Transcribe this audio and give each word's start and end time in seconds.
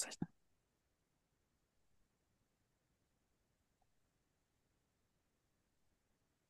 aufzeichnen. 0.00 0.28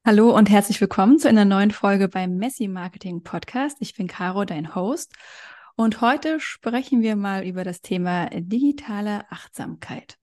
Hallo 0.04 0.34
und 0.37 0.49
herzlich 0.49 0.80
willkommen 0.80 1.19
zu 1.19 1.29
einer 1.29 1.45
neuen 1.45 1.71
Folge 1.71 2.09
beim 2.09 2.37
Messi 2.37 2.69
Marketing 2.69 3.23
Podcast. 3.23 3.77
Ich 3.81 3.95
bin 3.95 4.09
Caro, 4.09 4.45
dein 4.45 4.75
Host. 4.75 5.13
Und 5.77 6.01
heute 6.01 6.41
sprechen 6.41 7.03
wir 7.03 7.17
mal 7.17 7.47
über 7.47 7.65
das 7.65 7.81
Thema 7.81 8.29
digitale 8.31 9.30
Achtsamkeit. 9.30 10.19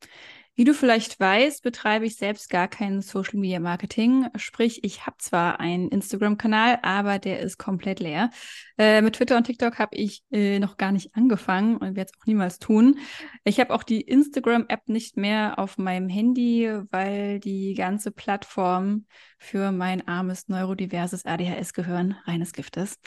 Wie 0.57 0.63
du 0.63 0.73
vielleicht 0.73 1.19
weißt, 1.19 1.61
betreibe 1.61 2.07
ich 2.07 2.15
selbst 2.15 2.49
gar 2.49 2.67
kein 2.67 3.03
Social 3.03 3.37
Media 3.37 3.59
Marketing. 3.59 4.25
Sprich, 4.37 4.83
ich 4.83 5.05
habe 5.05 5.17
zwar 5.19 5.59
einen 5.59 5.87
Instagram-Kanal, 5.89 6.79
aber 6.81 7.19
der 7.19 7.41
ist 7.41 7.59
komplett 7.59 7.99
leer. 7.99 8.31
Äh, 8.75 9.03
mit 9.03 9.17
Twitter 9.17 9.37
und 9.37 9.43
TikTok 9.43 9.77
habe 9.77 9.95
ich 9.95 10.23
äh, 10.31 10.57
noch 10.57 10.77
gar 10.77 10.91
nicht 10.91 11.15
angefangen 11.15 11.77
und 11.77 11.95
werde 11.95 12.09
es 12.11 12.19
auch 12.19 12.25
niemals 12.25 12.57
tun. 12.57 12.97
Ich 13.43 13.59
habe 13.59 13.71
auch 13.71 13.83
die 13.83 14.01
Instagram-App 14.01 14.89
nicht 14.89 15.15
mehr 15.15 15.59
auf 15.59 15.77
meinem 15.77 16.09
Handy, 16.09 16.67
weil 16.89 17.39
die 17.39 17.75
ganze 17.75 18.09
Plattform 18.09 19.05
für 19.37 19.71
mein 19.71 20.07
armes 20.07 20.47
neurodiverses 20.47 21.27
ADHS 21.27 21.73
gehören 21.73 22.15
reines 22.25 22.51
Gift 22.51 22.77
ist. 22.77 22.99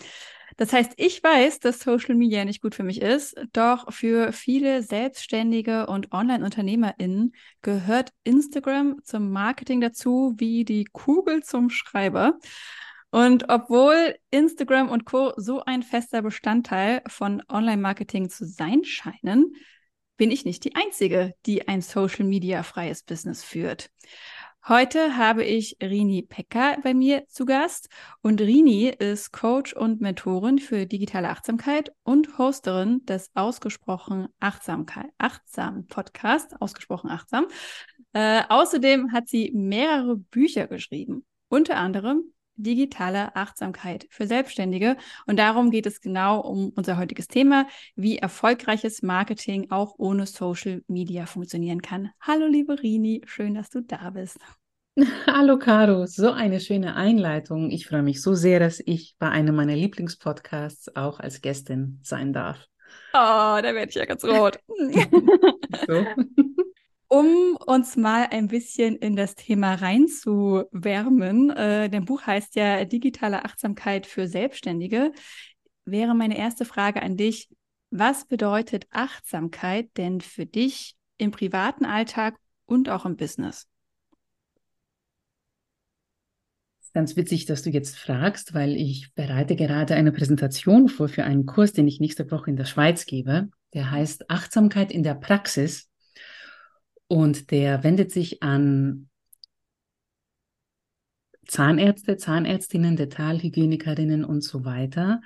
Das 0.60 0.74
heißt, 0.74 0.92
ich 0.98 1.24
weiß, 1.24 1.60
dass 1.60 1.80
Social 1.80 2.14
Media 2.14 2.44
nicht 2.44 2.60
gut 2.60 2.74
für 2.74 2.82
mich 2.82 3.00
ist, 3.00 3.34
doch 3.54 3.90
für 3.94 4.30
viele 4.30 4.82
Selbstständige 4.82 5.86
und 5.86 6.12
Online-UnternehmerInnen 6.12 7.32
gehört 7.62 8.12
Instagram 8.24 9.02
zum 9.02 9.30
Marketing 9.30 9.80
dazu 9.80 10.34
wie 10.36 10.66
die 10.66 10.84
Kugel 10.84 11.42
zum 11.42 11.70
Schreiber. 11.70 12.38
Und 13.10 13.48
obwohl 13.48 14.16
Instagram 14.30 14.90
und 14.90 15.06
Co. 15.06 15.32
so 15.38 15.64
ein 15.64 15.82
fester 15.82 16.20
Bestandteil 16.20 17.00
von 17.06 17.42
Online-Marketing 17.48 18.28
zu 18.28 18.44
sein 18.44 18.84
scheinen, 18.84 19.54
bin 20.18 20.30
ich 20.30 20.44
nicht 20.44 20.64
die 20.64 20.74
Einzige, 20.74 21.32
die 21.46 21.68
ein 21.68 21.80
Social-Media-freies 21.80 23.04
Business 23.04 23.42
führt. 23.42 23.88
Heute 24.68 25.16
habe 25.16 25.42
ich 25.42 25.78
Rini 25.82 26.20
Pekka 26.20 26.76
bei 26.82 26.92
mir 26.92 27.26
zu 27.28 27.46
Gast 27.46 27.88
und 28.20 28.42
Rini 28.42 28.88
ist 28.88 29.32
Coach 29.32 29.72
und 29.72 30.02
Mentorin 30.02 30.58
für 30.58 30.84
digitale 30.84 31.30
Achtsamkeit 31.30 31.92
und 32.02 32.36
Hosterin 32.36 33.04
des 33.06 33.30
ausgesprochen 33.34 34.28
Achtsamkeit, 34.38 35.10
achtsam 35.16 35.86
Podcast, 35.86 36.60
ausgesprochen 36.60 37.08
achtsam. 37.08 37.46
Äh, 38.12 38.42
außerdem 38.50 39.12
hat 39.12 39.28
sie 39.28 39.50
mehrere 39.54 40.16
Bücher 40.16 40.66
geschrieben, 40.66 41.24
unter 41.48 41.76
anderem 41.78 42.24
digitale 42.62 43.34
Achtsamkeit 43.36 44.06
für 44.10 44.26
Selbstständige. 44.26 44.96
Und 45.26 45.38
darum 45.38 45.70
geht 45.70 45.86
es 45.86 46.00
genau 46.00 46.40
um 46.40 46.72
unser 46.76 46.96
heutiges 46.96 47.28
Thema, 47.28 47.66
wie 47.96 48.18
erfolgreiches 48.18 49.02
Marketing 49.02 49.70
auch 49.70 49.94
ohne 49.98 50.26
Social 50.26 50.82
Media 50.88 51.26
funktionieren 51.26 51.82
kann. 51.82 52.10
Hallo, 52.20 52.46
liebe 52.46 52.82
Rini, 52.82 53.22
schön, 53.26 53.54
dass 53.54 53.70
du 53.70 53.80
da 53.82 54.10
bist. 54.10 54.38
Hallo 55.26 55.58
Caro, 55.58 56.06
so 56.06 56.30
eine 56.32 56.60
schöne 56.60 56.96
Einleitung. 56.96 57.70
Ich 57.70 57.86
freue 57.86 58.02
mich 58.02 58.20
so 58.22 58.34
sehr, 58.34 58.60
dass 58.60 58.80
ich 58.84 59.14
bei 59.18 59.28
einem 59.28 59.54
meiner 59.54 59.76
Lieblingspodcasts 59.76 60.96
auch 60.96 61.20
als 61.20 61.40
Gästin 61.40 62.00
sein 62.02 62.32
darf. 62.32 62.66
Oh, 63.12 63.58
da 63.62 63.62
werde 63.62 63.88
ich 63.88 63.94
ja 63.94 64.04
ganz 64.04 64.24
rot. 64.24 64.58
so 65.86 66.04
um 67.10 67.56
uns 67.66 67.96
mal 67.96 68.28
ein 68.30 68.46
bisschen 68.46 68.94
in 68.94 69.16
das 69.16 69.34
Thema 69.34 69.74
reinzuwärmen. 69.74 71.50
Äh, 71.50 71.90
dein 71.90 72.04
Buch 72.04 72.22
heißt 72.22 72.54
ja 72.54 72.84
Digitale 72.84 73.44
Achtsamkeit 73.44 74.06
für 74.06 74.28
Selbstständige. 74.28 75.10
Wäre 75.84 76.14
meine 76.14 76.38
erste 76.38 76.64
Frage 76.64 77.02
an 77.02 77.16
dich. 77.16 77.48
Was 77.90 78.26
bedeutet 78.26 78.86
Achtsamkeit 78.90 79.90
denn 79.96 80.20
für 80.20 80.46
dich 80.46 80.94
im 81.18 81.32
privaten 81.32 81.84
Alltag 81.84 82.36
und 82.64 82.88
auch 82.88 83.04
im 83.04 83.16
Business? 83.16 83.66
Ganz 86.94 87.16
witzig, 87.16 87.44
dass 87.44 87.62
du 87.62 87.70
jetzt 87.70 87.98
fragst, 87.98 88.54
weil 88.54 88.76
ich 88.76 89.12
bereite 89.14 89.56
gerade 89.56 89.96
eine 89.96 90.12
Präsentation 90.12 90.88
vor 90.88 91.08
für 91.08 91.24
einen 91.24 91.44
Kurs, 91.44 91.72
den 91.72 91.88
ich 91.88 91.98
nächste 91.98 92.30
Woche 92.30 92.50
in 92.50 92.56
der 92.56 92.66
Schweiz 92.66 93.04
gebe. 93.04 93.48
Der 93.74 93.90
heißt 93.90 94.30
Achtsamkeit 94.30 94.92
in 94.92 95.02
der 95.02 95.14
Praxis 95.14 95.89
und 97.10 97.50
der 97.50 97.82
wendet 97.82 98.12
sich 98.12 98.40
an 98.40 99.08
Zahnärzte, 101.44 102.16
Zahnärztinnen, 102.16 102.94
Dentalhygienikerinnen 102.94 104.24
und 104.24 104.44
so 104.44 104.64
weiter. 104.64 105.20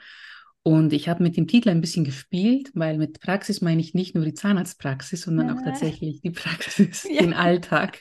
Und 0.62 0.94
ich 0.94 1.10
habe 1.10 1.22
mit 1.22 1.36
dem 1.36 1.46
Titel 1.46 1.68
ein 1.68 1.82
bisschen 1.82 2.06
gespielt, 2.06 2.70
weil 2.72 2.96
mit 2.96 3.20
Praxis 3.20 3.60
meine 3.60 3.82
ich 3.82 3.92
nicht 3.92 4.14
nur 4.14 4.24
die 4.24 4.32
Zahnarztpraxis, 4.32 5.20
sondern 5.20 5.48
ja. 5.48 5.54
auch 5.54 5.62
tatsächlich 5.62 6.22
die 6.22 6.30
Praxis, 6.30 7.04
ja. 7.10 7.20
den 7.20 7.34
Alltag, 7.34 8.00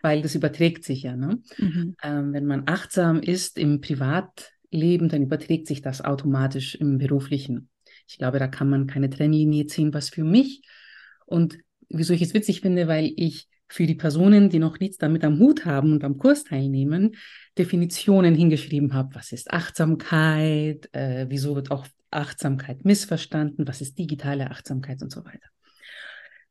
weil 0.00 0.22
das 0.22 0.36
überträgt 0.36 0.84
sich 0.84 1.02
ja. 1.02 1.16
Ne? 1.16 1.40
Mhm. 1.56 1.96
Ähm, 2.04 2.32
wenn 2.32 2.46
man 2.46 2.62
achtsam 2.66 3.18
ist 3.18 3.58
im 3.58 3.80
Privatleben, 3.80 5.08
dann 5.08 5.24
überträgt 5.24 5.66
sich 5.66 5.82
das 5.82 6.04
automatisch 6.04 6.76
im 6.76 6.98
beruflichen. 6.98 7.68
Ich 8.06 8.18
glaube, 8.18 8.38
da 8.38 8.46
kann 8.46 8.70
man 8.70 8.86
keine 8.86 9.10
Trennlinie 9.10 9.66
ziehen, 9.66 9.92
was 9.92 10.08
für 10.08 10.22
mich 10.22 10.62
und 11.26 11.58
wieso 11.88 12.12
ich 12.12 12.22
es 12.22 12.34
witzig 12.34 12.60
finde, 12.60 12.88
weil 12.88 13.12
ich 13.16 13.48
für 13.68 13.86
die 13.86 13.94
Personen, 13.94 14.48
die 14.48 14.58
noch 14.58 14.80
nichts 14.80 14.96
damit 14.96 15.24
am 15.24 15.38
Hut 15.38 15.66
haben 15.66 15.92
und 15.92 16.02
am 16.02 16.16
Kurs 16.16 16.44
teilnehmen, 16.44 17.16
Definitionen 17.58 18.34
hingeschrieben 18.34 18.94
habe. 18.94 19.14
Was 19.14 19.32
ist 19.32 19.50
Achtsamkeit? 19.50 20.88
Äh, 20.94 21.26
wieso 21.28 21.54
wird 21.54 21.70
auch 21.70 21.86
Achtsamkeit 22.10 22.84
missverstanden? 22.84 23.68
Was 23.68 23.82
ist 23.82 23.98
digitale 23.98 24.50
Achtsamkeit 24.50 25.02
und 25.02 25.12
so 25.12 25.24
weiter? 25.24 25.48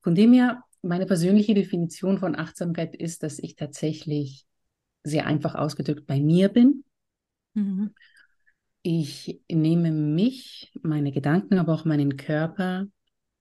Von 0.02 0.14
dem 0.14 0.32
her, 0.34 0.64
meine 0.84 1.08
persönliche 1.08 1.56
Definition 1.56 2.20
von 2.20 2.36
Achtsamkeit 2.36 2.96
ist, 2.96 3.24
dass 3.24 3.40
ich 3.40 3.56
tatsächlich 3.56 4.46
sehr 5.04 5.26
einfach 5.26 5.56
ausgedrückt 5.56 6.06
bei 6.06 6.20
mir 6.20 6.50
bin. 6.50 6.84
Mhm. 7.56 7.96
Ich 8.84 9.42
nehme 9.52 9.92
mich, 9.92 10.72
meine 10.84 11.12
Gedanken, 11.12 11.58
aber 11.58 11.74
auch 11.74 11.84
meinen 11.84 12.16
Körper 12.16 12.88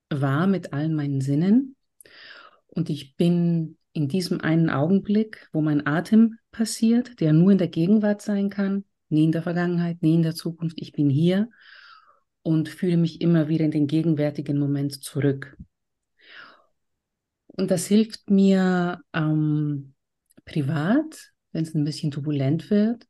wahr 0.08 0.46
mit 0.46 0.72
allen 0.72 0.94
meinen 0.94 1.20
Sinnen 1.20 1.75
und 2.66 2.90
ich 2.90 3.16
bin 3.16 3.78
in 3.92 4.08
diesem 4.08 4.40
einen 4.40 4.68
Augenblick, 4.68 5.48
wo 5.52 5.62
mein 5.62 5.86
Atem 5.86 6.38
passiert, 6.50 7.20
der 7.20 7.32
nur 7.32 7.52
in 7.52 7.58
der 7.58 7.68
Gegenwart 7.68 8.20
sein 8.20 8.50
kann, 8.50 8.84
nie 9.08 9.24
in 9.24 9.32
der 9.32 9.42
Vergangenheit, 9.42 10.02
nie 10.02 10.14
in 10.14 10.22
der 10.22 10.34
Zukunft. 10.34 10.80
Ich 10.80 10.92
bin 10.92 11.08
hier 11.08 11.48
und 12.42 12.68
fühle 12.68 12.96
mich 12.96 13.20
immer 13.20 13.48
wieder 13.48 13.64
in 13.64 13.70
den 13.70 13.86
gegenwärtigen 13.86 14.58
Moment 14.58 15.02
zurück. 15.02 15.56
Und 17.46 17.70
das 17.70 17.86
hilft 17.86 18.30
mir 18.30 19.00
ähm, 19.14 19.94
privat, 20.44 21.32
wenn 21.52 21.64
es 21.64 21.74
ein 21.74 21.84
bisschen 21.84 22.10
turbulent 22.10 22.70
wird, 22.70 23.06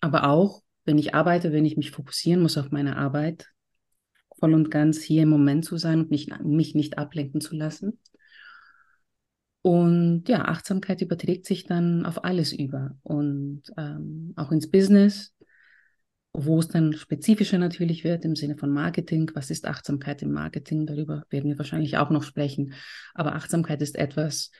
aber 0.00 0.28
auch, 0.28 0.62
wenn 0.86 0.98
ich 0.98 1.14
arbeite, 1.14 1.52
wenn 1.52 1.66
ich 1.66 1.76
mich 1.76 1.90
fokussieren 1.90 2.42
muss 2.42 2.56
auf 2.56 2.70
meine 2.70 2.96
Arbeit, 2.96 3.50
voll 4.38 4.54
und 4.54 4.70
ganz 4.70 5.02
hier 5.02 5.22
im 5.22 5.28
Moment 5.28 5.64
zu 5.64 5.76
sein 5.76 6.00
und 6.00 6.10
mich, 6.10 6.28
mich 6.42 6.74
nicht 6.74 6.98
ablenken 6.98 7.40
zu 7.40 7.54
lassen. 7.54 7.98
Und 9.66 10.28
ja, 10.28 10.44
Achtsamkeit 10.44 11.00
überträgt 11.00 11.46
sich 11.46 11.64
dann 11.64 12.04
auf 12.04 12.22
alles 12.22 12.52
über 12.52 12.98
und 13.02 13.62
ähm, 13.78 14.34
auch 14.36 14.52
ins 14.52 14.70
Business, 14.70 15.32
wo 16.34 16.58
es 16.58 16.68
dann 16.68 16.92
spezifischer 16.92 17.56
natürlich 17.56 18.04
wird 18.04 18.26
im 18.26 18.36
Sinne 18.36 18.58
von 18.58 18.68
Marketing. 18.68 19.30
Was 19.32 19.48
ist 19.48 19.66
Achtsamkeit 19.66 20.20
im 20.20 20.32
Marketing? 20.32 20.84
Darüber 20.84 21.24
werden 21.30 21.48
wir 21.48 21.56
wahrscheinlich 21.56 21.96
auch 21.96 22.10
noch 22.10 22.24
sprechen. 22.24 22.74
Aber 23.14 23.36
Achtsamkeit 23.36 23.80
ist 23.80 23.96
etwas, 23.96 24.50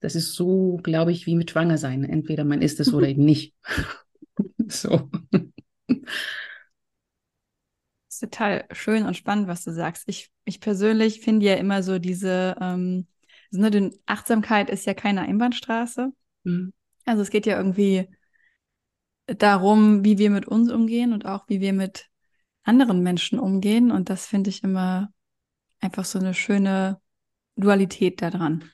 das 0.00 0.14
ist 0.14 0.34
so, 0.34 0.78
glaube 0.82 1.10
ich, 1.10 1.24
wie 1.24 1.36
mit 1.36 1.50
Schwangersein. 1.50 2.04
Entweder 2.04 2.44
man 2.44 2.60
ist 2.60 2.80
es 2.80 2.92
oder 2.92 3.08
eben 3.08 3.24
nicht. 3.24 3.54
so. 4.68 5.10
Das 5.88 5.96
ist 8.10 8.20
total 8.20 8.66
schön 8.72 9.06
und 9.06 9.16
spannend, 9.16 9.48
was 9.48 9.64
du 9.64 9.72
sagst. 9.72 10.04
Ich, 10.06 10.28
ich 10.44 10.60
persönlich 10.60 11.22
finde 11.22 11.46
ja 11.46 11.54
immer 11.54 11.82
so 11.82 11.98
diese, 11.98 12.56
ähm, 12.60 13.06
also, 13.50 13.62
ne, 13.62 13.70
denn 13.70 13.94
Achtsamkeit 14.06 14.70
ist 14.70 14.86
ja 14.86 14.94
keine 14.94 15.22
Einbahnstraße. 15.22 16.12
Mhm. 16.44 16.72
Also 17.04 17.22
es 17.22 17.30
geht 17.30 17.46
ja 17.46 17.56
irgendwie 17.56 18.08
darum, 19.26 20.04
wie 20.04 20.18
wir 20.18 20.30
mit 20.30 20.46
uns 20.46 20.70
umgehen 20.70 21.12
und 21.12 21.26
auch 21.26 21.48
wie 21.48 21.60
wir 21.60 21.72
mit 21.72 22.06
anderen 22.62 23.02
Menschen 23.02 23.38
umgehen. 23.38 23.90
Und 23.90 24.10
das 24.10 24.26
finde 24.26 24.50
ich 24.50 24.62
immer 24.62 25.12
einfach 25.80 26.04
so 26.04 26.18
eine 26.18 26.34
schöne 26.34 27.00
Dualität 27.56 28.22
daran. 28.22 28.64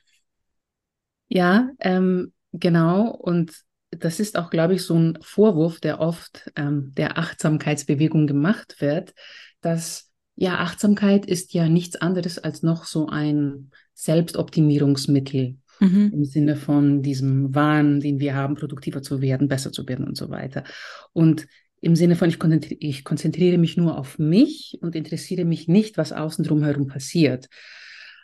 Ja, 1.27 1.69
ähm, 1.79 2.33
genau. 2.53 3.09
Und 3.09 3.63
das 3.91 4.19
ist 4.19 4.37
auch, 4.37 4.49
glaube 4.49 4.75
ich, 4.75 4.83
so 4.83 4.95
ein 4.95 5.17
Vorwurf, 5.21 5.79
der 5.79 5.99
oft 5.99 6.51
ähm, 6.55 6.93
der 6.95 7.17
Achtsamkeitsbewegung 7.17 8.27
gemacht 8.27 8.79
wird, 8.79 9.13
dass 9.61 10.06
ja, 10.39 10.59
Achtsamkeit 10.59 11.25
ist 11.25 11.53
ja 11.55 11.67
nichts 11.67 11.95
anderes 11.95 12.37
als 12.37 12.61
noch 12.61 12.85
so 12.85 13.07
ein 13.07 13.71
Selbstoptimierungsmittel 13.95 15.57
mhm. 15.79 16.11
im 16.13 16.25
Sinne 16.25 16.55
von 16.55 17.01
diesem 17.01 17.55
Wahn, 17.55 17.99
den 17.99 18.19
wir 18.19 18.35
haben, 18.35 18.53
produktiver 18.53 19.01
zu 19.01 19.19
werden, 19.19 19.47
besser 19.47 19.71
zu 19.71 19.87
werden 19.87 20.05
und 20.05 20.15
so 20.15 20.29
weiter. 20.29 20.63
Und 21.11 21.47
im 21.81 21.95
Sinne 21.95 22.15
von, 22.15 22.29
ich 22.29 22.37
konzentriere, 22.37 22.79
ich 22.79 23.03
konzentriere 23.03 23.57
mich 23.57 23.77
nur 23.77 23.97
auf 23.97 24.19
mich 24.19 24.77
und 24.81 24.95
interessiere 24.95 25.43
mich 25.43 25.67
nicht, 25.67 25.97
was 25.97 26.13
außen 26.13 26.45
drumherum 26.45 26.85
passiert. 26.85 27.49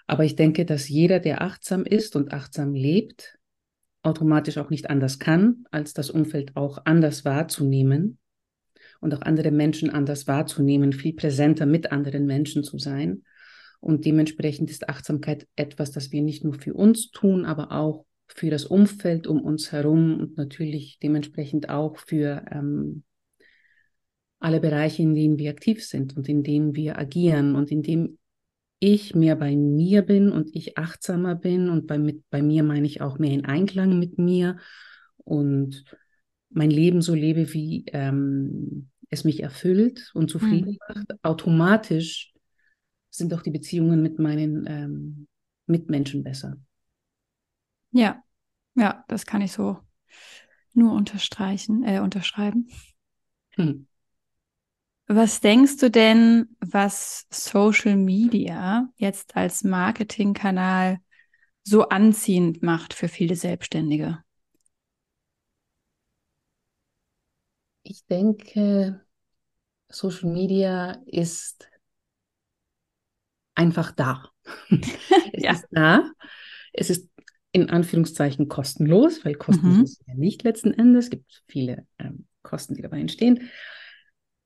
Aber 0.06 0.24
ich 0.24 0.36
denke, 0.36 0.66
dass 0.66 0.90
jeder, 0.90 1.20
der 1.20 1.42
achtsam 1.42 1.84
ist 1.84 2.16
und 2.16 2.32
achtsam 2.32 2.76
lebt, 2.76 3.40
automatisch 4.04 4.60
auch 4.60 4.70
nicht 4.70 4.92
anders 4.92 5.18
kann, 5.18 5.66
als 5.72 5.94
das 5.94 6.12
Umfeld 6.12 6.56
auch 6.56 6.86
anders 6.86 7.26
wahrzunehmen 7.26 8.20
und 9.04 9.14
auch 9.14 9.22
andere 9.22 9.52
Menschen 9.52 9.90
anders 9.90 10.28
wahrzunehmen, 10.28 10.94
viel 10.94 11.14
präsenter 11.14 11.66
mit 11.66 11.92
anderen 11.92 12.26
Menschen 12.26 12.64
zu 12.64 12.80
sein. 12.80 13.24
Und 13.82 14.06
dementsprechend 14.06 14.72
ist 14.72 14.88
Achtsamkeit 14.88 15.46
etwas, 15.58 15.92
das 15.92 16.14
wir 16.14 16.22
nicht 16.22 16.46
nur 16.46 16.54
für 16.54 16.74
uns 16.74 17.12
tun, 17.12 17.44
aber 17.44 17.74
auch 17.74 18.06
für 18.28 18.50
das 18.50 18.64
Umfeld 18.64 19.28
um 19.28 19.42
uns 19.42 19.74
herum 19.74 20.20
und 20.22 20.38
natürlich 20.38 21.00
dementsprechend 21.04 21.68
auch 21.68 21.98
für 21.98 22.46
ähm, 22.50 23.04
alle 24.40 24.62
Bereiche, 24.62 25.02
in 25.04 25.16
denen 25.16 25.38
wir 25.38 25.52
aktiv 25.52 25.84
sind 25.86 26.16
und 26.16 26.30
in 26.30 26.42
denen 26.42 26.74
wir 26.74 26.98
agieren 26.98 27.56
und 27.56 27.72
in 27.72 27.84
dem 27.84 28.18
ich 28.80 29.16
mehr 29.16 29.36
bei 29.36 29.56
mir 29.56 30.02
bin 30.02 30.32
und 30.32 30.56
ich 30.56 30.78
achtsamer 30.78 31.36
bin 31.36 31.70
und 31.70 31.88
bei, 31.88 31.98
mit, 31.98 32.24
bei 32.30 32.42
mir 32.42 32.64
meine 32.64 32.88
ich 32.88 33.02
auch 33.02 33.20
mehr 33.20 33.32
in 33.32 33.44
Einklang 33.44 34.00
mit 34.00 34.18
mir 34.18 34.58
und 35.18 35.84
mein 36.50 36.70
Leben 36.70 37.02
so 37.02 37.14
lebe, 37.14 37.54
wie 37.54 37.84
ähm, 37.92 38.90
es 39.14 39.24
mich 39.24 39.42
erfüllt 39.42 40.12
und 40.14 40.30
zufrieden 40.30 40.72
mhm. 40.72 40.96
macht, 40.96 41.24
automatisch 41.24 42.34
sind 43.10 43.34
auch 43.34 43.42
die 43.42 43.52
Beziehungen 43.52 44.02
mit 44.02 44.20
meinen 44.20 44.66
ähm, 44.68 45.28
Mitmenschen 45.68 46.24
besser. 46.24 46.58
Ja, 47.92 48.24
ja, 48.76 49.06
das 49.08 49.26
kann 49.26 49.42
ich 49.42 49.52
so 49.52 49.78
nur 50.74 50.94
unterstreichen, 50.94 51.84
äh, 51.84 52.00
unterschreiben. 52.00 52.70
Hm. 53.52 53.88
Was 55.08 55.42
denkst 55.42 55.78
du 55.78 55.92
denn, 55.92 56.56
was 56.60 57.28
Social 57.30 57.96
Media 57.96 58.90
jetzt 58.96 59.36
als 59.36 59.64
Marketingkanal 59.64 61.00
so 61.64 61.90
anziehend 61.90 62.64
macht 62.64 62.94
für 62.94 63.08
viele 63.08 63.36
Selbstständige? 63.36 64.24
Ich 67.84 68.06
denke, 68.06 69.03
Social 69.94 70.30
Media 70.30 71.02
ist 71.06 71.70
einfach 73.56 73.92
da. 73.92 74.30
es 74.70 75.44
ja. 75.44 75.54
ist 75.54 75.68
da. 75.72 76.12
Es 76.74 76.90
ist 76.90 77.10
in 77.52 77.70
Anführungszeichen 77.70 78.48
kostenlos, 78.48 79.24
weil 79.24 79.36
kostenlos 79.36 79.78
mhm. 79.78 79.84
ist 79.84 80.04
ja 80.08 80.16
nicht 80.16 80.44
letzten 80.44 80.74
Endes. 80.74 81.06
Es 81.06 81.12
gibt 81.12 81.44
viele 81.48 81.86
ähm, 82.00 82.26
Kosten, 82.42 82.74
die 82.74 82.82
dabei 82.82 83.00
entstehen. 83.00 83.50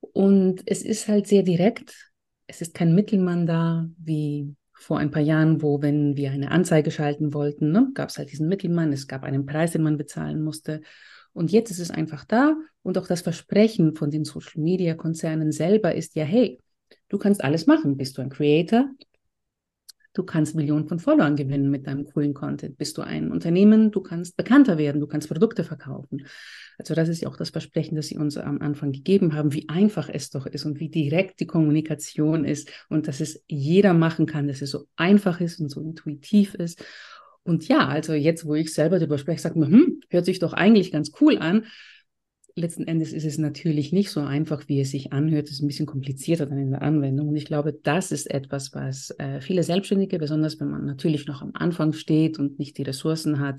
Und 0.02 0.62
es 0.66 0.82
ist 0.84 1.08
halt 1.08 1.28
sehr 1.28 1.44
direkt. 1.44 2.12
Es 2.48 2.62
ist 2.62 2.74
kein 2.74 2.94
Mittelmann 2.94 3.46
da, 3.46 3.88
wie 3.98 4.56
vor 4.74 5.00
ein 5.00 5.12
paar 5.12 5.22
Jahren, 5.22 5.62
wo, 5.62 5.82
wenn 5.82 6.16
wir 6.18 6.32
eine 6.32 6.52
Anzeige 6.52 6.92
schalten 6.92 7.34
wollten, 7.34 7.72
ne, 7.72 7.90
gab 7.94 8.10
es 8.10 8.18
halt 8.18 8.32
diesen 8.32 8.48
Mittelmann, 8.48 8.94
es 8.94 9.08
gab 9.08 9.24
einen 9.24 9.46
Preis, 9.46 9.72
den 9.72 9.82
man 9.82 9.98
bezahlen 9.98 10.44
musste. 10.44 10.82
Und 11.38 11.52
jetzt 11.52 11.70
ist 11.70 11.80
es 11.80 11.92
einfach 11.92 12.26
da. 12.26 12.56
Und 12.82 12.98
auch 12.98 13.06
das 13.06 13.22
Versprechen 13.22 13.96
von 13.96 14.10
den 14.10 14.26
Social-Media-Konzernen 14.26 15.52
selber 15.52 15.94
ist 15.94 16.16
ja, 16.16 16.24
hey, 16.24 16.60
du 17.10 17.20
kannst 17.20 17.44
alles 17.44 17.68
machen. 17.68 17.96
Bist 17.96 18.18
du 18.18 18.24
ein 18.24 18.30
Creator? 18.30 18.90
Du 20.14 20.24
kannst 20.24 20.56
Millionen 20.56 20.88
von 20.88 20.98
Followern 20.98 21.36
gewinnen 21.36 21.70
mit 21.70 21.86
deinem 21.86 22.06
coolen 22.06 22.34
Content. 22.34 22.76
Bist 22.80 22.98
du 22.98 23.04
ein 23.04 23.30
Unternehmen? 23.32 23.92
Du 23.92 24.02
kannst 24.02 24.36
bekannter 24.36 24.80
werden. 24.80 25.00
Du 25.00 25.06
kannst 25.06 25.28
Produkte 25.28 25.64
verkaufen. 25.64 26.26
Also 26.80 26.96
das 26.96 27.08
ist 27.08 27.22
ja 27.22 27.30
auch 27.30 27.38
das 27.38 27.52
Versprechen, 27.52 27.96
das 27.96 28.08
sie 28.08 28.18
uns 28.18 28.36
am 28.36 28.60
Anfang 28.60 28.92
gegeben 28.92 29.36
haben, 29.36 29.54
wie 29.54 29.70
einfach 29.70 30.10
es 30.12 30.32
doch 30.32 30.48
ist 30.48 30.66
und 30.66 30.80
wie 30.80 30.90
direkt 30.90 31.40
die 31.40 31.46
Kommunikation 31.46 32.46
ist 32.46 32.72
und 32.90 33.08
dass 33.08 33.20
es 33.20 33.44
jeder 33.48 33.94
machen 33.94 34.26
kann, 34.26 34.48
dass 34.48 34.64
es 34.64 34.72
so 34.72 34.88
einfach 34.96 35.40
ist 35.40 35.60
und 35.60 35.70
so 35.70 35.82
intuitiv 35.82 36.56
ist. 36.56 36.84
Und 37.48 37.68
ja, 37.68 37.88
also 37.88 38.14
jetzt, 38.14 38.46
wo 38.46 38.56
ich 38.56 38.74
selber 38.74 39.00
darüber 39.00 39.18
spreche, 39.18 39.42
sagt 39.42 39.56
man, 39.56 39.72
hm, 39.72 40.02
hört 40.10 40.26
sich 40.26 40.40
doch 40.40 40.54
eigentlich 40.54 40.92
ganz 40.92 41.12
cool 41.22 41.38
an 41.38 41.64
letzten 42.58 42.88
Endes 42.88 43.14
ist 43.14 43.26
es 43.26 43.38
natürlich 43.38 43.94
nicht 43.94 44.10
so 44.10 44.22
einfach, 44.22 44.68
wie 44.68 44.82
es 44.82 44.92
sich 44.92 45.14
anhört. 45.14 45.48
Es 45.48 45.54
ist 45.54 45.62
ein 45.62 45.68
bisschen 45.68 45.86
komplizierter 45.86 46.48
dann 46.48 46.58
in 46.58 46.72
der 46.72 46.82
Anwendung. 46.82 47.30
Und 47.30 47.36
ich 47.36 47.46
glaube, 47.46 47.74
das 47.84 48.12
ist 48.12 48.30
etwas, 48.30 48.74
was 48.74 49.12
äh, 49.20 49.40
viele 49.42 49.64
Selbstständige, 49.64 50.18
besonders 50.18 50.60
wenn 50.60 50.70
man 50.70 50.86
natürlich 50.86 51.28
noch 51.28 51.42
am 51.42 51.52
Anfang 51.54 51.94
steht 51.94 52.40
und 52.40 52.60
nicht 52.60 52.78
die 52.78 52.84
Ressourcen 52.84 53.40
hat, 53.40 53.58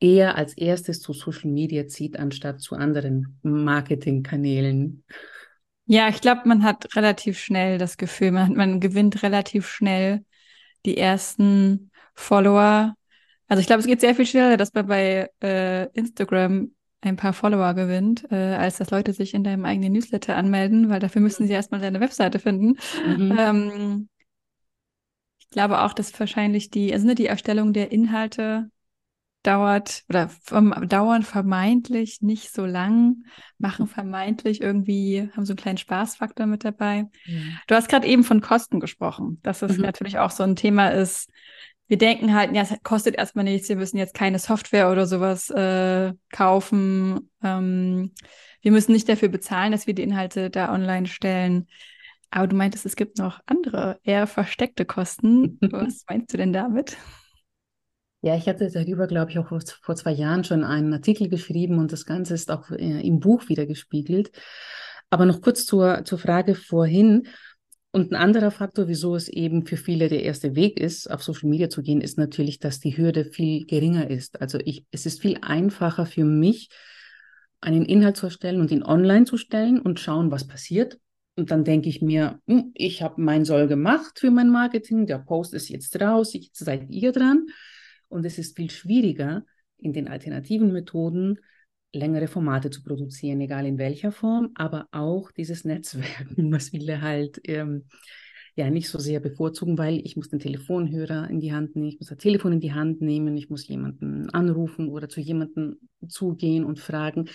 eher 0.00 0.36
als 0.36 0.56
erstes 0.56 1.00
zu 1.00 1.12
Social 1.12 1.50
Media 1.50 1.86
zieht, 1.86 2.18
anstatt 2.18 2.60
zu 2.60 2.74
anderen 2.74 3.38
Marketingkanälen. 3.42 5.04
Ja, 5.86 6.08
ich 6.08 6.20
glaube, 6.20 6.42
man 6.46 6.64
hat 6.64 6.96
relativ 6.96 7.38
schnell 7.38 7.78
das 7.78 7.96
Gefühl, 7.96 8.32
man, 8.32 8.54
man 8.54 8.80
gewinnt 8.80 9.22
relativ 9.22 9.68
schnell 9.68 10.24
die 10.84 10.96
ersten 10.96 11.89
Follower. 12.20 12.94
Also 13.48 13.60
ich 13.60 13.66
glaube, 13.66 13.80
es 13.80 13.86
geht 13.86 14.00
sehr 14.00 14.14
viel 14.14 14.26
schneller, 14.26 14.56
dass 14.56 14.72
man 14.72 14.86
bei 14.86 15.28
äh, 15.42 15.86
Instagram 15.92 16.70
ein 17.00 17.16
paar 17.16 17.32
Follower 17.32 17.74
gewinnt, 17.74 18.30
äh, 18.30 18.54
als 18.54 18.76
dass 18.78 18.90
Leute 18.90 19.12
sich 19.12 19.34
in 19.34 19.42
deinem 19.42 19.64
eigenen 19.64 19.92
Newsletter 19.92 20.36
anmelden, 20.36 20.90
weil 20.90 21.00
dafür 21.00 21.22
müssen 21.22 21.46
sie 21.46 21.52
erstmal 21.52 21.80
deine 21.80 22.00
Webseite 22.00 22.38
finden. 22.38 22.76
Mhm. 23.06 23.36
Ähm, 23.38 24.08
ich 25.38 25.48
glaube 25.48 25.80
auch, 25.80 25.94
dass 25.94 26.18
wahrscheinlich 26.20 26.70
die, 26.70 26.92
also 26.92 27.06
ne, 27.06 27.14
die 27.14 27.26
Erstellung 27.26 27.72
der 27.72 27.90
Inhalte 27.90 28.70
dauert 29.42 30.04
oder 30.08 30.28
vom, 30.42 30.74
dauern 30.86 31.22
vermeintlich 31.22 32.20
nicht 32.20 32.52
so 32.52 32.66
lang, 32.66 33.24
machen 33.58 33.86
vermeintlich 33.86 34.60
irgendwie, 34.60 35.30
haben 35.32 35.46
so 35.46 35.52
einen 35.52 35.58
kleinen 35.58 35.78
Spaßfaktor 35.78 36.46
mit 36.46 36.64
dabei. 36.64 37.04
Mhm. 37.26 37.58
Du 37.66 37.74
hast 37.74 37.88
gerade 37.88 38.06
eben 38.06 38.24
von 38.24 38.42
Kosten 38.42 38.80
gesprochen, 38.80 39.40
dass 39.42 39.62
es 39.62 39.78
mhm. 39.78 39.84
natürlich 39.84 40.18
auch 40.18 40.30
so 40.30 40.42
ein 40.42 40.56
Thema 40.56 40.88
ist, 40.88 41.30
wir 41.90 41.98
denken 41.98 42.32
halt, 42.34 42.54
ja, 42.54 42.62
es 42.62 42.72
kostet 42.84 43.16
erstmal 43.16 43.44
nichts, 43.44 43.68
wir 43.68 43.74
müssen 43.74 43.96
jetzt 43.96 44.14
keine 44.14 44.38
Software 44.38 44.92
oder 44.92 45.06
sowas 45.06 45.50
äh, 45.50 46.12
kaufen. 46.30 47.28
Ähm, 47.42 48.12
wir 48.62 48.70
müssen 48.70 48.92
nicht 48.92 49.08
dafür 49.08 49.28
bezahlen, 49.28 49.72
dass 49.72 49.88
wir 49.88 49.94
die 49.94 50.04
Inhalte 50.04 50.50
da 50.50 50.72
online 50.72 51.08
stellen. 51.08 51.66
Aber 52.30 52.46
du 52.46 52.54
meintest, 52.54 52.86
es 52.86 52.94
gibt 52.94 53.18
noch 53.18 53.40
andere, 53.46 53.98
eher 54.04 54.28
versteckte 54.28 54.84
Kosten. 54.84 55.58
Was 55.72 56.04
meinst 56.08 56.32
du 56.32 56.36
denn 56.36 56.52
damit? 56.52 56.96
Ja, 58.22 58.36
ich 58.36 58.46
hatte 58.46 58.70
darüber, 58.70 59.08
glaube 59.08 59.32
ich, 59.32 59.40
auch 59.40 59.48
vor 59.48 59.96
zwei 59.96 60.12
Jahren 60.12 60.44
schon 60.44 60.62
einen 60.62 60.92
Artikel 60.92 61.28
geschrieben 61.28 61.80
und 61.80 61.90
das 61.90 62.06
Ganze 62.06 62.34
ist 62.34 62.52
auch 62.52 62.70
äh, 62.70 63.00
im 63.04 63.18
Buch 63.18 63.48
wieder 63.48 63.66
gespiegelt. 63.66 64.30
Aber 65.10 65.26
noch 65.26 65.40
kurz 65.40 65.66
zur, 65.66 66.04
zur 66.04 66.20
Frage 66.20 66.54
vorhin. 66.54 67.26
Und 67.92 68.12
ein 68.12 68.16
anderer 68.16 68.52
Faktor, 68.52 68.86
wieso 68.86 69.16
es 69.16 69.28
eben 69.28 69.66
für 69.66 69.76
viele 69.76 70.08
der 70.08 70.22
erste 70.22 70.54
Weg 70.54 70.78
ist, 70.78 71.10
auf 71.10 71.24
Social 71.24 71.48
Media 71.48 71.68
zu 71.68 71.82
gehen, 71.82 72.00
ist 72.00 72.18
natürlich, 72.18 72.60
dass 72.60 72.78
die 72.78 72.96
Hürde 72.96 73.24
viel 73.24 73.66
geringer 73.66 74.08
ist. 74.08 74.40
Also 74.40 74.58
ich, 74.64 74.86
es 74.92 75.06
ist 75.06 75.20
viel 75.20 75.38
einfacher 75.42 76.06
für 76.06 76.24
mich, 76.24 76.68
einen 77.60 77.84
Inhalt 77.84 78.16
zu 78.16 78.26
erstellen 78.26 78.60
und 78.60 78.70
ihn 78.70 78.84
online 78.84 79.24
zu 79.24 79.36
stellen 79.36 79.80
und 79.80 79.98
schauen, 79.98 80.30
was 80.30 80.46
passiert. 80.46 80.98
Und 81.36 81.50
dann 81.50 81.64
denke 81.64 81.88
ich 81.88 82.00
mir, 82.00 82.40
hm, 82.46 82.70
ich 82.74 83.02
habe 83.02 83.20
mein 83.20 83.44
Soll 83.44 83.66
gemacht 83.66 84.20
für 84.20 84.30
mein 84.30 84.50
Marketing, 84.50 85.06
der 85.06 85.18
Post 85.18 85.52
ist 85.54 85.68
jetzt 85.68 86.00
raus, 86.00 86.32
jetzt 86.32 86.58
seid 86.58 86.88
ihr 86.90 87.10
dran. 87.10 87.46
Und 88.08 88.24
es 88.24 88.38
ist 88.38 88.56
viel 88.56 88.70
schwieriger, 88.70 89.44
in 89.78 89.92
den 89.92 90.08
alternativen 90.08 90.72
Methoden 90.72 91.38
längere 91.92 92.28
Formate 92.28 92.70
zu 92.70 92.82
produzieren, 92.82 93.40
egal 93.40 93.66
in 93.66 93.78
welcher 93.78 94.12
Form, 94.12 94.50
aber 94.54 94.88
auch 94.92 95.30
dieses 95.32 95.64
Netzwerken, 95.64 96.52
was 96.52 96.70
viele 96.70 97.00
halt 97.00 97.40
ähm, 97.44 97.84
ja 98.56 98.70
nicht 98.70 98.88
so 98.88 98.98
sehr 98.98 99.20
bevorzugen, 99.20 99.78
weil 99.78 100.00
ich 100.04 100.16
muss 100.16 100.28
den 100.28 100.38
Telefonhörer 100.38 101.28
in 101.30 101.40
die 101.40 101.52
Hand 101.52 101.76
nehmen, 101.76 101.88
ich 101.88 101.98
muss 101.98 102.08
das 102.08 102.18
Telefon 102.18 102.52
in 102.52 102.60
die 102.60 102.72
Hand 102.72 103.00
nehmen, 103.00 103.36
ich 103.36 103.50
muss 103.50 103.66
jemanden 103.66 104.30
anrufen 104.30 104.88
oder 104.88 105.08
zu 105.08 105.20
jemandem 105.20 105.76
zugehen 106.08 106.64
und 106.64 106.78
fragen, 106.78 107.28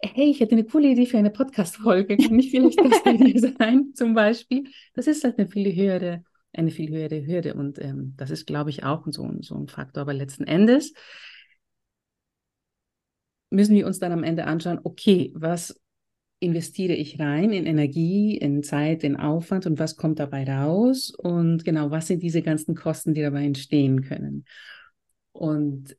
hey, 0.00 0.30
ich 0.30 0.40
hätte 0.40 0.52
eine 0.52 0.64
coole 0.64 0.88
Idee 0.88 1.06
für 1.06 1.18
eine 1.18 1.30
Podcast-Folge, 1.30 2.16
kann 2.16 2.38
ich 2.38 2.50
vielleicht 2.50 2.78
das 2.78 3.02
bei 3.02 3.16
dir 3.16 3.54
sein, 3.58 3.92
zum 3.94 4.14
Beispiel. 4.14 4.64
Das 4.94 5.06
ist 5.06 5.24
halt 5.24 5.38
eine 5.38 5.48
viel 5.48 5.74
höhere, 5.74 6.24
eine 6.52 6.70
viel 6.70 6.90
höhere 6.90 7.26
Hürde 7.26 7.54
und 7.54 7.80
ähm, 7.80 8.14
das 8.16 8.30
ist, 8.30 8.46
glaube 8.46 8.70
ich, 8.70 8.84
auch 8.84 9.06
so, 9.06 9.30
so 9.40 9.56
ein 9.56 9.68
Faktor. 9.68 10.02
Aber 10.02 10.12
letzten 10.12 10.44
Endes 10.44 10.92
müssen 13.54 13.74
wir 13.74 13.86
uns 13.86 13.98
dann 13.98 14.12
am 14.12 14.24
Ende 14.24 14.46
anschauen, 14.46 14.80
okay, 14.82 15.32
was 15.34 15.80
investiere 16.40 16.92
ich 16.92 17.18
rein 17.20 17.52
in 17.52 17.66
Energie, 17.66 18.36
in 18.36 18.62
Zeit, 18.62 19.04
in 19.04 19.16
Aufwand 19.16 19.66
und 19.66 19.78
was 19.78 19.96
kommt 19.96 20.18
dabei 20.18 20.44
raus? 20.44 21.10
Und 21.10 21.64
genau, 21.64 21.90
was 21.90 22.08
sind 22.08 22.22
diese 22.22 22.42
ganzen 22.42 22.74
Kosten, 22.74 23.14
die 23.14 23.22
dabei 23.22 23.44
entstehen 23.44 24.02
können? 24.02 24.44
Und 25.32 25.96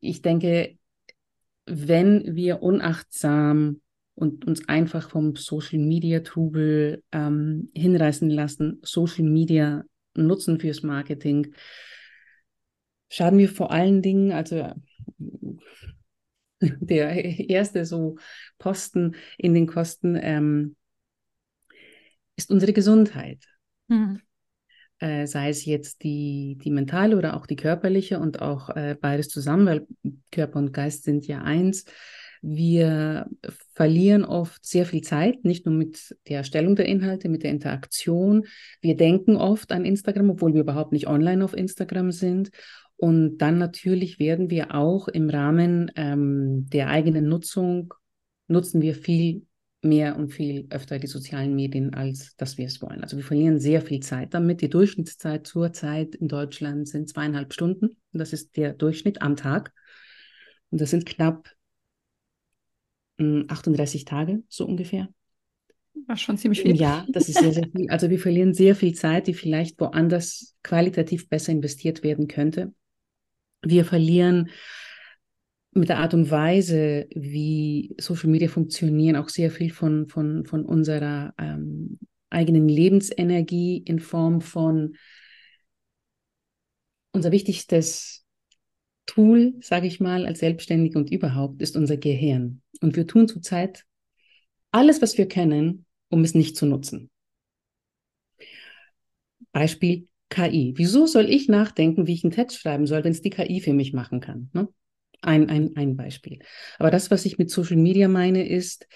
ich 0.00 0.22
denke, 0.22 0.78
wenn 1.66 2.36
wir 2.36 2.62
unachtsam 2.62 3.80
und 4.14 4.46
uns 4.46 4.68
einfach 4.68 5.10
vom 5.10 5.34
Social 5.34 5.78
Media 5.78 6.20
Trubel 6.20 7.02
ähm, 7.10 7.70
hinreißen 7.74 8.30
lassen, 8.30 8.78
Social 8.82 9.24
Media 9.24 9.84
nutzen 10.14 10.60
fürs 10.60 10.82
Marketing, 10.82 11.52
schaden 13.08 13.38
wir 13.38 13.48
vor 13.48 13.72
allen 13.72 14.02
Dingen, 14.02 14.30
also 14.30 14.72
der 16.80 17.14
erste 17.48 17.84
so 17.84 18.16
Posten 18.58 19.16
in 19.38 19.54
den 19.54 19.66
Kosten 19.66 20.18
ähm, 20.20 20.76
ist 22.36 22.50
unsere 22.50 22.72
Gesundheit. 22.72 23.44
Mhm. 23.88 24.20
äh, 24.98 25.26
sei 25.26 25.50
es 25.50 25.66
jetzt 25.66 26.02
die, 26.04 26.56
die 26.62 26.70
mentale 26.70 27.18
oder 27.18 27.36
auch 27.36 27.46
die 27.46 27.56
körperliche 27.56 28.18
und 28.18 28.40
auch 28.40 28.70
äh, 28.70 28.96
beides 28.98 29.28
zusammen, 29.28 29.66
weil 29.66 29.86
Körper 30.30 30.58
und 30.58 30.72
Geist 30.72 31.04
sind 31.04 31.26
ja 31.26 31.42
eins. 31.42 31.84
Wir 32.46 33.26
verlieren 33.74 34.22
oft 34.22 34.66
sehr 34.66 34.84
viel 34.84 35.00
Zeit, 35.00 35.44
nicht 35.44 35.64
nur 35.64 35.74
mit 35.74 36.14
der 36.28 36.38
Erstellung 36.38 36.76
der 36.76 36.84
Inhalte, 36.84 37.30
mit 37.30 37.42
der 37.42 37.50
Interaktion. 37.50 38.46
Wir 38.82 38.98
denken 38.98 39.36
oft 39.36 39.72
an 39.72 39.86
Instagram, 39.86 40.28
obwohl 40.28 40.52
wir 40.52 40.60
überhaupt 40.60 40.92
nicht 40.92 41.06
online 41.06 41.42
auf 41.42 41.54
Instagram 41.54 42.12
sind. 42.12 42.50
Und 42.96 43.38
dann 43.38 43.58
natürlich 43.58 44.18
werden 44.18 44.50
wir 44.50 44.74
auch 44.74 45.08
im 45.08 45.28
Rahmen 45.28 45.90
ähm, 45.96 46.66
der 46.70 46.88
eigenen 46.88 47.28
Nutzung, 47.28 47.92
nutzen 48.46 48.82
wir 48.82 48.94
viel 48.94 49.46
mehr 49.82 50.16
und 50.16 50.32
viel 50.32 50.66
öfter 50.70 50.98
die 50.98 51.06
sozialen 51.06 51.54
Medien, 51.54 51.94
als 51.94 52.34
dass 52.36 52.56
wir 52.56 52.66
es 52.66 52.80
wollen. 52.80 53.02
Also 53.02 53.16
wir 53.16 53.24
verlieren 53.24 53.60
sehr 53.60 53.82
viel 53.82 54.00
Zeit 54.00 54.32
damit. 54.34 54.60
Die 54.62 54.70
Durchschnittszeit 54.70 55.46
zurzeit 55.46 56.14
in 56.14 56.28
Deutschland 56.28 56.88
sind 56.88 57.08
zweieinhalb 57.08 57.52
Stunden. 57.52 57.96
Das 58.12 58.32
ist 58.32 58.56
der 58.56 58.72
Durchschnitt 58.72 59.22
am 59.22 59.36
Tag. 59.36 59.72
Und 60.70 60.80
das 60.80 60.90
sind 60.90 61.06
knapp 61.06 61.50
38 63.18 64.00
hm, 64.00 64.06
Tage, 64.06 64.42
so 64.48 64.66
ungefähr. 64.66 65.08
War 66.06 66.16
schon 66.16 66.36
ziemlich 66.36 66.62
viel. 66.62 66.76
Ja, 66.76 67.06
das 67.08 67.28
ist 67.28 67.38
sehr, 67.38 67.52
sehr 67.52 67.68
viel. 67.70 67.88
Also 67.88 68.10
wir 68.10 68.18
verlieren 68.18 68.52
sehr 68.52 68.74
viel 68.74 68.94
Zeit, 68.94 69.26
die 69.26 69.34
vielleicht 69.34 69.80
woanders 69.80 70.56
qualitativ 70.62 71.28
besser 71.28 71.52
investiert 71.52 72.02
werden 72.02 72.26
könnte. 72.26 72.72
Wir 73.64 73.84
verlieren 73.84 74.50
mit 75.72 75.88
der 75.88 75.98
Art 75.98 76.14
und 76.14 76.30
Weise, 76.30 77.06
wie 77.14 77.94
Social 77.98 78.30
Media 78.30 78.48
funktionieren, 78.48 79.16
auch 79.16 79.28
sehr 79.28 79.50
viel 79.50 79.70
von, 79.70 80.08
von, 80.08 80.46
von 80.46 80.64
unserer 80.64 81.34
ähm, 81.38 81.98
eigenen 82.30 82.68
Lebensenergie 82.68 83.78
in 83.78 83.98
Form 83.98 84.40
von 84.40 84.96
unser 87.12 87.32
wichtigstes 87.32 88.24
Tool, 89.06 89.54
sage 89.60 89.86
ich 89.86 90.00
mal, 90.00 90.26
als 90.26 90.40
Selbstständige 90.40 90.98
und 90.98 91.10
überhaupt 91.10 91.60
ist 91.60 91.76
unser 91.76 91.96
Gehirn. 91.96 92.62
Und 92.80 92.96
wir 92.96 93.06
tun 93.06 93.28
zurzeit 93.28 93.84
alles, 94.70 95.02
was 95.02 95.18
wir 95.18 95.28
können, 95.28 95.86
um 96.08 96.22
es 96.22 96.34
nicht 96.34 96.56
zu 96.56 96.66
nutzen. 96.66 97.10
Beispiel 99.52 100.08
KI. 100.34 100.74
Wieso 100.76 101.06
soll 101.06 101.30
ich 101.30 101.48
nachdenken, 101.48 102.06
wie 102.06 102.14
ich 102.14 102.24
einen 102.24 102.32
Text 102.32 102.58
schreiben 102.58 102.86
soll, 102.86 103.04
wenn 103.04 103.12
es 103.12 103.22
die 103.22 103.30
KI 103.30 103.60
für 103.60 103.72
mich 103.72 103.92
machen 103.92 104.20
kann? 104.20 104.50
Ne? 104.52 104.68
Ein, 105.22 105.48
ein, 105.48 105.76
ein 105.76 105.96
Beispiel. 105.96 106.40
Aber 106.78 106.90
das, 106.90 107.10
was 107.10 107.24
ich 107.24 107.38
mit 107.38 107.50
Social 107.50 107.76
Media 107.76 108.08
meine, 108.08 108.46
ist, 108.46 108.88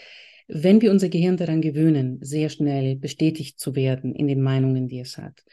wenn 0.49 0.83
wir 0.83 0.91
unser 0.91 1.09
Gehirn 1.09 1.37
daran 1.37 1.61
gewöhnen, 1.61 2.19
sehr 2.23 2.49
schnell 2.49 2.97
bestätigt 2.97 3.61
zu 3.61 3.77
werden 3.77 4.15
in 4.15 4.27
den 4.27 4.43
Meinungen, 4.43 4.89
die 4.89 4.99
es 4.99 5.17
hat, 5.17 5.45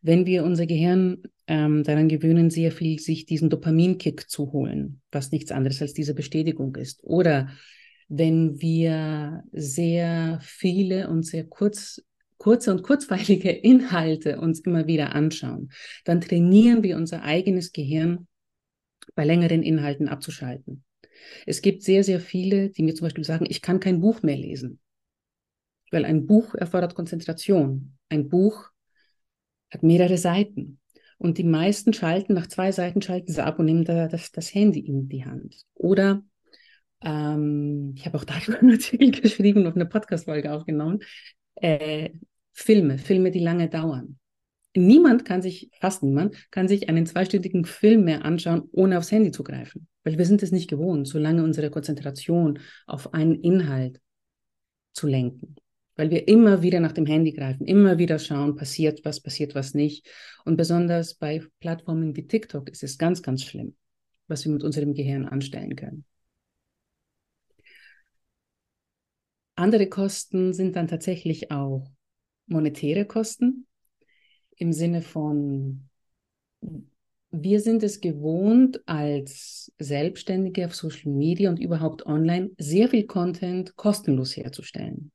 wenn 0.00 0.26
wir 0.26 0.44
unser 0.44 0.66
Gehirn 0.66 1.22
ähm, 1.48 1.82
daran 1.82 2.08
gewöhnen, 2.08 2.50
sehr 2.50 2.70
viel 2.70 2.98
sich 3.00 3.26
diesen 3.26 3.50
Dopaminkick 3.50 4.30
zu 4.30 4.52
holen, 4.52 5.00
was 5.10 5.32
nichts 5.32 5.50
anderes 5.50 5.82
als 5.82 5.92
diese 5.92 6.14
Bestätigung 6.14 6.76
ist. 6.76 7.02
Oder 7.02 7.48
wenn 8.08 8.60
wir 8.60 9.42
sehr 9.52 10.38
viele 10.42 11.08
und 11.08 11.24
sehr 11.24 11.44
kurz, 11.44 12.02
kurze 12.42 12.72
und 12.72 12.82
kurzweilige 12.82 13.50
Inhalte 13.70 14.40
uns 14.40 14.58
immer 14.60 14.88
wieder 14.88 15.14
anschauen, 15.14 15.70
dann 16.04 16.20
trainieren 16.20 16.82
wir 16.82 16.96
unser 16.96 17.22
eigenes 17.22 17.70
Gehirn 17.72 18.26
bei 19.14 19.24
längeren 19.24 19.62
Inhalten 19.62 20.08
abzuschalten. 20.08 20.82
Es 21.46 21.62
gibt 21.62 21.84
sehr, 21.84 22.02
sehr 22.02 22.18
viele, 22.18 22.70
die 22.70 22.82
mir 22.82 22.96
zum 22.96 23.06
Beispiel 23.06 23.22
sagen, 23.22 23.46
ich 23.48 23.62
kann 23.62 23.78
kein 23.78 24.00
Buch 24.00 24.22
mehr 24.22 24.36
lesen, 24.36 24.80
weil 25.92 26.04
ein 26.04 26.26
Buch 26.26 26.56
erfordert 26.56 26.96
Konzentration. 26.96 27.96
Ein 28.08 28.28
Buch 28.28 28.70
hat 29.70 29.84
mehrere 29.84 30.18
Seiten. 30.18 30.80
Und 31.18 31.38
die 31.38 31.44
meisten 31.44 31.92
schalten, 31.92 32.34
nach 32.34 32.48
zwei 32.48 32.72
Seiten 32.72 33.02
schalten 33.02 33.30
sie 33.30 33.44
ab 33.44 33.60
und 33.60 33.66
nehmen 33.66 33.84
da 33.84 34.08
das, 34.08 34.32
das 34.32 34.52
Handy 34.52 34.80
in 34.80 35.08
die 35.08 35.24
Hand. 35.24 35.54
Oder 35.74 36.24
ähm, 37.02 37.94
ich 37.96 38.04
habe 38.04 38.18
auch 38.18 38.24
darüber 38.24 38.58
einen 38.58 38.72
Artikel 38.72 39.12
geschrieben 39.12 39.64
und 39.64 39.76
eine 39.76 39.86
Podcast-Folge 39.86 40.52
aufgenommen. 40.52 40.98
Äh, 41.54 42.10
Filme, 42.52 42.98
Filme, 42.98 43.30
die 43.30 43.40
lange 43.40 43.68
dauern. 43.68 44.18
Niemand 44.74 45.24
kann 45.24 45.42
sich, 45.42 45.70
fast 45.80 46.02
niemand, 46.02 46.50
kann 46.50 46.68
sich 46.68 46.88
einen 46.88 47.06
zweistündigen 47.06 47.64
Film 47.64 48.04
mehr 48.04 48.24
anschauen, 48.24 48.68
ohne 48.72 48.98
aufs 48.98 49.12
Handy 49.12 49.30
zu 49.30 49.44
greifen. 49.44 49.86
Weil 50.02 50.18
wir 50.18 50.24
sind 50.24 50.42
es 50.42 50.50
nicht 50.50 50.68
gewohnt, 50.68 51.06
solange 51.06 51.44
unsere 51.44 51.70
Konzentration 51.70 52.58
auf 52.86 53.12
einen 53.12 53.34
Inhalt 53.40 54.00
zu 54.92 55.06
lenken 55.06 55.56
weil 55.96 56.10
wir 56.10 56.26
immer 56.28 56.62
wieder 56.62 56.80
nach 56.80 56.92
dem 56.92 57.06
Handy 57.06 57.32
greifen, 57.32 57.66
immer 57.66 57.98
wieder 57.98 58.18
schauen, 58.18 58.56
passiert 58.56 59.04
was, 59.04 59.20
passiert 59.20 59.54
was 59.54 59.74
nicht. 59.74 60.08
Und 60.44 60.56
besonders 60.56 61.14
bei 61.14 61.42
Plattformen 61.60 62.16
wie 62.16 62.26
TikTok 62.26 62.68
ist 62.70 62.82
es 62.82 62.98
ganz, 62.98 63.22
ganz 63.22 63.44
schlimm, 63.44 63.76
was 64.26 64.44
wir 64.44 64.52
mit 64.52 64.64
unserem 64.64 64.94
Gehirn 64.94 65.26
anstellen 65.26 65.76
können. 65.76 66.04
Andere 69.54 69.86
Kosten 69.88 70.54
sind 70.54 70.76
dann 70.76 70.88
tatsächlich 70.88 71.50
auch 71.50 71.86
monetäre 72.52 73.04
Kosten 73.04 73.66
im 74.56 74.72
Sinne 74.72 75.02
von, 75.02 75.88
wir 77.30 77.60
sind 77.60 77.82
es 77.82 78.00
gewohnt, 78.00 78.86
als 78.86 79.72
Selbstständige 79.78 80.66
auf 80.66 80.74
Social 80.74 81.12
Media 81.12 81.50
und 81.50 81.58
überhaupt 81.58 82.06
online 82.06 82.50
sehr 82.58 82.88
viel 82.88 83.06
Content 83.06 83.74
kostenlos 83.76 84.36
herzustellen 84.36 85.10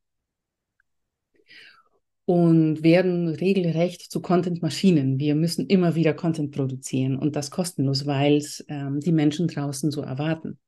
und 2.26 2.84
werden 2.84 3.30
regelrecht 3.30 4.12
zu 4.12 4.22
Content-Maschinen. 4.22 5.18
Wir 5.20 5.36
müssen 5.36 5.68
immer 5.68 5.96
wieder 5.96 6.14
Content 6.14 6.52
produzieren 6.52 7.18
und 7.18 7.38
das 7.38 7.52
kostenlos, 7.52 8.06
weil 8.06 8.38
es 8.38 8.66
ähm, 8.68 9.00
die 9.00 9.14
Menschen 9.14 9.48
draußen 9.48 9.92
so 9.92 10.02
erwarten. 10.02 10.60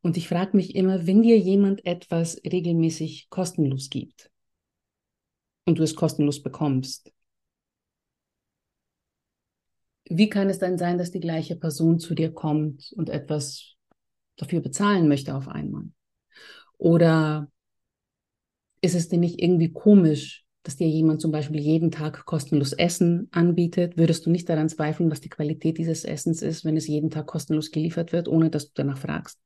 Und 0.00 0.16
ich 0.16 0.28
frage 0.28 0.56
mich 0.56 0.76
immer, 0.76 1.06
wenn 1.06 1.22
dir 1.22 1.38
jemand 1.38 1.84
etwas 1.86 2.40
regelmäßig 2.44 3.30
kostenlos 3.30 3.88
gibt 3.90 4.31
und 5.64 5.78
du 5.78 5.82
es 5.82 5.94
kostenlos 5.96 6.42
bekommst, 6.42 7.12
wie 10.04 10.28
kann 10.28 10.50
es 10.50 10.58
dann 10.58 10.78
sein, 10.78 10.98
dass 10.98 11.10
die 11.10 11.20
gleiche 11.20 11.56
Person 11.56 11.98
zu 11.98 12.14
dir 12.14 12.32
kommt 12.32 12.92
und 12.96 13.08
etwas 13.08 13.76
dafür 14.36 14.60
bezahlen 14.60 15.08
möchte 15.08 15.34
auf 15.34 15.48
einmal? 15.48 15.84
Oder 16.78 17.48
ist 18.80 18.94
es 18.94 19.08
denn 19.08 19.20
nicht 19.20 19.40
irgendwie 19.40 19.72
komisch, 19.72 20.44
dass 20.64 20.76
dir 20.76 20.88
jemand 20.88 21.20
zum 21.20 21.32
Beispiel 21.32 21.60
jeden 21.60 21.90
Tag 21.90 22.24
kostenlos 22.24 22.72
Essen 22.72 23.28
anbietet? 23.32 23.96
Würdest 23.96 24.26
du 24.26 24.30
nicht 24.30 24.48
daran 24.48 24.68
zweifeln, 24.68 25.10
was 25.10 25.20
die 25.20 25.28
Qualität 25.28 25.78
dieses 25.78 26.04
Essens 26.04 26.42
ist, 26.42 26.64
wenn 26.64 26.76
es 26.76 26.86
jeden 26.86 27.10
Tag 27.10 27.26
kostenlos 27.26 27.70
geliefert 27.70 28.12
wird, 28.12 28.28
ohne 28.28 28.50
dass 28.50 28.66
du 28.66 28.72
danach 28.74 28.98
fragst? 28.98 29.38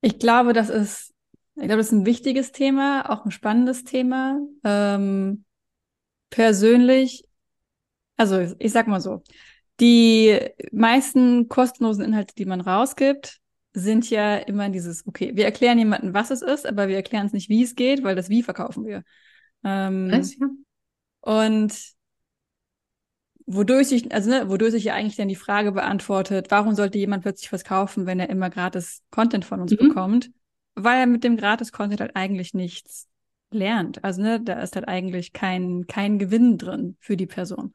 Ich 0.00 0.18
glaube, 0.18 0.52
das 0.52 0.68
ist, 0.68 1.13
ich 1.56 1.62
glaube, 1.62 1.76
das 1.76 1.86
ist 1.86 1.92
ein 1.92 2.06
wichtiges 2.06 2.52
Thema, 2.52 3.10
auch 3.10 3.24
ein 3.24 3.30
spannendes 3.30 3.84
Thema. 3.84 4.40
Ähm, 4.64 5.44
persönlich, 6.30 7.24
also 8.16 8.54
ich 8.58 8.72
sag 8.72 8.88
mal 8.88 9.00
so, 9.00 9.22
die 9.80 10.38
meisten 10.72 11.48
kostenlosen 11.48 12.04
Inhalte, 12.04 12.34
die 12.34 12.44
man 12.44 12.60
rausgibt, 12.60 13.40
sind 13.72 14.08
ja 14.08 14.36
immer 14.36 14.68
dieses, 14.68 15.06
okay, 15.06 15.32
wir 15.34 15.44
erklären 15.44 15.78
jemandem, 15.78 16.14
was 16.14 16.30
es 16.30 16.42
ist, 16.42 16.66
aber 16.66 16.88
wir 16.88 16.96
erklären 16.96 17.26
es 17.26 17.32
nicht, 17.32 17.48
wie 17.48 17.62
es 17.62 17.74
geht, 17.74 18.04
weil 18.04 18.14
das 18.14 18.28
Wie 18.28 18.42
verkaufen 18.42 18.84
wir. 18.86 19.02
Ähm, 19.64 20.10
ja. 20.10 20.48
Und 21.20 21.74
wodurch 23.46 23.88
sich, 23.88 24.12
also 24.12 24.30
ne, 24.30 24.48
wodurch 24.48 24.72
sich 24.72 24.84
ja 24.84 24.94
eigentlich 24.94 25.16
dann 25.16 25.28
die 25.28 25.34
Frage 25.34 25.72
beantwortet, 25.72 26.50
warum 26.50 26.74
sollte 26.74 26.98
jemand 26.98 27.22
plötzlich 27.22 27.52
was 27.52 27.64
kaufen, 27.64 28.06
wenn 28.06 28.20
er 28.20 28.30
immer 28.30 28.48
gratis 28.48 29.02
Content 29.10 29.44
von 29.44 29.60
uns 29.60 29.72
mhm. 29.72 29.88
bekommt? 29.88 30.30
Weil 30.74 31.00
er 31.00 31.06
mit 31.06 31.24
dem 31.24 31.36
gratis 31.36 31.72
Content 31.72 32.00
halt 32.00 32.16
eigentlich 32.16 32.54
nichts 32.54 33.08
lernt. 33.50 34.02
Also 34.04 34.22
ne, 34.22 34.40
da 34.40 34.60
ist 34.60 34.74
halt 34.76 34.88
eigentlich 34.88 35.32
kein, 35.32 35.86
kein 35.86 36.18
Gewinn 36.18 36.58
drin 36.58 36.96
für 37.00 37.16
die 37.16 37.26
Person. 37.26 37.72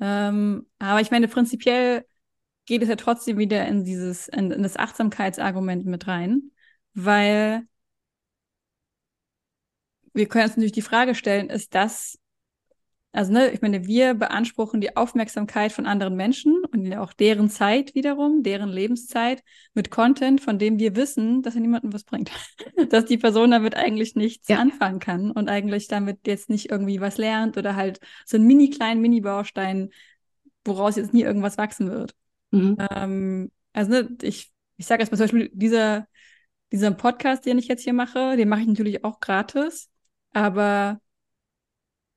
Ähm, 0.00 0.66
aber 0.78 1.00
ich 1.00 1.10
meine, 1.10 1.28
prinzipiell 1.28 2.04
geht 2.66 2.82
es 2.82 2.88
ja 2.88 2.96
trotzdem 2.96 3.38
wieder 3.38 3.66
in 3.68 3.84
dieses, 3.84 4.28
in, 4.28 4.50
in 4.50 4.62
das 4.62 4.76
Achtsamkeitsargument 4.76 5.86
mit 5.86 6.06
rein, 6.08 6.50
weil 6.94 7.64
wir 10.14 10.26
können 10.28 10.44
uns 10.44 10.56
natürlich 10.56 10.72
die 10.72 10.82
Frage 10.82 11.14
stellen, 11.14 11.48
ist 11.50 11.74
das, 11.74 12.18
also 13.12 13.30
ne, 13.30 13.50
ich 13.50 13.60
meine, 13.60 13.86
wir 13.86 14.14
beanspruchen 14.14 14.80
die 14.80 14.96
Aufmerksamkeit 14.96 15.70
von 15.72 15.84
anderen 15.84 16.16
Menschen 16.16 16.64
und 16.72 16.94
auch 16.94 17.12
deren 17.12 17.50
Zeit 17.50 17.94
wiederum, 17.94 18.42
deren 18.42 18.70
Lebenszeit 18.70 19.42
mit 19.74 19.90
Content, 19.90 20.40
von 20.40 20.58
dem 20.58 20.78
wir 20.78 20.96
wissen, 20.96 21.42
dass 21.42 21.54
er 21.54 21.60
niemandem 21.60 21.92
was 21.92 22.04
bringt. 22.04 22.30
dass 22.88 23.04
die 23.04 23.18
Person 23.18 23.50
damit 23.50 23.76
eigentlich 23.76 24.16
nichts 24.16 24.48
ja. 24.48 24.56
anfangen 24.58 24.98
kann 24.98 25.30
und 25.30 25.50
eigentlich 25.50 25.88
damit 25.88 26.26
jetzt 26.26 26.48
nicht 26.48 26.70
irgendwie 26.70 27.02
was 27.02 27.18
lernt 27.18 27.58
oder 27.58 27.76
halt 27.76 28.00
so 28.24 28.38
einen 28.38 28.46
mini 28.46 28.70
kleinen 28.70 29.02
Mini-Baustein, 29.02 29.90
woraus 30.64 30.96
jetzt 30.96 31.12
nie 31.12 31.22
irgendwas 31.22 31.58
wachsen 31.58 31.90
wird. 31.90 32.14
Mhm. 32.50 32.78
Ähm, 32.90 33.50
also 33.74 33.90
ne, 33.90 34.16
ich, 34.22 34.50
ich 34.78 34.86
sage 34.86 35.02
jetzt 35.02 35.12
mal 35.12 35.18
zum 35.18 35.24
Beispiel, 35.24 35.50
dieser, 35.52 36.08
dieser 36.72 36.90
Podcast, 36.92 37.44
den 37.44 37.58
ich 37.58 37.68
jetzt 37.68 37.84
hier 37.84 37.92
mache, 37.92 38.38
den 38.38 38.48
mache 38.48 38.62
ich 38.62 38.68
natürlich 38.68 39.04
auch 39.04 39.20
gratis, 39.20 39.90
aber 40.32 41.01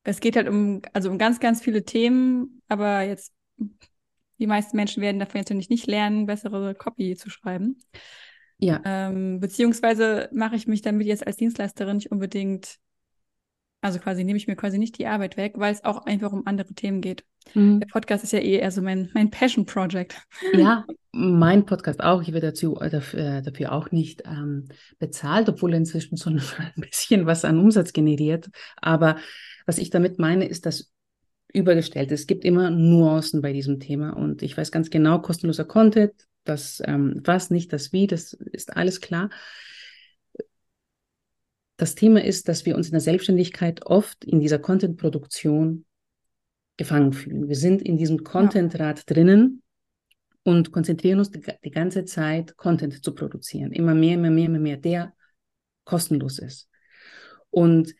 es 0.06 0.20
geht 0.20 0.36
halt 0.38 0.48
um, 0.48 0.82
also 0.94 1.10
um 1.10 1.18
ganz, 1.18 1.40
ganz 1.40 1.62
viele 1.62 1.84
Themen, 1.84 2.62
aber 2.68 3.02
jetzt 3.02 3.34
die 4.40 4.48
meisten 4.48 4.78
Menschen 4.78 5.02
werden 5.02 5.20
davon 5.20 5.42
jetzt 5.42 5.70
nicht 5.70 5.88
lernen, 5.88 6.28
bessere 6.28 6.76
Copy 6.76 7.16
zu 7.16 7.30
schreiben. 7.30 7.80
Ja. 8.58 8.82
Ähm, 8.86 9.40
beziehungsweise 9.40 10.30
mache 10.32 10.56
ich 10.56 10.68
mich 10.68 10.82
damit 10.82 11.08
jetzt 11.08 11.26
als 11.26 11.38
Dienstleisterin 11.38 11.98
nicht 11.98 12.12
unbedingt, 12.12 12.78
also 13.82 14.00
quasi 14.00 14.24
nehme 14.24 14.38
ich 14.38 14.48
mir 14.48 14.56
quasi 14.56 14.78
nicht 14.78 14.98
die 14.98 15.08
Arbeit 15.08 15.38
weg, 15.38 15.54
weil 15.58 15.74
es 15.74 15.84
auch 15.84 16.06
einfach 16.06 16.32
um 16.32 16.46
andere 16.46 16.74
Themen 16.74 17.02
geht. 17.02 17.26
Mhm. 17.54 17.80
Der 17.80 17.88
Podcast 17.88 18.24
ist 18.24 18.34
ja 18.34 18.40
eh 18.40 18.60
eher 18.60 18.72
so 18.72 18.82
mein, 18.82 19.10
mein 19.14 19.32
Passion-Project. 19.32 20.16
Ja, 20.54 20.86
mein 21.12 21.66
Podcast 21.66 22.02
auch. 22.04 22.22
Ich 22.22 22.34
werde 22.34 22.48
dazu, 22.48 22.80
äh, 22.80 22.90
dafür, 22.90 23.20
äh, 23.20 23.42
dafür 23.42 23.72
auch 23.72 23.92
nicht 23.92 24.24
ähm, 24.26 24.68
bezahlt, 25.00 25.50
obwohl 25.50 25.74
inzwischen 25.74 26.18
so 26.18 26.30
ein 26.30 26.42
bisschen 26.78 27.26
was 27.26 27.46
an 27.46 27.60
Umsatz 27.60 27.94
generiert. 27.94 28.50
Aber 28.78 29.18
was 29.65 29.77
ich 29.77 29.89
damit 29.89 30.19
meine, 30.19 30.48
ist 30.48 30.65
das 30.65 30.91
übergestellt. 31.53 32.12
Es 32.12 32.27
gibt 32.27 32.45
immer 32.45 32.69
Nuancen 32.69 33.41
bei 33.41 33.53
diesem 33.53 33.79
Thema 33.79 34.12
und 34.12 34.41
ich 34.41 34.57
weiß 34.57 34.72
ganz 34.72 34.89
genau, 34.89 35.19
kostenloser 35.19 35.65
Content, 35.65 36.13
das 36.43 36.81
ähm, 36.86 37.22
was 37.24 37.50
nicht, 37.50 37.74
das 37.74 37.93
wie, 37.93 38.07
das 38.07 38.34
ist 38.34 38.75
alles 38.75 39.01
klar. 39.01 39.29
Das 41.77 41.95
Thema 41.95 42.24
ist, 42.24 42.48
dass 42.48 42.65
wir 42.65 42.75
uns 42.75 42.88
in 42.88 42.93
der 42.93 43.01
Selbstständigkeit 43.01 43.86
oft 43.86 44.24
in 44.24 44.39
dieser 44.39 44.60
Content-Produktion 44.60 45.86
gefangen 46.77 47.13
fühlen. 47.13 47.48
Wir 47.48 47.55
sind 47.55 47.81
in 47.81 47.98
diesem 47.98 48.24
Content-Rad 48.24 49.00
ja. 49.00 49.03
drinnen 49.13 49.62
und 50.43 50.72
konzentrieren 50.72 51.19
uns 51.19 51.31
die, 51.31 51.41
die, 51.63 51.72
ganze 51.72 52.05
Zeit, 52.05 52.55
Content 52.55 53.03
zu 53.03 53.13
produzieren. 53.13 53.72
Immer 53.72 53.93
mehr, 53.93 54.13
immer 54.13 54.29
mehr, 54.29 54.45
immer 54.45 54.60
mehr, 54.60 54.77
der 54.77 55.13
kostenlos 55.86 56.39
ist. 56.39 56.69
Und 57.50 57.93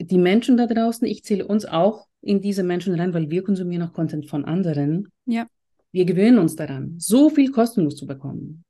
die 0.00 0.18
Menschen 0.18 0.56
da 0.56 0.66
draußen, 0.66 1.06
ich 1.06 1.24
zähle 1.24 1.46
uns 1.46 1.64
auch 1.64 2.06
in 2.20 2.40
diese 2.40 2.62
Menschen 2.62 2.94
rein, 2.94 3.14
weil 3.14 3.30
wir 3.30 3.42
konsumieren 3.42 3.82
auch 3.82 3.92
Content 3.92 4.28
von 4.28 4.44
anderen. 4.44 5.08
Ja. 5.26 5.46
Wir 5.92 6.04
gewöhnen 6.04 6.38
uns 6.38 6.56
daran, 6.56 6.94
so 6.98 7.30
viel 7.30 7.50
kostenlos 7.50 7.96
zu 7.96 8.06
bekommen. 8.06 8.64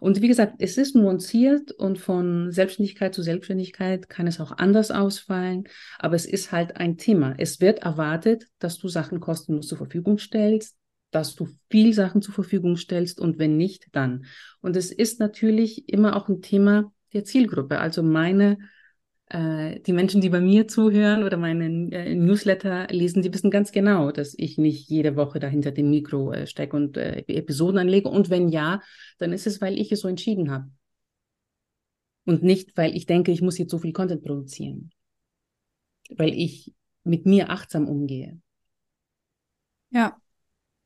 Und 0.00 0.20
wie 0.20 0.28
gesagt, 0.28 0.54
es 0.58 0.76
ist 0.76 0.96
nuanciert 0.96 1.70
und 1.72 1.98
von 1.98 2.50
Selbstständigkeit 2.50 3.14
zu 3.14 3.22
Selbstständigkeit 3.22 4.08
kann 4.08 4.26
es 4.26 4.40
auch 4.40 4.52
anders 4.52 4.90
ausfallen, 4.90 5.64
aber 5.98 6.16
es 6.16 6.26
ist 6.26 6.50
halt 6.50 6.76
ein 6.76 6.96
Thema. 6.96 7.34
Es 7.38 7.60
wird 7.60 7.80
erwartet, 7.80 8.46
dass 8.58 8.78
du 8.78 8.88
Sachen 8.88 9.20
kostenlos 9.20 9.68
zur 9.68 9.78
Verfügung 9.78 10.18
stellst, 10.18 10.76
dass 11.10 11.34
du 11.34 11.48
viel 11.70 11.92
Sachen 11.94 12.22
zur 12.22 12.34
Verfügung 12.34 12.76
stellst 12.76 13.20
und 13.20 13.38
wenn 13.38 13.56
nicht, 13.56 13.86
dann. 13.92 14.24
Und 14.60 14.76
es 14.76 14.90
ist 14.90 15.20
natürlich 15.20 15.88
immer 15.88 16.16
auch 16.16 16.28
ein 16.28 16.42
Thema 16.42 16.92
der 17.12 17.24
Zielgruppe. 17.24 17.78
Also 17.78 18.02
meine 18.02 18.58
äh, 19.30 19.80
die 19.80 19.92
Menschen, 19.92 20.20
die 20.20 20.30
bei 20.30 20.40
mir 20.40 20.68
zuhören 20.68 21.22
oder 21.22 21.36
meinen 21.36 21.92
äh, 21.92 22.14
Newsletter 22.14 22.86
lesen, 22.88 23.22
die 23.22 23.32
wissen 23.32 23.50
ganz 23.50 23.72
genau, 23.72 24.10
dass 24.10 24.34
ich 24.36 24.56
nicht 24.56 24.88
jede 24.88 25.16
Woche 25.16 25.38
dahinter 25.38 25.70
dem 25.70 25.90
Mikro 25.90 26.32
äh, 26.32 26.46
stecke 26.46 26.76
und 26.76 26.96
äh, 26.96 27.18
Episoden 27.26 27.78
anlege. 27.78 28.08
Und 28.08 28.30
wenn 28.30 28.48
ja, 28.48 28.80
dann 29.18 29.32
ist 29.32 29.46
es, 29.46 29.60
weil 29.60 29.78
ich 29.78 29.92
es 29.92 30.00
so 30.00 30.08
entschieden 30.08 30.50
habe. 30.50 30.70
Und 32.24 32.42
nicht, 32.42 32.76
weil 32.76 32.96
ich 32.96 33.06
denke, 33.06 33.30
ich 33.32 33.42
muss 33.42 33.58
jetzt 33.58 33.70
so 33.70 33.78
viel 33.78 33.92
Content 33.92 34.22
produzieren. 34.22 34.90
Weil 36.10 36.32
ich 36.32 36.74
mit 37.04 37.26
mir 37.26 37.50
achtsam 37.50 37.86
umgehe. 37.86 38.38
Ja. 39.90 40.16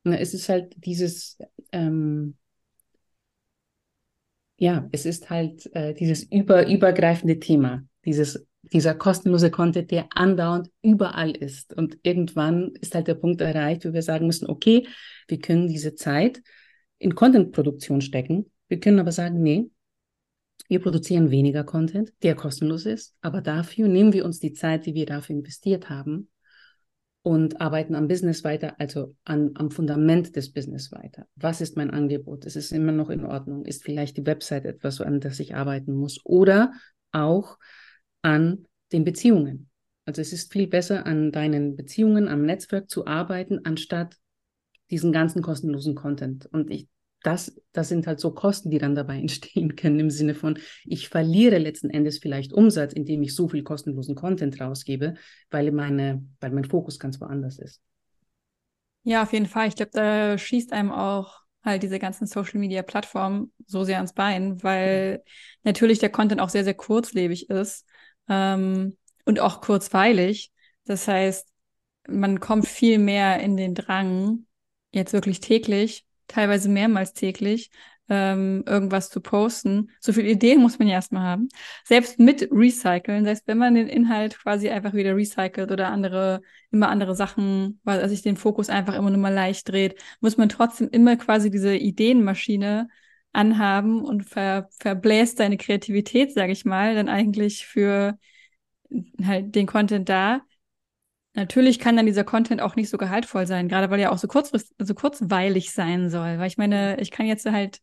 Na, 0.05 0.17
es 0.19 0.35
ist 0.35 0.49
halt 0.49 0.75
dieses, 0.85 1.39
ähm, 1.71 2.37
ja, 4.57 4.89
es 4.91 5.07
ist 5.07 5.31
halt 5.31 5.73
äh, 5.75 5.95
dieses 5.95 6.25
über, 6.25 6.67
übergreifende 6.67 7.39
Thema 7.39 7.85
dieses, 8.05 8.47
dieser 8.63 8.95
kostenlose 8.95 9.51
Content, 9.51 9.91
der 9.91 10.09
andauernd 10.15 10.71
überall 10.83 11.31
ist. 11.31 11.75
Und 11.75 11.99
irgendwann 12.03 12.73
ist 12.81 12.95
halt 12.95 13.09
der 13.09 13.15
Punkt 13.15 13.41
erreicht, 13.41 13.85
wo 13.85 13.93
wir 13.93 14.03
sagen 14.03 14.27
müssen, 14.27 14.49
okay, 14.49 14.87
wir 15.29 15.39
können 15.39 15.69
diese 15.69 15.95
Zeit 15.95 16.43
in 16.99 17.15
Content-Produktion 17.15 18.01
stecken. 18.01 18.51
Wir 18.69 18.81
können 18.81 18.99
aber 18.99 19.12
sagen, 19.12 19.43
nee, 19.43 19.71
wir 20.69 20.81
produzieren 20.81 21.31
weniger 21.31 21.65
Content, 21.65 22.12
der 22.23 22.35
kostenlos 22.35 22.87
ist, 22.87 23.15
aber 23.21 23.43
dafür 23.43 23.88
nehmen 23.88 24.12
wir 24.12 24.25
uns 24.25 24.38
die 24.38 24.53
Zeit, 24.53 24.87
die 24.87 24.95
wir 24.95 25.07
dafür 25.07 25.37
investiert 25.37 25.91
haben 25.91 26.29
und 27.23 27.61
arbeiten 27.61 27.95
am 27.95 28.09
Business 28.09 28.43
weiter, 28.43 28.81
also 28.81 29.15
an, 29.25 29.53
am 29.55 29.71
Fundament 29.71 30.35
des 30.35 30.53
Business 30.53 30.91
weiter. 30.91 31.27
Was 31.37 31.61
ist 31.61 31.77
mein 31.77 31.91
Angebot? 31.91 32.45
Ist 32.45 32.57
es 32.57 32.73
immer 32.73 32.93
noch 32.93 33.11
in 33.11 33.25
Ordnung? 33.25 33.65
Ist 33.65 33.85
vielleicht 33.85 34.17
die 34.17 34.27
Website 34.27 34.65
etwas, 34.65 35.01
an 35.01 35.21
das 35.21 35.38
ich 35.41 35.55
arbeiten 35.55 35.95
muss? 35.95 36.21
Oder 36.25 36.73
auch 37.12 37.59
an 38.23 38.67
den 38.93 39.05
Beziehungen. 39.05 39.69
Also 40.05 40.21
es 40.21 40.33
ist 40.33 40.53
viel 40.53 40.67
besser, 40.67 41.07
an 41.07 41.31
deinen 41.31 41.77
Beziehungen, 41.77 42.29
am 42.29 42.45
Netzwerk 42.45 42.91
zu 42.91 43.07
arbeiten, 43.07 43.61
anstatt 43.65 44.17
diesen 44.91 45.13
ganzen 45.13 45.43
kostenlosen 45.43 45.95
Content. 45.95 46.47
Und 46.47 46.71
ich, 46.71 46.89
das, 47.23 47.61
das 47.73 47.89
sind 47.89 48.07
halt 48.07 48.19
so 48.19 48.33
Kosten, 48.33 48.71
die 48.71 48.79
dann 48.79 48.95
dabei 48.95 49.19
entstehen 49.21 49.77
können, 49.77 50.01
im 50.01 50.11
Sinne 50.11 50.35
von, 50.35 50.59
ich 50.85 51.09
verliere 51.09 51.59
letzten 51.59 51.91
Endes 51.91 52.19
vielleicht 52.19 52.53
Umsatz, 52.53 52.93
indem 52.93 53.23
ich 53.23 53.35
so 53.35 53.49
viel 53.49 53.63
kostenlosen 53.63 54.17
Content 54.17 54.61
rausgebe, 54.61 55.15
weil 55.51 55.71
meine, 55.71 56.25
weil 56.41 56.51
mein 56.51 56.65
Fokus 56.65 56.99
ganz 56.99 57.21
woanders 57.21 57.59
ist. 57.59 57.81
Ja, 59.05 59.23
auf 59.23 59.33
jeden 59.33 59.47
Fall. 59.47 59.69
Ich 59.69 59.77
glaube, 59.77 59.91
da 59.93 60.39
schießt 60.39 60.73
einem 60.73 60.93
auch 60.93 61.41
halt 61.65 61.83
diese 61.83 61.99
ganzen 61.99 62.27
Social 62.27 62.59
Media 62.59 62.83
Plattformen 62.83 63.53
so 63.67 63.85
sehr 63.85 63.97
ans 63.97 64.13
Bein, 64.13 64.63
weil 64.63 65.23
natürlich 65.63 66.01
der 66.01 66.11
Content 66.11 66.41
auch 66.41 66.49
sehr, 66.49 66.65
sehr 66.65 66.75
kurzlebig 66.75 67.51
ist 67.51 67.87
ähm, 68.29 68.97
und 69.25 69.41
auch 69.41 69.61
kurzweilig. 69.61 70.53
Das 70.85 71.07
heißt, 71.09 71.49
man 72.09 72.41
kommt 72.41 72.67
viel 72.67 72.99
mehr 72.99 73.41
in 73.41 73.57
den 73.57 73.75
Drang, 73.75 74.47
jetzt 74.91 75.13
wirklich 75.13 75.41
täglich, 75.41 76.05
teilweise 76.27 76.69
mehrmals 76.69 77.13
täglich, 77.13 77.71
ähm, 78.09 78.65
irgendwas 78.67 79.11
zu 79.11 79.21
posten. 79.21 79.91
So 80.01 80.13
viele 80.13 80.29
Ideen 80.29 80.61
muss 80.61 80.79
man 80.79 80.89
ja 80.89 80.95
erstmal 80.95 81.23
haben. 81.23 81.49
Selbst 81.85 82.19
mit 82.19 82.49
Recyceln, 82.51 83.25
selbst 83.25 83.47
wenn 83.47 83.59
man 83.59 83.75
den 83.75 83.89
Inhalt 83.89 84.39
quasi 84.39 84.69
einfach 84.69 84.93
wieder 84.93 85.17
recycelt 85.17 85.71
oder 85.71 85.89
andere, 85.89 86.43
immer 86.71 86.89
andere 86.89 87.15
Sachen, 87.15 87.81
weil 87.85 88.07
sich 88.09 88.23
den 88.23 88.37
Fokus 88.37 88.69
einfach 88.69 88.95
immer 88.95 89.11
nur 89.11 89.21
mal 89.21 89.33
leicht 89.33 89.69
dreht, 89.69 90.01
muss 90.21 90.37
man 90.37 90.49
trotzdem 90.49 90.89
immer 90.91 91.17
quasi 91.17 91.51
diese 91.51 91.75
Ideenmaschine 91.77 92.89
anhaben 93.33 94.05
und 94.05 94.25
ver, 94.25 94.68
verbläst 94.79 95.40
deine 95.40 95.57
Kreativität, 95.57 96.33
sage 96.33 96.53
ich 96.53 96.64
mal, 96.64 96.95
dann 96.95 97.09
eigentlich 97.09 97.66
für 97.66 98.18
halt 99.25 99.55
den 99.55 99.66
Content 99.66 100.09
da. 100.09 100.42
Natürlich 101.35 101.79
kann 101.79 101.97
dann 101.97 102.07
dieser 102.07 102.25
Content 102.25 102.61
auch 102.61 102.77
nicht 102.77 102.90
so 102.90 102.99
gehaltvoll 102.99 103.47
sein, 103.47 103.68
gerade 103.68 103.90
weil 103.90 104.01
er 104.01 104.12
auch 104.12 104.18
so 104.18 104.29
kurzfrist, 104.29 104.75
so 104.79 104.95
kurzweilig 104.95 105.73
sein 105.73 106.11
soll. 106.11 106.38
Weil 106.38 106.49
ich 106.49 106.59
meine, 106.59 107.01
ich 107.01 107.11
kann 107.11 107.27
jetzt 107.27 107.47
halt, 107.47 107.81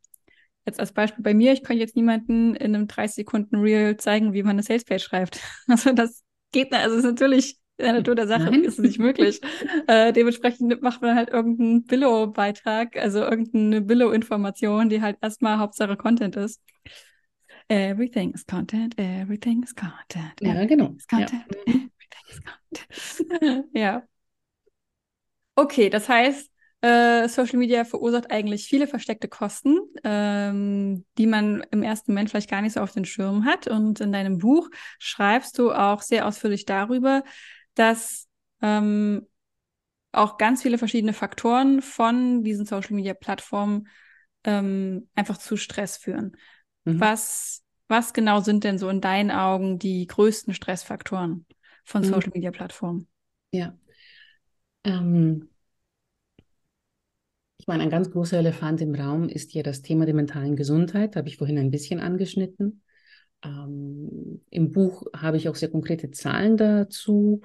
jetzt 0.65 0.79
als 0.79 0.93
Beispiel 0.93 1.23
bei 1.23 1.33
mir, 1.33 1.51
ich 1.53 1.63
kann 1.63 1.77
jetzt 1.77 1.95
niemanden 1.95 2.55
in 2.55 2.75
einem 2.75 2.87
30 2.87 3.15
Sekunden 3.15 3.55
Reel 3.57 3.97
zeigen, 3.97 4.33
wie 4.33 4.43
man 4.43 4.51
eine 4.51 4.63
Salespage 4.63 4.99
schreibt. 5.01 5.39
Also 5.67 5.93
das 5.93 6.23
geht, 6.51 6.71
also 6.73 6.97
es 6.97 7.03
ist 7.03 7.09
natürlich 7.11 7.57
in 7.79 7.85
der 7.85 7.93
Natur 7.93 8.15
der 8.15 8.27
Sache 8.27 8.45
Nein. 8.45 8.63
ist 8.63 8.77
es 8.77 8.79
nicht 8.79 8.99
möglich. 8.99 9.41
äh, 9.87 10.11
dementsprechend 10.13 10.81
macht 10.81 11.01
man 11.01 11.15
halt 11.15 11.29
irgendeinen 11.29 11.85
Billo-Beitrag, 11.85 12.97
also 12.97 13.19
irgendeine 13.19 13.81
Billo-Information, 13.81 14.89
die 14.89 15.01
halt 15.01 15.17
erstmal 15.21 15.59
Hauptsache 15.59 15.95
Content 15.95 16.35
ist. 16.35 16.61
Everything 17.69 18.33
is 18.33 18.45
content, 18.45 18.97
everything 18.97 19.63
is 19.63 19.75
content. 19.75 20.33
Ja, 20.41 20.65
genau. 20.65 20.93
Is 20.97 21.07
content, 21.07 21.45
ja. 21.51 21.73
Everything 21.73 21.89
is 22.29 22.41
content. 22.43 23.65
ja. 23.73 24.03
Okay, 25.55 25.89
das 25.89 26.09
heißt, 26.09 26.49
äh, 26.81 27.27
Social 27.27 27.59
Media 27.59 27.83
verursacht 27.83 28.31
eigentlich 28.31 28.65
viele 28.65 28.87
versteckte 28.87 29.27
Kosten, 29.27 29.77
ähm, 30.03 31.05
die 31.17 31.27
man 31.27 31.63
im 31.71 31.83
ersten 31.83 32.13
Moment 32.13 32.29
vielleicht 32.29 32.49
gar 32.49 32.61
nicht 32.61 32.73
so 32.73 32.79
auf 32.79 32.93
den 32.93 33.05
Schirm 33.05 33.45
hat. 33.45 33.67
Und 33.67 33.99
in 33.99 34.11
deinem 34.11 34.37
Buch 34.37 34.69
schreibst 34.97 35.57
du 35.59 35.71
auch 35.71 36.01
sehr 36.01 36.25
ausführlich 36.25 36.65
darüber, 36.65 37.23
dass 37.79 38.27
ähm, 38.61 39.25
auch 40.11 40.37
ganz 40.37 40.63
viele 40.63 40.77
verschiedene 40.77 41.13
Faktoren 41.13 41.81
von 41.81 42.43
diesen 42.43 42.65
Social 42.65 42.93
Media 42.93 43.13
Plattformen 43.13 43.87
ähm, 44.43 45.07
einfach 45.15 45.37
zu 45.37 45.55
Stress 45.55 45.97
führen. 45.97 46.35
Mhm. 46.83 46.99
Was, 46.99 47.63
was 47.87 48.13
genau 48.13 48.41
sind 48.41 48.63
denn 48.63 48.77
so 48.77 48.89
in 48.89 49.01
deinen 49.01 49.31
Augen 49.31 49.79
die 49.79 50.07
größten 50.07 50.53
Stressfaktoren 50.53 51.45
von 51.85 52.01
mhm. 52.01 52.07
Social 52.07 52.31
Media 52.33 52.51
Plattformen? 52.51 53.07
Ja. 53.53 53.77
Ähm, 54.83 55.49
ich 57.59 57.67
meine, 57.67 57.83
ein 57.83 57.89
ganz 57.89 58.11
großer 58.11 58.39
Elefant 58.39 58.81
im 58.81 58.95
Raum 58.95 59.29
ist 59.29 59.53
ja 59.53 59.63
das 59.63 59.81
Thema 59.81 60.05
der 60.05 60.15
mentalen 60.15 60.55
Gesundheit, 60.55 61.15
habe 61.15 61.27
ich 61.27 61.37
vorhin 61.37 61.57
ein 61.57 61.71
bisschen 61.71 61.99
angeschnitten. 61.99 62.81
Ähm, 63.43 64.41
Im 64.49 64.71
Buch 64.71 65.05
habe 65.15 65.37
ich 65.37 65.49
auch 65.49 65.55
sehr 65.55 65.69
konkrete 65.69 66.11
Zahlen 66.11 66.57
dazu. 66.57 67.41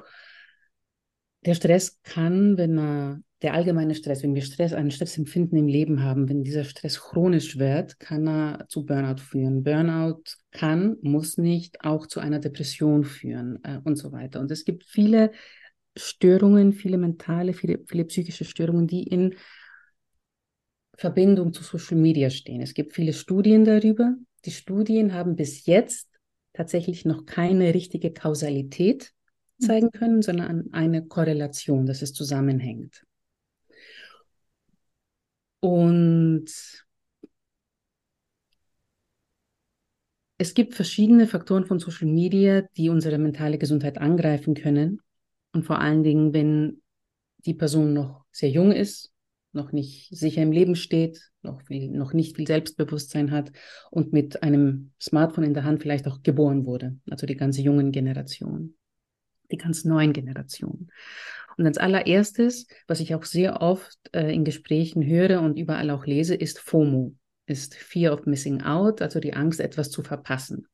Der 1.45 1.55
Stress 1.55 2.01
kann, 2.03 2.57
wenn 2.57 2.79
er 2.79 3.21
der 3.43 3.53
allgemeine 3.53 3.95
Stress, 3.95 4.23
wenn 4.23 4.35
wir 4.35 4.41
Stress, 4.41 4.73
einen 4.73 4.91
Stressempfinden 4.91 5.59
im 5.59 5.67
Leben 5.67 6.03
haben, 6.03 6.31
wenn 6.31 6.45
dieser 6.45 6.65
Stress 6.65 6.99
chronisch 6.99 7.59
wird, 7.59 8.01
kann 8.01 8.27
er 8.27 8.65
zu 8.69 8.87
Burnout 8.87 9.21
führen. 9.21 9.63
Burnout 9.63 10.23
kann, 10.51 10.97
muss 11.03 11.37
nicht 11.37 11.85
auch 11.85 12.07
zu 12.07 12.21
einer 12.21 12.39
Depression 12.39 13.05
führen 13.05 13.63
äh, 13.63 13.81
und 13.85 13.97
so 13.97 14.13
weiter. 14.13 14.41
Und 14.41 14.51
es 14.51 14.65
gibt 14.65 14.85
viele 14.85 15.31
Störungen, 15.95 16.73
viele 16.73 16.97
mentale, 16.97 17.53
viele, 17.53 17.81
viele 17.87 18.07
psychische 18.07 18.47
Störungen, 18.47 18.87
die 18.87 19.03
in 19.03 19.35
Verbindung 20.97 21.53
zu 21.53 21.63
Social 21.63 21.99
Media 21.99 22.31
stehen. 22.31 22.63
Es 22.63 22.73
gibt 22.73 22.95
viele 22.95 23.13
Studien 23.13 23.65
darüber. 23.65 24.15
Die 24.45 24.51
Studien 24.51 25.15
haben 25.15 25.37
bis 25.37 25.67
jetzt 25.67 26.09
tatsächlich 26.53 27.05
noch 27.05 27.27
keine 27.27 27.75
richtige 27.75 28.13
Kausalität 28.13 29.13
hm. 29.61 29.67
zeigen 29.67 29.91
können, 29.91 30.23
sondern 30.23 30.73
eine 30.73 31.07
Korrelation, 31.07 31.87
dass 31.87 32.03
es 32.03 32.13
zusammenhängt. 32.13 33.05
Und 35.61 36.45
es 40.37 40.53
gibt 40.53 40.75
verschiedene 40.75 41.27
Faktoren 41.27 41.65
von 41.65 41.79
Social 41.79 42.07
Media, 42.09 42.63
die 42.77 42.91
unsere 42.91 43.17
mentale 43.17 43.57
Gesundheit 43.57 43.97
angreifen 43.97 44.55
können. 44.55 45.01
Und 45.53 45.65
vor 45.65 45.79
allen 45.79 46.03
Dingen, 46.03 46.35
wenn 46.35 46.83
die 47.47 47.55
Person 47.55 47.95
noch 47.95 48.27
sehr 48.31 48.51
jung 48.51 48.73
ist, 48.73 49.14
noch 49.55 49.73
nicht 49.73 50.09
sicher 50.17 50.43
im 50.43 50.53
Leben 50.53 50.77
steht, 50.77 51.31
noch, 51.43 51.63
viel, 51.63 51.91
noch 51.91 52.13
nicht 52.13 52.37
viel 52.37 52.47
Selbstbewusstsein 52.47 53.31
hat 53.31 53.53
und 53.91 54.13
mit 54.13 54.43
einem 54.43 54.93
Smartphone 55.01 55.45
in 55.45 55.55
der 55.55 55.65
Hand 55.65 55.83
vielleicht 55.83 56.07
auch 56.07 56.23
geboren 56.23 56.67
wurde. 56.67 56.97
Also 57.11 57.27
die 57.27 57.37
ganze 57.37 57.63
jungen 57.63 57.93
Generation, 57.93 58.75
die 59.51 59.57
ganz 59.57 59.85
neuen 59.85 60.13
Generationen. 60.13 60.91
Und 61.57 61.67
als 61.67 61.79
allererstes, 61.79 62.67
was 62.89 63.01
ich 63.01 63.15
auch 63.15 63.25
sehr 63.25 63.63
oft 63.63 63.99
äh, 64.13 64.33
in 64.35 64.45
Gesprächen 64.45 65.07
höre 65.07 65.41
und 65.41 65.57
überall 65.57 65.91
auch 65.91 66.07
lese, 66.07 66.35
ist 66.35 66.59
FOMO, 66.59 67.15
ist 67.47 67.75
Fear 67.75 68.13
of 68.13 68.27
Missing 68.27 68.63
Out, 68.63 69.03
also 69.03 69.21
die 69.21 69.35
Angst, 69.35 69.61
etwas 69.61 69.91
zu 69.91 70.03
verpassen. 70.03 70.67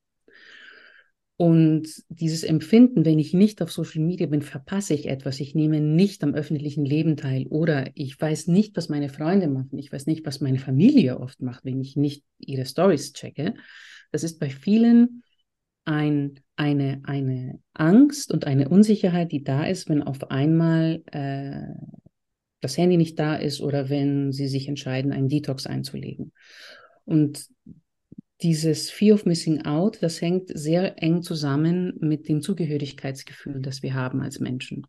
Und 1.40 1.88
dieses 2.10 2.44
Empfinden, 2.44 3.06
wenn 3.06 3.18
ich 3.18 3.32
nicht 3.32 3.62
auf 3.62 3.72
Social 3.72 4.02
Media 4.02 4.26
bin, 4.26 4.42
verpasse 4.42 4.92
ich 4.92 5.08
etwas. 5.08 5.40
Ich 5.40 5.54
nehme 5.54 5.80
nicht 5.80 6.22
am 6.22 6.34
öffentlichen 6.34 6.84
Leben 6.84 7.16
teil 7.16 7.46
oder 7.46 7.90
ich 7.94 8.20
weiß 8.20 8.48
nicht, 8.48 8.76
was 8.76 8.90
meine 8.90 9.08
Freunde 9.08 9.48
machen. 9.48 9.78
Ich 9.78 9.90
weiß 9.90 10.06
nicht, 10.06 10.26
was 10.26 10.42
meine 10.42 10.58
Familie 10.58 11.18
oft 11.18 11.40
macht, 11.40 11.64
wenn 11.64 11.80
ich 11.80 11.96
nicht 11.96 12.26
ihre 12.36 12.66
Stories 12.66 13.14
checke. 13.14 13.54
Das 14.12 14.22
ist 14.22 14.38
bei 14.38 14.50
vielen 14.50 15.22
ein, 15.86 16.40
eine, 16.56 17.00
eine 17.04 17.58
Angst 17.72 18.32
und 18.32 18.46
eine 18.46 18.68
Unsicherheit, 18.68 19.32
die 19.32 19.42
da 19.42 19.64
ist, 19.64 19.88
wenn 19.88 20.02
auf 20.02 20.30
einmal 20.30 21.02
äh, 21.06 21.72
das 22.60 22.76
Handy 22.76 22.98
nicht 22.98 23.18
da 23.18 23.34
ist 23.34 23.62
oder 23.62 23.88
wenn 23.88 24.30
sie 24.32 24.46
sich 24.46 24.68
entscheiden, 24.68 25.10
einen 25.10 25.30
Detox 25.30 25.66
einzulegen. 25.66 26.32
Und 27.06 27.48
dieses 28.42 28.90
Fear 28.90 29.14
of 29.14 29.26
Missing 29.26 29.64
Out, 29.64 29.98
das 30.00 30.20
hängt 30.20 30.50
sehr 30.54 31.02
eng 31.02 31.22
zusammen 31.22 31.94
mit 32.00 32.28
dem 32.28 32.40
Zugehörigkeitsgefühl, 32.40 33.60
das 33.60 33.82
wir 33.82 33.94
haben 33.94 34.20
als 34.20 34.40
Menschen. 34.40 34.86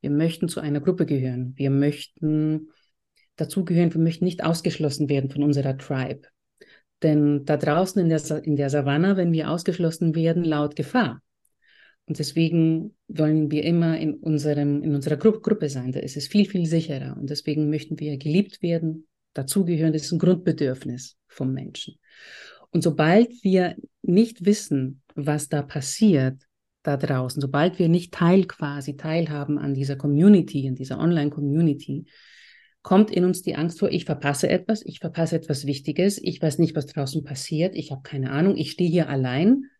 Wir 0.00 0.10
möchten 0.10 0.48
zu 0.48 0.60
einer 0.60 0.80
Gruppe 0.80 1.06
gehören. 1.06 1.54
Wir 1.56 1.70
möchten 1.70 2.68
dazugehören. 3.36 3.92
Wir 3.92 4.00
möchten 4.00 4.24
nicht 4.24 4.44
ausgeschlossen 4.44 5.08
werden 5.08 5.30
von 5.30 5.42
unserer 5.42 5.76
Tribe. 5.78 6.22
Denn 7.02 7.44
da 7.44 7.56
draußen 7.56 8.00
in 8.00 8.08
der, 8.08 8.44
in 8.44 8.56
der 8.56 8.70
Savanne, 8.70 9.16
wenn 9.16 9.32
wir 9.32 9.50
ausgeschlossen 9.50 10.14
werden, 10.14 10.44
laut 10.44 10.76
Gefahr. 10.76 11.20
Und 12.06 12.18
deswegen 12.18 12.94
wollen 13.08 13.50
wir 13.50 13.64
immer 13.64 13.98
in, 13.98 14.14
unserem, 14.14 14.82
in 14.82 14.94
unserer 14.94 15.16
Gru 15.16 15.32
Gruppe 15.32 15.68
sein. 15.70 15.92
Da 15.92 16.00
ist 16.00 16.16
es 16.16 16.28
viel, 16.28 16.46
viel 16.46 16.66
sicherer. 16.66 17.16
Und 17.16 17.30
deswegen 17.30 17.70
möchten 17.70 17.98
wir 17.98 18.16
geliebt 18.18 18.62
werden, 18.62 19.06
dazugehören. 19.32 19.92
Das 19.92 20.02
ist 20.02 20.12
ein 20.12 20.18
Grundbedürfnis 20.18 21.16
vom 21.28 21.52
Menschen. 21.52 21.98
Und 22.74 22.82
sobald 22.82 23.44
wir 23.44 23.76
nicht 24.02 24.44
wissen, 24.44 25.00
was 25.14 25.48
da 25.48 25.62
passiert 25.62 26.42
da 26.82 26.96
draußen, 26.96 27.40
sobald 27.40 27.78
wir 27.78 27.88
nicht 27.88 28.12
Teil 28.12 28.46
quasi 28.46 28.96
teilhaben 28.96 29.58
an 29.58 29.74
dieser 29.74 29.94
Community, 29.94 30.66
an 30.68 30.74
dieser 30.74 30.98
Online-Community, 30.98 32.06
kommt 32.82 33.12
in 33.12 33.24
uns 33.24 33.42
die 33.42 33.54
Angst 33.54 33.78
vor, 33.78 33.90
ich 33.90 34.04
verpasse 34.04 34.48
etwas, 34.50 34.84
ich 34.84 34.98
verpasse 34.98 35.36
etwas 35.36 35.66
Wichtiges, 35.66 36.20
ich 36.20 36.42
weiß 36.42 36.58
nicht, 36.58 36.74
was 36.74 36.86
draußen 36.86 37.22
passiert, 37.22 37.76
ich 37.76 37.92
habe 37.92 38.02
keine 38.02 38.32
Ahnung, 38.32 38.56
ich 38.56 38.72
stehe 38.72 38.90
hier 38.90 39.08
allein 39.08 39.70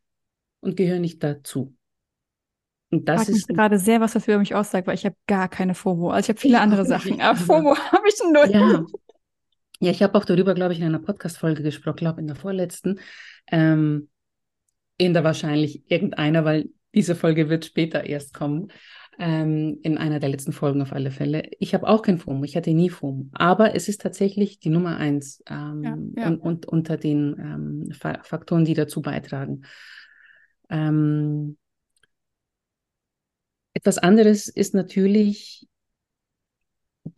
und 0.61 0.77
gehöre 0.77 1.01
nicht 1.01 1.23
dazu. 1.23 1.75
Und 2.91 3.09
das 3.09 3.29
ich 3.29 3.37
ist 3.39 3.49
gerade 3.49 3.79
sehr, 3.81 4.01
was 4.01 4.13
das 4.13 4.29
über 4.29 4.39
mich 4.39 4.55
aussagt, 4.55 4.87
weil 4.87 4.95
ich 4.95 5.05
habe 5.05 5.17
gar 5.27 5.49
keine 5.49 5.75
FOMO. 5.75 6.11
Also 6.11 6.27
ich 6.27 6.29
habe 6.29 6.41
viele 6.41 6.61
andere 6.61 6.87
Sachen, 6.87 7.21
aber 7.21 7.37
FOMO 7.37 7.77
habe 7.77 8.09
ich 8.09 8.15
null. 8.33 8.51
Ja, 8.51 8.87
ja, 9.81 9.91
ich 9.91 10.03
habe 10.03 10.17
auch 10.17 10.25
darüber, 10.25 10.55
glaube 10.55 10.73
ich, 10.73 10.81
in 10.81 10.87
einer 10.87 10.99
Podcast-Folge 10.99 11.63
gesprochen, 11.63 11.97
glaube 11.97 12.21
in 12.21 12.27
der 12.27 12.37
vorletzten. 12.37 13.01
Ähm, 13.51 14.09
in 14.97 15.13
der 15.13 15.25
wahrscheinlich 15.25 15.91
irgendeiner, 15.91 16.45
weil 16.45 16.69
diese 16.95 17.17
Folge 17.17 17.49
wird 17.49 17.65
später 17.65 18.05
erst 18.05 18.35
kommen. 18.35 18.69
Ähm, 19.19 19.79
in 19.83 19.97
einer 19.97 20.19
der 20.19 20.29
letzten 20.29 20.53
Folgen 20.53 20.83
auf 20.83 20.93
alle 20.93 21.13
Fälle. 21.13 21.49
Ich 21.61 21.73
habe 21.73 21.87
auch 21.87 22.03
kein 22.03 22.19
FOMO, 22.19 22.43
ich 22.43 22.57
hatte 22.57 22.73
nie 22.73 22.91
FOMO. 22.91 23.29
Aber 23.33 23.77
es 23.77 23.89
ist 23.89 24.01
tatsächlich 24.01 24.59
die 24.59 24.71
Nummer 24.71 24.97
eins 24.97 25.41
ähm, 25.49 25.83
ja, 26.17 26.23
ja. 26.23 26.29
Und, 26.29 26.41
und, 26.41 26.67
unter 26.67 26.97
den 26.97 27.37
ähm, 27.39 27.93
Faktoren, 27.93 28.65
die 28.65 28.75
dazu 28.75 29.03
beitragen. 29.03 29.63
Ähm, 30.69 31.57
etwas 33.73 33.99
anderes 33.99 34.49
ist 34.49 34.75
natürlich 34.75 35.69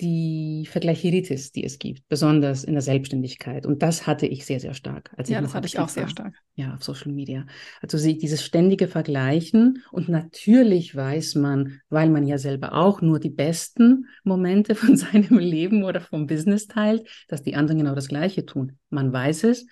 die 0.01 0.67
Vergleicheritis, 0.71 1.53
die 1.53 1.65
es 1.65 1.79
gibt, 1.79 2.09
besonders 2.09 2.65
in 2.65 2.75
der 2.75 2.83
Selbstständigkeit. 2.83 3.67
Und 3.67 3.83
das 3.83 4.07
hatte 4.07 4.27
ich 4.27 4.45
sehr, 4.45 4.61
sehr 4.61 4.75
stark. 4.75 5.11
Ja, 5.27 5.41
das 5.41 5.55
hatte 5.55 5.67
ich 5.67 5.79
auch 5.79 5.89
sehr 5.89 6.09
stark. 6.09 6.35
Ja, 6.55 6.75
auf 6.75 6.83
Social 6.83 7.13
Media. 7.13 7.47
Also 7.81 7.99
dieses 7.99 8.45
ständige 8.45 8.89
Vergleichen. 8.89 9.83
Und 9.91 10.09
natürlich 10.09 10.95
weiß 10.95 11.37
man, 11.37 11.81
weil 11.89 12.11
man 12.11 12.27
ja 12.27 12.39
selber 12.39 12.75
auch 12.75 13.01
nur 13.01 13.21
die 13.21 13.31
besten 13.31 14.07
Momente 14.25 14.75
von 14.75 14.97
seinem 14.97 15.39
Leben 15.39 15.85
oder 15.85 16.01
vom 16.01 16.27
Business 16.27 16.67
teilt, 16.67 17.09
dass 17.29 17.43
die 17.43 17.55
anderen 17.55 17.79
genau 17.79 17.95
das 17.95 18.09
Gleiche 18.09 18.47
tun. 18.47 18.79
Man 18.91 19.13
weiß 19.13 19.45
es, 19.45 19.67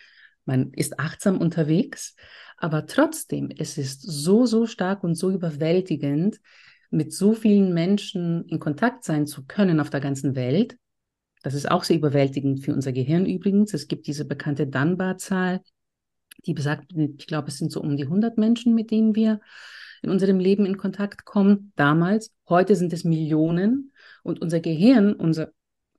man 0.44 0.72
ist 0.72 0.98
achtsam 0.98 1.38
unterwegs, 1.38 2.16
aber 2.56 2.86
trotzdem, 2.86 3.50
es 3.56 3.78
ist 3.78 4.02
so, 4.02 4.46
so 4.46 4.66
stark 4.66 5.04
und 5.04 5.14
so 5.16 5.30
überwältigend, 5.30 6.40
mit 6.94 7.12
so 7.12 7.34
vielen 7.34 7.74
Menschen 7.74 8.44
in 8.46 8.60
Kontakt 8.60 9.04
sein 9.04 9.26
zu 9.26 9.44
können 9.44 9.80
auf 9.80 9.90
der 9.90 10.00
ganzen 10.00 10.36
Welt. 10.36 10.76
Das 11.42 11.54
ist 11.54 11.70
auch 11.70 11.84
sehr 11.84 11.96
überwältigend 11.96 12.64
für 12.64 12.72
unser 12.72 12.92
Gehirn 12.92 13.26
übrigens. 13.26 13.74
Es 13.74 13.88
gibt 13.88 14.06
diese 14.06 14.24
bekannte 14.24 14.66
Dunbar-Zahl, 14.66 15.60
die 16.46 16.54
besagt, 16.54 16.92
ich 16.94 17.26
glaube, 17.26 17.48
es 17.48 17.58
sind 17.58 17.72
so 17.72 17.80
um 17.80 17.96
die 17.96 18.04
100 18.04 18.38
Menschen, 18.38 18.74
mit 18.74 18.90
denen 18.90 19.14
wir 19.14 19.40
in 20.02 20.10
unserem 20.10 20.38
Leben 20.38 20.66
in 20.66 20.76
Kontakt 20.76 21.24
kommen. 21.24 21.72
Damals, 21.76 22.32
heute 22.48 22.76
sind 22.76 22.92
es 22.92 23.04
Millionen 23.04 23.92
und 24.22 24.40
unser 24.40 24.60
Gehirn, 24.60 25.14
unser 25.14 25.50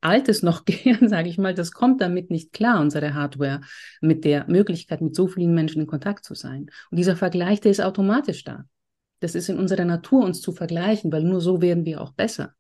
altes 0.02 0.44
noch 0.44 0.64
Gehirn, 0.66 1.10
sage 1.10 1.28
ich 1.28 1.38
mal, 1.38 1.54
das 1.54 1.72
kommt 1.72 2.00
damit 2.00 2.32
nicht 2.32 2.54
klar, 2.54 2.80
unsere 2.80 3.14
Hardware, 3.14 3.62
mit 4.02 4.24
der 4.24 4.48
Möglichkeit, 4.48 5.02
mit 5.02 5.16
so 5.16 5.28
vielen 5.28 5.54
Menschen 5.54 5.82
in 5.82 5.88
Kontakt 5.88 6.24
zu 6.24 6.36
sein. 6.36 6.68
Und 6.90 6.98
dieser 6.98 7.18
Vergleich, 7.18 7.60
der 7.60 7.72
ist 7.72 7.82
automatisch 7.82 8.44
da. 8.46 8.66
Das 9.20 9.36
ist 9.36 9.50
in 9.50 9.58
unserer 9.58 9.86
Natur, 9.86 10.24
uns 10.24 10.42
zu 10.42 10.52
vergleichen, 10.52 11.12
weil 11.12 11.24
nur 11.24 11.42
so 11.42 11.62
werden 11.62 11.86
wir 11.86 12.02
auch 12.02 12.14
besser. 12.14 12.54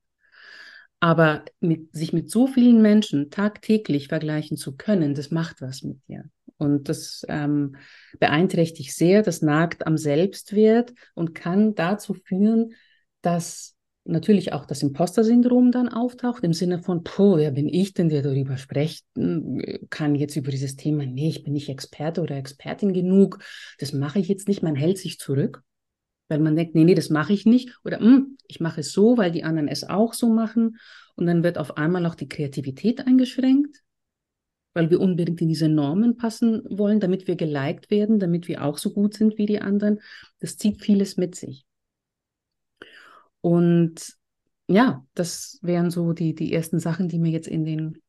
Aber 0.99 1.43
mit, 1.59 1.93
sich 1.93 2.13
mit 2.13 2.31
so 2.31 2.47
vielen 2.47 2.81
Menschen 2.81 3.29
tagtäglich 3.29 4.07
vergleichen 4.07 4.57
zu 4.57 4.75
können, 4.75 5.13
das 5.13 5.29
macht 5.29 5.61
was 5.61 5.83
mit 5.83 5.99
dir. 6.07 6.25
Und 6.57 6.87
das 6.87 7.25
ähm, 7.27 7.75
beeinträchtigt 8.19 8.95
sehr, 8.95 9.21
das 9.21 9.41
nagt 9.41 9.85
am 9.85 9.97
Selbstwert 9.97 10.93
und 11.13 11.35
kann 11.35 11.75
dazu 11.75 12.13
führen, 12.13 12.73
dass 13.21 13.75
natürlich 14.05 14.53
auch 14.53 14.65
das 14.65 14.83
Imposter-Syndrom 14.83 15.71
dann 15.71 15.89
auftaucht, 15.89 16.43
im 16.43 16.53
Sinne 16.53 16.81
von, 16.81 17.03
puh, 17.03 17.37
wer 17.37 17.51
bin 17.51 17.67
ich 17.67 17.93
denn, 17.93 18.09
der 18.09 18.21
darüber 18.21 18.57
sprechen 18.57 19.61
kann 19.89 20.15
jetzt 20.15 20.35
über 20.35 20.51
dieses 20.51 20.75
Thema? 20.75 21.05
Nee, 21.05 21.29
ich 21.29 21.43
bin 21.43 21.53
nicht 21.53 21.69
Experte 21.69 22.21
oder 22.21 22.37
Expertin 22.37 22.93
genug, 22.93 23.39
das 23.79 23.93
mache 23.93 24.19
ich 24.19 24.27
jetzt 24.27 24.47
nicht, 24.47 24.63
man 24.63 24.75
hält 24.75 24.99
sich 24.99 25.19
zurück 25.19 25.63
weil 26.27 26.39
man 26.39 26.55
denkt, 26.55 26.75
nee, 26.75 26.83
nee, 26.83 26.95
das 26.95 27.09
mache 27.09 27.33
ich 27.33 27.45
nicht. 27.45 27.77
Oder 27.83 27.99
hm, 27.99 28.38
ich 28.47 28.59
mache 28.59 28.81
es 28.81 28.91
so, 28.91 29.17
weil 29.17 29.31
die 29.31 29.43
anderen 29.43 29.67
es 29.67 29.83
auch 29.83 30.13
so 30.13 30.29
machen. 30.29 30.77
Und 31.15 31.27
dann 31.27 31.43
wird 31.43 31.57
auf 31.57 31.77
einmal 31.77 32.05
auch 32.05 32.15
die 32.15 32.27
Kreativität 32.27 33.05
eingeschränkt, 33.05 33.83
weil 34.73 34.89
wir 34.89 34.99
unbedingt 34.99 35.41
in 35.41 35.47
diese 35.47 35.69
Normen 35.69 36.17
passen 36.17 36.63
wollen, 36.69 36.99
damit 36.99 37.27
wir 37.27 37.35
geliked 37.35 37.89
werden, 37.89 38.19
damit 38.19 38.47
wir 38.47 38.63
auch 38.63 38.77
so 38.77 38.91
gut 38.91 39.13
sind 39.13 39.38
wie 39.38 39.45
die 39.45 39.61
anderen. 39.61 39.99
Das 40.39 40.57
zieht 40.57 40.81
vieles 40.81 41.15
mit 41.17 41.35
sich. 41.35 41.65
Und 43.41 44.15
ja, 44.67 45.05
das 45.13 45.59
wären 45.61 45.91
so 45.91 46.13
die, 46.13 46.33
die 46.33 46.51
ersten 46.51 46.79
Sachen, 46.79 47.07
die 47.07 47.19
mir 47.19 47.31
jetzt 47.31 47.47
in 47.47 47.63
den, 47.63 48.01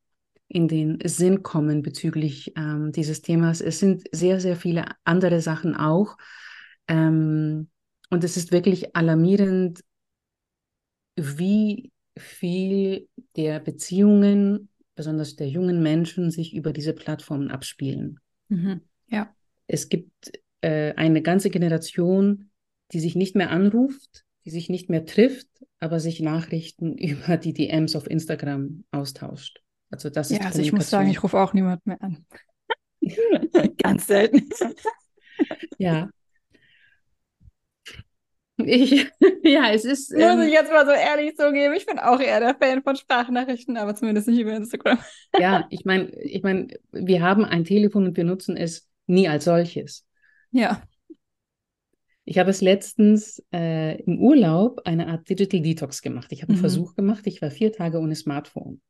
in 0.47 0.67
den 0.67 0.97
Sinn 1.03 1.43
kommen 1.43 1.83
bezüglich 1.83 2.53
ähm, 2.57 2.91
dieses 2.91 3.21
Themas. 3.21 3.61
Es 3.61 3.79
sind 3.79 4.03
sehr, 4.11 4.39
sehr 4.39 4.55
viele 4.55 4.85
andere 5.03 5.39
Sachen 5.39 5.75
auch. 5.75 6.17
Ähm, 6.87 7.69
und 8.09 8.23
es 8.23 8.37
ist 8.37 8.51
wirklich 8.51 8.95
alarmierend, 8.95 9.81
wie 11.15 11.91
viel 12.17 13.07
der 13.35 13.59
Beziehungen, 13.59 14.69
besonders 14.95 15.35
der 15.35 15.49
jungen 15.49 15.81
Menschen, 15.83 16.31
sich 16.31 16.55
über 16.55 16.73
diese 16.73 16.93
Plattformen 16.93 17.51
abspielen. 17.51 18.19
Mhm. 18.49 18.81
Ja. 19.07 19.33
Es 19.67 19.89
gibt 19.89 20.31
äh, 20.61 20.93
eine 20.95 21.21
ganze 21.21 21.49
Generation, 21.49 22.49
die 22.91 22.99
sich 22.99 23.15
nicht 23.15 23.35
mehr 23.35 23.51
anruft, 23.51 24.25
die 24.45 24.51
sich 24.51 24.69
nicht 24.69 24.89
mehr 24.89 25.05
trifft, 25.05 25.49
aber 25.79 25.99
sich 25.99 26.21
Nachrichten 26.21 26.97
über 26.97 27.37
die 27.37 27.53
DMs 27.53 27.95
auf 27.95 28.09
Instagram 28.09 28.85
austauscht. 28.91 29.61
Also 29.89 30.09
das 30.09 30.29
ja, 30.29 30.37
ist 30.37 30.45
also 30.45 30.61
ich 30.61 30.73
muss 30.73 30.89
sagen, 30.89 31.09
ich 31.09 31.23
rufe 31.23 31.37
auch 31.37 31.53
niemand 31.53 31.85
mehr 31.85 32.01
an. 32.01 32.25
Ganz 33.77 34.07
selten. 34.07 34.49
ja. 35.77 36.09
Ich, 38.57 39.07
ja, 39.43 39.71
es 39.71 39.85
ist. 39.85 40.11
Muss 40.11 40.21
ähm, 40.21 40.41
ich 40.41 40.51
jetzt 40.51 40.71
mal 40.71 40.85
so 40.85 40.91
ehrlich 40.91 41.35
zugeben, 41.37 41.75
ich 41.75 41.85
bin 41.85 41.99
auch 41.99 42.19
eher 42.19 42.39
der 42.39 42.55
Fan 42.55 42.81
von 42.81 42.95
Sprachnachrichten, 42.95 43.77
aber 43.77 43.95
zumindest 43.95 44.27
nicht 44.27 44.39
über 44.39 44.55
Instagram. 44.55 44.97
ja, 45.39 45.67
ich 45.69 45.85
meine, 45.85 46.09
ich 46.23 46.43
mein, 46.43 46.71
wir 46.91 47.21
haben 47.21 47.45
ein 47.45 47.63
Telefon 47.63 48.07
und 48.07 48.17
wir 48.17 48.23
nutzen 48.23 48.57
es 48.57 48.89
nie 49.05 49.27
als 49.27 49.45
solches. 49.45 50.05
Ja. 50.51 50.81
Ich 52.25 52.39
habe 52.39 52.49
es 52.49 52.61
letztens 52.61 53.41
äh, 53.53 54.01
im 54.01 54.19
Urlaub 54.19 54.81
eine 54.85 55.07
Art 55.07 55.29
Digital 55.29 55.61
Detox 55.61 56.01
gemacht. 56.01 56.31
Ich 56.31 56.41
habe 56.41 56.51
einen 56.51 56.59
mhm. 56.59 56.61
Versuch 56.61 56.93
gemacht. 56.95 57.25
Ich 57.25 57.41
war 57.41 57.51
vier 57.51 57.71
Tage 57.71 57.99
ohne 57.99 58.15
Smartphone. 58.15 58.81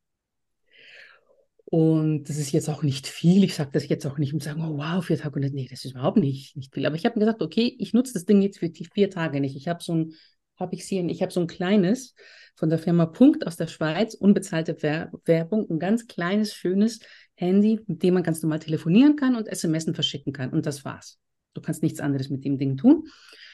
Und 1.69 2.30
das 2.30 2.38
ist 2.38 2.53
jetzt 2.53 2.69
auch 2.69 2.82
nicht 2.82 3.08
viel. 3.08 3.43
Ich 3.43 3.56
sage 3.56 3.71
das 3.73 3.89
jetzt 3.89 4.06
auch 4.06 4.17
nicht, 4.17 4.34
um 4.34 4.39
zu 4.39 4.47
sagen, 4.47 4.62
oh 4.62 4.77
wow, 4.77 5.03
vier 5.03 5.17
Tage. 5.17 5.36
Und 5.36 5.53
nee, 5.53 5.67
das 5.69 5.84
ist 5.84 5.91
überhaupt 5.91 6.17
nicht, 6.17 6.56
nicht 6.56 6.73
viel. 6.73 6.86
Aber 6.86 6.95
ich 6.95 7.06
habe 7.06 7.19
mir 7.19 7.25
gesagt, 7.25 7.41
okay, 7.41 7.75
ich 7.77 7.93
nutze 7.93 8.13
das 8.13 8.23
Ding 8.23 8.41
jetzt 8.41 8.60
für 8.60 8.69
die 8.69 8.86
vier 8.86 9.10
Tage 9.10 9.41
nicht. 9.41 9.58
Ich 9.58 9.67
habe 9.67 9.84
so 9.84 9.93
ein, 9.93 10.13
habe 10.58 10.75
ich 10.75 10.84
hier, 10.84 11.03
ich 11.06 11.21
habe 11.21 11.34
so 11.34 11.41
ein 11.41 11.47
kleines 11.47 12.15
von 12.56 12.69
der 12.69 12.80
Firma 12.80 13.06
Punkt 13.06 13.45
aus 13.45 13.58
der 13.58 13.67
Schweiz, 13.67 14.13
unbezahlte 14.13 14.77
Wer 14.80 15.12
Werbung, 15.25 15.69
ein 15.69 15.77
ganz 15.77 16.08
kleines, 16.08 16.53
schönes 16.53 17.01
Handy, 17.36 17.82
mit 17.86 18.01
dem 18.01 18.13
man 18.13 18.23
ganz 18.23 18.41
normal 18.41 18.60
telefonieren 18.60 19.17
kann 19.17 19.36
und 19.36 19.49
SMS 19.49 19.91
verschicken 19.93 20.32
kann. 20.32 20.51
Und 20.51 20.65
das 20.65 20.86
war's. 20.86 21.19
Du 21.53 21.60
kannst 21.60 21.84
nichts 21.84 21.99
anderes 21.99 22.30
mit 22.30 22.45
dem 22.45 22.58
Ding 22.58 22.77
tun. 22.77 23.10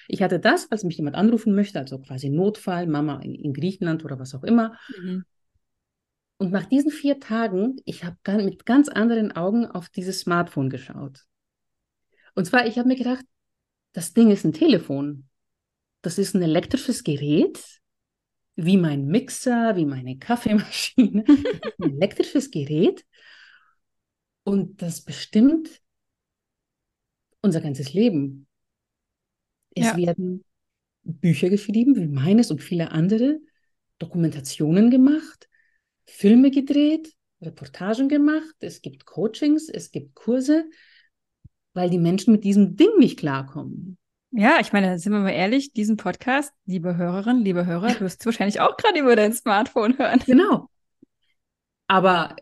Ich 0.08 0.21
hatte 0.21 0.39
das, 0.39 0.65
falls 0.65 0.84
mich 0.84 0.97
jemand 0.97 1.15
anrufen 1.15 1.56
möchte, 1.56 1.80
also 1.80 1.97
quasi 1.97 2.30
Notfall, 2.30 2.86
Mama 2.86 3.21
in, 3.21 3.34
in 3.34 3.54
Griechenland 3.54 4.06
oder 4.06 4.19
was 4.19 4.36
auch 4.36 4.43
immer. 4.43 4.78
Mhm. 5.02 5.26
Und 6.43 6.51
nach 6.51 6.65
diesen 6.65 6.91
vier 6.91 7.21
Tagen, 7.21 7.77
ich 7.86 8.03
habe 8.03 8.43
mit 8.43 8.65
ganz 8.65 8.89
anderen 8.89 9.32
Augen 9.32 9.65
auf 9.65 9.88
dieses 9.88 10.19
Smartphone 10.19 10.69
geschaut. 10.69 11.21
Und 12.36 12.43
zwar, 12.43 12.67
ich 12.67 12.77
habe 12.77 12.89
mir 12.89 12.97
gedacht, 12.97 13.23
das 13.93 14.12
Ding 14.12 14.29
ist 14.29 14.43
ein 14.43 14.51
Telefon. 14.51 15.29
Das 16.01 16.17
ist 16.17 16.36
ein 16.36 16.41
elektrisches 16.41 17.06
Gerät, 17.06 17.63
wie 18.58 18.75
mein 18.75 19.06
Mixer, 19.08 19.77
wie 19.77 19.86
meine 19.86 20.17
Kaffeemaschine. 20.19 21.23
ein 21.79 21.91
elektrisches 21.93 22.51
Gerät. 22.51 23.06
Und 24.43 24.82
das 24.82 24.99
bestimmt 24.99 25.69
unser 27.39 27.62
ganzes 27.62 27.93
Leben. 27.93 28.47
Es 29.75 29.86
ja. 29.86 29.95
werden 29.95 30.43
Bücher 31.03 31.49
geschrieben, 31.49 31.95
wie 31.95 32.08
meines 32.08 32.51
und 32.51 32.62
viele 32.62 32.91
andere, 32.91 33.39
Dokumentationen 33.97 34.91
gemacht, 34.91 35.47
Filme 36.05 36.51
gedreht, 36.51 37.13
Reportagen 37.41 38.09
gemacht, 38.09 38.55
es 38.59 38.81
gibt 38.81 39.05
Coachings, 39.05 39.69
es 39.69 39.91
gibt 39.91 40.15
Kurse, 40.15 40.65
weil 41.73 41.89
die 41.89 41.99
Menschen 41.99 42.31
mit 42.31 42.43
diesem 42.43 42.75
Ding 42.75 42.97
nicht 42.99 43.19
klarkommen. 43.19 43.97
Ja, 44.31 44.57
ich 44.59 44.73
meine, 44.73 44.97
sind 44.97 45.13
wir 45.13 45.19
mal 45.19 45.29
ehrlich, 45.29 45.73
diesen 45.73 45.97
Podcast, 45.97 46.51
liebe 46.65 46.97
Hörerin, 46.97 47.39
liebe 47.39 47.65
Hörer, 47.65 47.87
wirst 47.99 48.21
du 48.21 48.25
wahrscheinlich 48.25 48.61
auch 48.61 48.77
gerade 48.77 48.99
über 48.99 49.15
dein 49.15 49.33
Smartphone 49.33 49.97
hören. 49.97 50.19
Genau. 50.25 50.69
Aber 51.87 52.35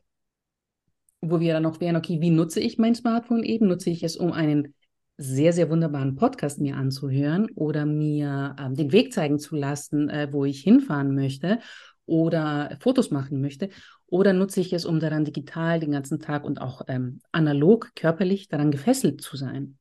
wo 1.21 1.39
wir 1.39 1.53
dann 1.53 1.63
noch 1.63 1.79
wären, 1.79 1.95
okay, 1.95 2.19
wie 2.21 2.31
nutze 2.31 2.59
ich 2.59 2.77
mein 2.77 2.95
Smartphone 2.95 3.43
eben? 3.43 3.67
Nutze 3.67 3.89
ich 3.89 4.03
es, 4.03 4.17
um 4.17 4.31
einen 4.31 4.73
sehr, 5.17 5.53
sehr 5.53 5.69
wunderbaren 5.69 6.15
Podcast 6.15 6.59
mir 6.59 6.77
anzuhören 6.77 7.47
oder 7.55 7.85
mir 7.85 8.55
ähm, 8.59 8.75
den 8.75 8.91
Weg 8.91 9.13
zeigen 9.13 9.37
zu 9.37 9.55
lassen, 9.55 10.09
äh, 10.09 10.29
wo 10.31 10.45
ich 10.45 10.61
hinfahren 10.61 11.13
möchte 11.13 11.59
oder 12.05 12.77
Fotos 12.79 13.11
machen 13.11 13.41
möchte. 13.41 13.69
Oder 14.07 14.33
nutze 14.33 14.59
ich 14.59 14.73
es, 14.73 14.85
um 14.85 14.99
daran 14.99 15.25
digital 15.25 15.79
den 15.79 15.91
ganzen 15.91 16.19
Tag 16.19 16.43
und 16.43 16.59
auch 16.59 16.81
ähm, 16.87 17.21
analog, 17.31 17.91
körperlich 17.95 18.49
daran 18.49 18.71
gefesselt 18.71 19.21
zu 19.21 19.37
sein? 19.37 19.77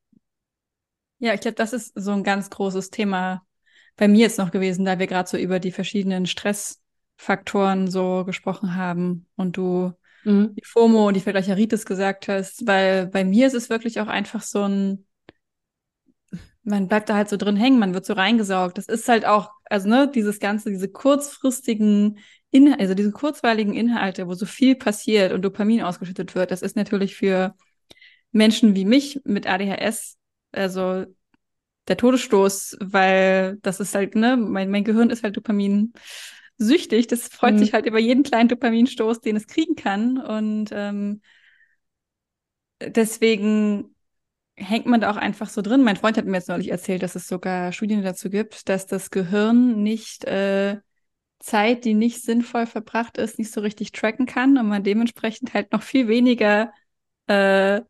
Ja, 1.19 1.35
ich 1.35 1.41
glaube, 1.41 1.57
das 1.57 1.73
ist 1.73 1.93
so 1.95 2.13
ein 2.13 2.25
ganz 2.25 2.49
großes 2.51 2.91
Thema 2.91 3.43
bei 3.97 4.09
mir 4.09 4.21
jetzt 4.21 4.39
noch 4.39 4.51
gewesen, 4.51 4.85
da 4.85 4.99
wir 4.99 5.07
gerade 5.07 5.29
so 5.29 5.37
über 5.37 5.59
die 5.59 5.73
verschiedenen 5.73 6.27
Stressfaktoren 6.27 7.91
so 7.91 8.25
gesprochen 8.25 8.75
haben 8.75 9.27
und 9.37 9.57
du 9.57 9.93
mhm. 10.25 10.55
die 10.55 10.65
FOMO 10.65 11.09
und 11.09 11.15
die 11.15 11.21
Vergleicheritis 11.21 11.85
gesagt 11.85 12.29
hast, 12.29 12.67
weil 12.67 13.09
bei 13.09 13.25
mir 13.25 13.47
ist 13.47 13.55
es 13.55 13.69
wirklich 13.69 14.01
auch 14.01 14.07
einfach 14.07 14.43
so 14.43 14.63
ein 14.63 15.05
man 16.71 16.89
bleibt 16.89 17.09
da 17.09 17.15
halt 17.15 17.29
so 17.29 17.37
drin 17.37 17.57
hängen, 17.57 17.79
man 17.79 17.95
wird 17.95 18.07
so 18.07 18.15
reingesaugt. 18.15 18.79
Das 18.79 18.87
ist 18.87 19.09
halt 19.09 19.27
auch, 19.27 19.51
also 19.65 19.89
ne, 19.89 20.11
dieses 20.13 20.41
ganze, 20.41 20.71
diese 20.71 20.89
kurzfristigen 20.89 22.19
Inhalte, 22.51 22.81
also 22.81 22.95
diese 22.95 23.13
kurzweiligen 23.13 23.75
Inhalte, 23.75 24.27
wo 24.27 24.35
so 24.35 24.47
viel 24.47 24.75
passiert 24.77 25.33
und 25.33 25.43
Dopamin 25.43 25.83
ausgeschüttet 25.83 26.35
wird, 26.35 26.51
das 26.51 26.63
ist 26.63 26.77
natürlich 26.77 27.17
für 27.17 27.55
Menschen 28.33 28.75
wie 28.75 28.85
mich 28.85 29.21
mit 29.25 29.47
ADHS, 29.47 30.17
also 30.53 31.05
der 31.89 31.97
Todesstoß, 31.97 32.79
weil 32.81 33.59
das 33.63 33.81
ist 33.81 33.95
halt, 33.95 34.15
ne, 34.15 34.37
mein, 34.37 34.71
mein 34.71 34.85
Gehirn 34.85 35.11
ist 35.11 35.23
halt 35.25 35.37
Dopamin 35.37 35.93
süchtig. 36.61 37.09
Das 37.09 37.29
freut 37.29 37.55
mhm. 37.55 37.59
sich 37.59 37.73
halt 37.73 37.87
über 37.87 37.99
jeden 37.99 38.23
kleinen 38.23 38.49
Dopaminstoß, 38.49 39.21
den 39.21 39.37
es 39.37 39.47
kriegen 39.47 39.75
kann. 39.75 40.19
Und 40.19 40.71
ähm, 40.73 41.23
deswegen 42.81 43.95
hängt 44.61 44.87
man 44.87 45.01
da 45.01 45.11
auch 45.11 45.17
einfach 45.17 45.49
so 45.49 45.63
drin. 45.63 45.83
Mein 45.83 45.97
Freund 45.97 46.17
hat 46.17 46.27
mir 46.27 46.37
jetzt 46.37 46.49
neulich 46.49 46.71
erzählt, 46.71 47.03
dass 47.03 47.15
es 47.15 47.27
sogar 47.27 47.73
Studien 47.73 48.03
dazu 48.03 48.31
gibt, 48.31 48.69
dass 48.69 48.87
das 48.87 49.11
Gehirn 49.11 49.83
nicht 49.83 50.25
äh, 50.25 50.79
Zeit, 51.39 51.85
die 51.85 51.95
nicht 51.95 52.23
sinnvoll 52.23 52.67
verbracht 52.67 53.19
ist, 53.19 53.39
nicht 53.39 53.53
so 53.53 53.61
richtig 53.61 53.93
tracken 53.93 54.27
kann 54.27 54.59
und 54.59 54.69
man 54.69 54.85
dementsprechend 54.85 55.55
halt 55.55 55.73
noch 55.73 55.83
viel 55.83 56.07
weniger 56.09 56.73
äh, 57.27 57.81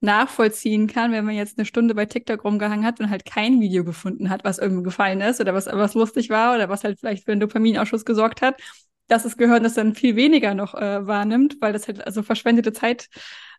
nachvollziehen 0.00 0.86
kann, 0.86 1.12
wenn 1.12 1.24
man 1.24 1.34
jetzt 1.34 1.58
eine 1.58 1.66
Stunde 1.66 1.94
bei 1.94 2.06
TikTok 2.06 2.44
rumgehangen 2.44 2.86
hat 2.86 3.00
und 3.00 3.10
halt 3.10 3.24
kein 3.24 3.60
Video 3.60 3.84
gefunden 3.84 4.30
hat, 4.30 4.44
was 4.44 4.58
irgendwie 4.58 4.84
gefallen 4.84 5.20
ist 5.20 5.40
oder 5.40 5.54
was, 5.54 5.66
was 5.66 5.94
lustig 5.94 6.30
war 6.30 6.54
oder 6.54 6.68
was 6.68 6.84
halt 6.84 6.98
vielleicht 6.98 7.24
für 7.24 7.32
einen 7.32 7.40
Dopaminausschuss 7.40 8.04
gesorgt 8.04 8.42
hat, 8.42 8.60
dass 9.08 9.22
das 9.24 9.36
Gehirn 9.36 9.62
das 9.62 9.74
dann 9.74 9.94
viel 9.94 10.16
weniger 10.16 10.54
noch 10.54 10.74
äh, 10.74 11.06
wahrnimmt, 11.06 11.56
weil 11.60 11.72
das 11.72 11.86
halt 11.88 12.04
also 12.06 12.22
verschwendete 12.22 12.72
Zeit 12.72 13.08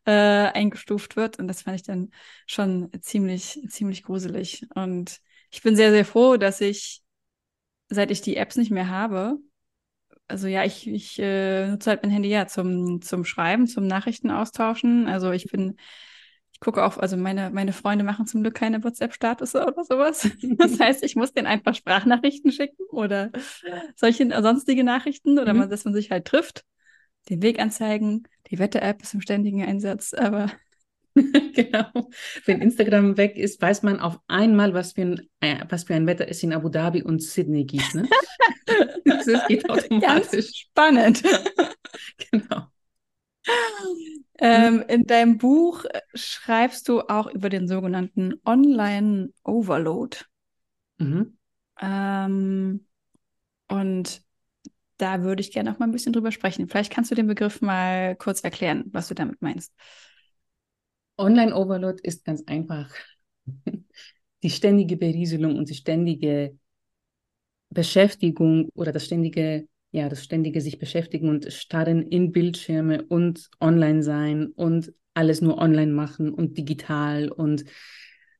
äh, 0.05 0.11
eingestuft 0.11 1.15
wird. 1.15 1.39
Und 1.39 1.47
das 1.47 1.63
fand 1.63 1.75
ich 1.75 1.83
dann 1.83 2.11
schon 2.45 2.89
ziemlich, 3.01 3.59
ziemlich 3.69 4.03
gruselig. 4.03 4.65
Und 4.75 5.19
ich 5.51 5.61
bin 5.61 5.75
sehr, 5.75 5.91
sehr 5.91 6.05
froh, 6.05 6.37
dass 6.37 6.61
ich, 6.61 7.01
seit 7.89 8.11
ich 8.11 8.21
die 8.21 8.37
Apps 8.37 8.57
nicht 8.57 8.71
mehr 8.71 8.89
habe, 8.89 9.39
also 10.27 10.47
ja, 10.47 10.63
ich, 10.63 10.87
ich 10.87 11.19
äh, 11.19 11.67
nutze 11.67 11.89
halt 11.89 12.03
mein 12.03 12.11
Handy 12.11 12.29
ja 12.29 12.47
zum, 12.47 13.01
zum 13.01 13.25
Schreiben, 13.25 13.67
zum 13.67 13.87
Nachrichten 13.87 14.29
austauschen. 14.29 15.07
Also 15.07 15.31
ich 15.31 15.45
bin, 15.45 15.77
ich 16.51 16.59
gucke 16.59 16.83
auch, 16.83 16.97
also 16.97 17.15
meine, 17.15 17.49
meine 17.49 17.71
Freunde 17.71 18.03
machen 18.03 18.27
zum 18.27 18.41
Glück 18.41 18.55
keine 18.55 18.83
WhatsApp-Status 18.83 19.55
oder 19.55 19.83
sowas. 19.83 20.29
Das 20.57 20.79
heißt, 20.79 21.03
ich 21.03 21.15
muss 21.15 21.33
denen 21.33 21.47
einfach 21.47 21.75
Sprachnachrichten 21.75 22.51
schicken 22.51 22.83
oder 22.89 23.31
solche 23.95 24.29
sonstige 24.41 24.83
Nachrichten 24.83 25.39
oder 25.39 25.53
mhm. 25.53 25.59
mal, 25.59 25.69
dass 25.69 25.85
man 25.85 25.93
sich 25.93 26.11
halt 26.11 26.25
trifft, 26.25 26.65
den 27.29 27.41
Weg 27.41 27.59
anzeigen, 27.59 28.23
die 28.49 28.59
Wetter-App 28.59 29.01
ist 29.01 29.13
im 29.13 29.21
ständigen 29.21 29.63
Einsatz, 29.63 30.13
aber. 30.13 30.51
genau. 31.15 32.09
Wenn 32.45 32.61
Instagram 32.61 33.17
weg 33.17 33.37
ist, 33.37 33.61
weiß 33.61 33.83
man 33.83 33.99
auf 33.99 34.19
einmal, 34.27 34.73
was 34.73 34.93
für 34.93 35.01
ein, 35.01 35.29
äh, 35.39 35.65
was 35.69 35.85
für 35.85 35.95
ein 35.95 36.05
Wetter 36.05 36.27
es 36.27 36.43
in 36.43 36.53
Abu 36.53 36.69
Dhabi 36.69 37.01
und 37.01 37.21
Sydney 37.21 37.65
gibt. 37.65 37.95
Ne? 37.95 38.07
das 39.05 39.47
geht 39.47 39.69
automatisch. 39.69 40.31
Ganz 40.31 40.55
spannend. 40.55 41.23
genau. 42.31 42.67
Ähm, 44.39 44.83
in 44.87 45.05
deinem 45.05 45.37
Buch 45.37 45.85
schreibst 46.13 46.87
du 46.89 47.01
auch 47.01 47.27
über 47.27 47.49
den 47.49 47.67
sogenannten 47.67 48.35
Online 48.45 49.29
Overload. 49.43 50.17
Mhm. 50.99 51.37
Ähm, 51.81 52.85
und 53.67 54.21
da 54.97 55.23
würde 55.23 55.41
ich 55.41 55.51
gerne 55.51 55.69
noch 55.71 55.79
mal 55.79 55.85
ein 55.85 55.91
bisschen 55.91 56.13
drüber 56.13 56.31
sprechen. 56.31 56.67
Vielleicht 56.67 56.91
kannst 56.91 57.11
du 57.11 57.15
den 57.15 57.27
Begriff 57.27 57.61
mal 57.61 58.15
kurz 58.15 58.41
erklären, 58.41 58.85
was 58.91 59.07
du 59.07 59.13
damit 59.13 59.41
meinst. 59.41 59.73
Online 61.17 61.53
Overload 61.55 61.99
ist 62.03 62.25
ganz 62.25 62.43
einfach 62.47 62.89
die 64.43 64.49
ständige 64.49 64.97
Berieselung 64.97 65.57
und 65.57 65.69
die 65.69 65.75
ständige 65.75 66.57
Beschäftigung 67.69 68.69
oder 68.75 68.91
das 68.91 69.05
ständige, 69.05 69.67
ja, 69.91 70.09
das 70.09 70.23
ständige 70.23 70.61
sich 70.61 70.79
beschäftigen 70.79 71.29
und 71.29 71.51
starren 71.51 72.01
in 72.03 72.31
Bildschirme 72.31 73.03
und 73.03 73.49
online 73.59 74.03
sein 74.03 74.47
und 74.55 74.93
alles 75.13 75.41
nur 75.41 75.57
online 75.57 75.91
machen 75.91 76.33
und 76.33 76.57
digital 76.57 77.29
und 77.29 77.65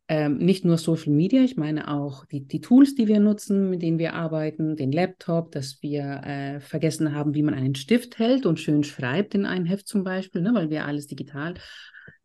Ähm, 0.10 0.38
nicht 0.38 0.64
nur 0.64 0.78
Social 0.78 1.12
Media, 1.12 1.42
ich 1.44 1.58
meine 1.58 1.94
auch 1.94 2.26
die, 2.26 2.48
die 2.48 2.62
Tools, 2.62 2.96
die 2.96 3.10
wir 3.10 3.20
nutzen, 3.20 3.70
mit 3.70 3.82
denen 3.82 4.00
wir 4.00 4.14
arbeiten, 4.14 4.78
den 4.78 4.94
Laptop, 4.94 5.52
dass 5.52 5.82
wir 5.82 6.22
äh, 6.24 6.60
vergessen 6.62 7.14
haben, 7.14 7.34
wie 7.34 7.44
man 7.44 7.54
einen 7.54 7.76
Stift 7.76 8.18
hält 8.18 8.46
und 8.46 8.58
schön 8.58 8.86
schreibt 8.86 9.36
in 9.36 9.46
ein 9.46 9.66
Heft 9.66 9.86
zum 9.86 10.06
Beispiel, 10.06 10.42
ne, 10.42 10.54
weil 10.54 10.70
wir 10.70 10.86
alles 10.86 11.08
digital 11.08 11.56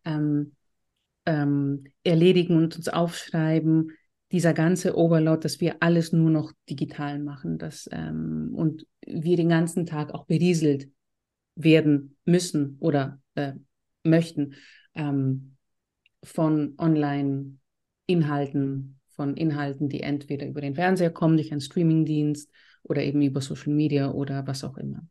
ähm, 0.05 0.53
ähm, 1.27 1.85
erledigen 2.05 2.57
und 2.57 2.77
uns 2.77 2.88
aufschreiben. 2.88 3.90
Dieser 4.31 4.55
ganze 4.55 4.97
Overload, 4.97 5.42
dass 5.42 5.61
wir 5.61 5.77
alles 5.81 6.12
nur 6.12 6.31
noch 6.31 6.53
digital 6.71 7.18
machen 7.18 7.59
dass, 7.59 7.88
ähm, 7.90 8.53
und 8.55 8.87
wir 9.05 9.37
den 9.37 9.49
ganzen 9.49 9.87
Tag 9.87 10.14
auch 10.14 10.27
berieselt 10.27 10.88
werden 11.57 12.16
müssen 12.25 12.77
oder 12.79 13.21
äh, 13.35 13.55
möchten 14.05 14.55
ähm, 14.95 15.57
von 16.23 16.75
Online- 16.79 17.59
Inhalten, 18.12 19.01
von 19.09 19.37
Inhalten, 19.37 19.88
die 19.88 20.01
entweder 20.01 20.46
über 20.46 20.61
den 20.61 20.75
Fernseher 20.75 21.11
kommen, 21.11 21.37
durch 21.37 21.53
einen 21.53 21.61
Streamingdienst 21.61 22.51
oder 22.83 23.03
eben 23.03 23.22
über 23.22 23.40
Social 23.40 23.72
Media 23.72 24.11
oder 24.11 24.46
was 24.46 24.64
auch 24.64 24.77
immer. 24.77 25.07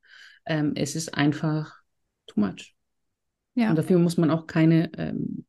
Ähm, 0.45 0.73
es 0.75 0.95
ist 0.95 1.13
einfach 1.13 1.81
too 2.27 2.39
much. 2.39 2.75
Ja. 3.55 3.69
Und 3.69 3.75
dafür 3.77 3.99
muss 3.99 4.17
man 4.17 4.31
auch 4.31 4.47
keine 4.47 4.91
ähm, 4.97 5.45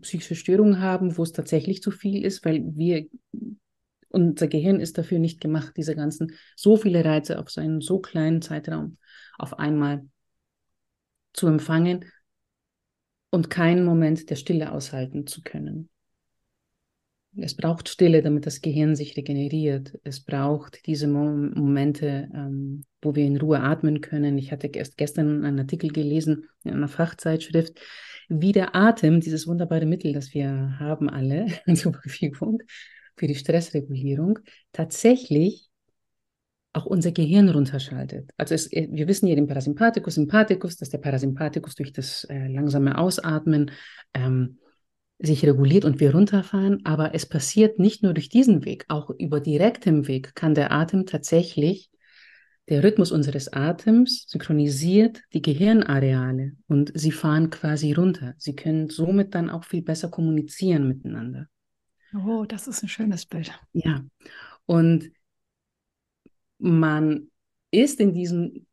psychische 0.00 0.34
Störung 0.34 0.80
haben, 0.80 1.16
wo 1.16 1.22
es 1.22 1.32
tatsächlich 1.32 1.82
zu 1.82 1.90
viel 1.90 2.24
ist, 2.24 2.44
weil 2.44 2.62
wir, 2.74 3.06
unser 4.08 4.48
Gehirn 4.48 4.80
ist 4.80 4.98
dafür 4.98 5.18
nicht 5.18 5.40
gemacht, 5.40 5.74
diese 5.76 5.96
ganzen, 5.96 6.32
so 6.56 6.76
viele 6.76 7.04
Reize 7.04 7.38
auf 7.38 7.50
so 7.50 7.60
einen 7.60 7.80
so 7.80 7.98
kleinen 7.98 8.42
Zeitraum 8.42 8.98
auf 9.38 9.58
einmal 9.58 10.06
zu 11.32 11.46
empfangen 11.46 12.04
und 13.30 13.48
keinen 13.48 13.84
Moment 13.84 14.28
der 14.28 14.36
Stille 14.36 14.72
aushalten 14.72 15.26
zu 15.26 15.42
können. 15.42 15.88
Es 17.36 17.56
braucht 17.56 17.88
Stille, 17.88 18.22
damit 18.22 18.44
das 18.46 18.60
Gehirn 18.60 18.94
sich 18.94 19.16
regeneriert. 19.16 19.98
Es 20.04 20.20
braucht 20.20 20.86
diese 20.86 21.06
Mom 21.06 21.52
Momente, 21.54 22.28
ähm, 22.34 22.84
wo 23.00 23.14
wir 23.14 23.24
in 23.24 23.38
Ruhe 23.38 23.60
atmen 23.60 24.00
können. 24.00 24.36
Ich 24.36 24.52
hatte 24.52 24.66
erst 24.66 24.98
gestern 24.98 25.44
einen 25.44 25.58
Artikel 25.58 25.90
gelesen 25.90 26.48
in 26.64 26.74
einer 26.74 26.88
Fachzeitschrift, 26.88 27.80
wie 28.28 28.52
der 28.52 28.76
Atem, 28.76 29.20
dieses 29.20 29.46
wunderbare 29.46 29.86
Mittel, 29.86 30.12
das 30.12 30.34
wir 30.34 30.76
haben 30.78 31.08
alle 31.08 31.46
zur 31.74 31.94
Verfügung 31.94 32.62
für 33.16 33.26
die 33.26 33.34
Stressregulierung, 33.34 34.38
tatsächlich 34.72 35.70
auch 36.74 36.86
unser 36.86 37.12
Gehirn 37.12 37.48
runterschaltet. 37.50 38.30
Also 38.36 38.54
es, 38.54 38.70
wir 38.70 39.06
wissen 39.06 39.26
ja 39.26 39.34
den 39.34 39.46
Parasympathikus, 39.46 40.14
Sympathikus, 40.14 40.76
dass 40.76 40.88
der 40.88 40.98
Parasympathikus 40.98 41.74
durch 41.74 41.92
das 41.92 42.24
äh, 42.24 42.48
langsame 42.48 42.96
Ausatmen 42.96 43.70
ähm, 44.14 44.58
sich 45.22 45.46
reguliert 45.46 45.84
und 45.84 46.00
wir 46.00 46.12
runterfahren, 46.12 46.84
aber 46.84 47.14
es 47.14 47.26
passiert 47.26 47.78
nicht 47.78 48.02
nur 48.02 48.12
durch 48.12 48.28
diesen 48.28 48.64
Weg, 48.64 48.84
auch 48.88 49.10
über 49.10 49.40
direktem 49.40 50.08
Weg 50.08 50.34
kann 50.34 50.54
der 50.54 50.72
Atem 50.72 51.06
tatsächlich, 51.06 51.90
der 52.68 52.84
Rhythmus 52.84 53.10
unseres 53.10 53.52
Atems 53.52 54.26
synchronisiert 54.28 55.22
die 55.32 55.42
Gehirnareale 55.42 56.52
und 56.68 56.92
sie 56.94 57.10
fahren 57.10 57.50
quasi 57.50 57.92
runter. 57.92 58.34
Sie 58.38 58.54
können 58.54 58.88
somit 58.88 59.34
dann 59.34 59.50
auch 59.50 59.64
viel 59.64 59.82
besser 59.82 60.08
kommunizieren 60.10 60.86
miteinander. 60.86 61.48
Oh, 62.14 62.44
das 62.46 62.68
ist 62.68 62.82
ein 62.82 62.88
schönes 62.88 63.26
Bild. 63.26 63.52
Ja, 63.72 64.04
und 64.66 65.10
man 66.58 67.30
ist 67.72 67.98
in 68.00 68.12
diesem 68.12 68.66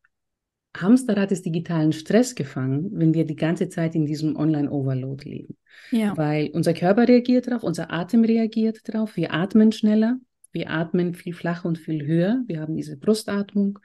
Hamsterrad 0.77 1.31
des 1.31 1.41
digitalen 1.41 1.93
Stress 1.93 2.35
gefangen, 2.35 2.89
wenn 2.93 3.13
wir 3.13 3.25
die 3.25 3.35
ganze 3.35 3.69
Zeit 3.69 3.95
in 3.95 4.05
diesem 4.05 4.35
Online-Overload 4.35 5.27
leben. 5.27 5.57
Ja. 5.91 6.15
Weil 6.15 6.51
unser 6.53 6.73
Körper 6.73 7.07
reagiert 7.07 7.47
darauf, 7.47 7.63
unser 7.63 7.91
Atem 7.91 8.23
reagiert 8.23 8.87
darauf, 8.87 9.15
wir 9.15 9.33
atmen 9.33 9.71
schneller, 9.71 10.19
wir 10.51 10.69
atmen 10.69 11.15
viel 11.15 11.33
flacher 11.33 11.67
und 11.67 11.77
viel 11.77 12.05
höher, 12.05 12.43
wir 12.47 12.59
haben 12.61 12.75
diese 12.75 12.97
Brustatmung. 12.97 13.79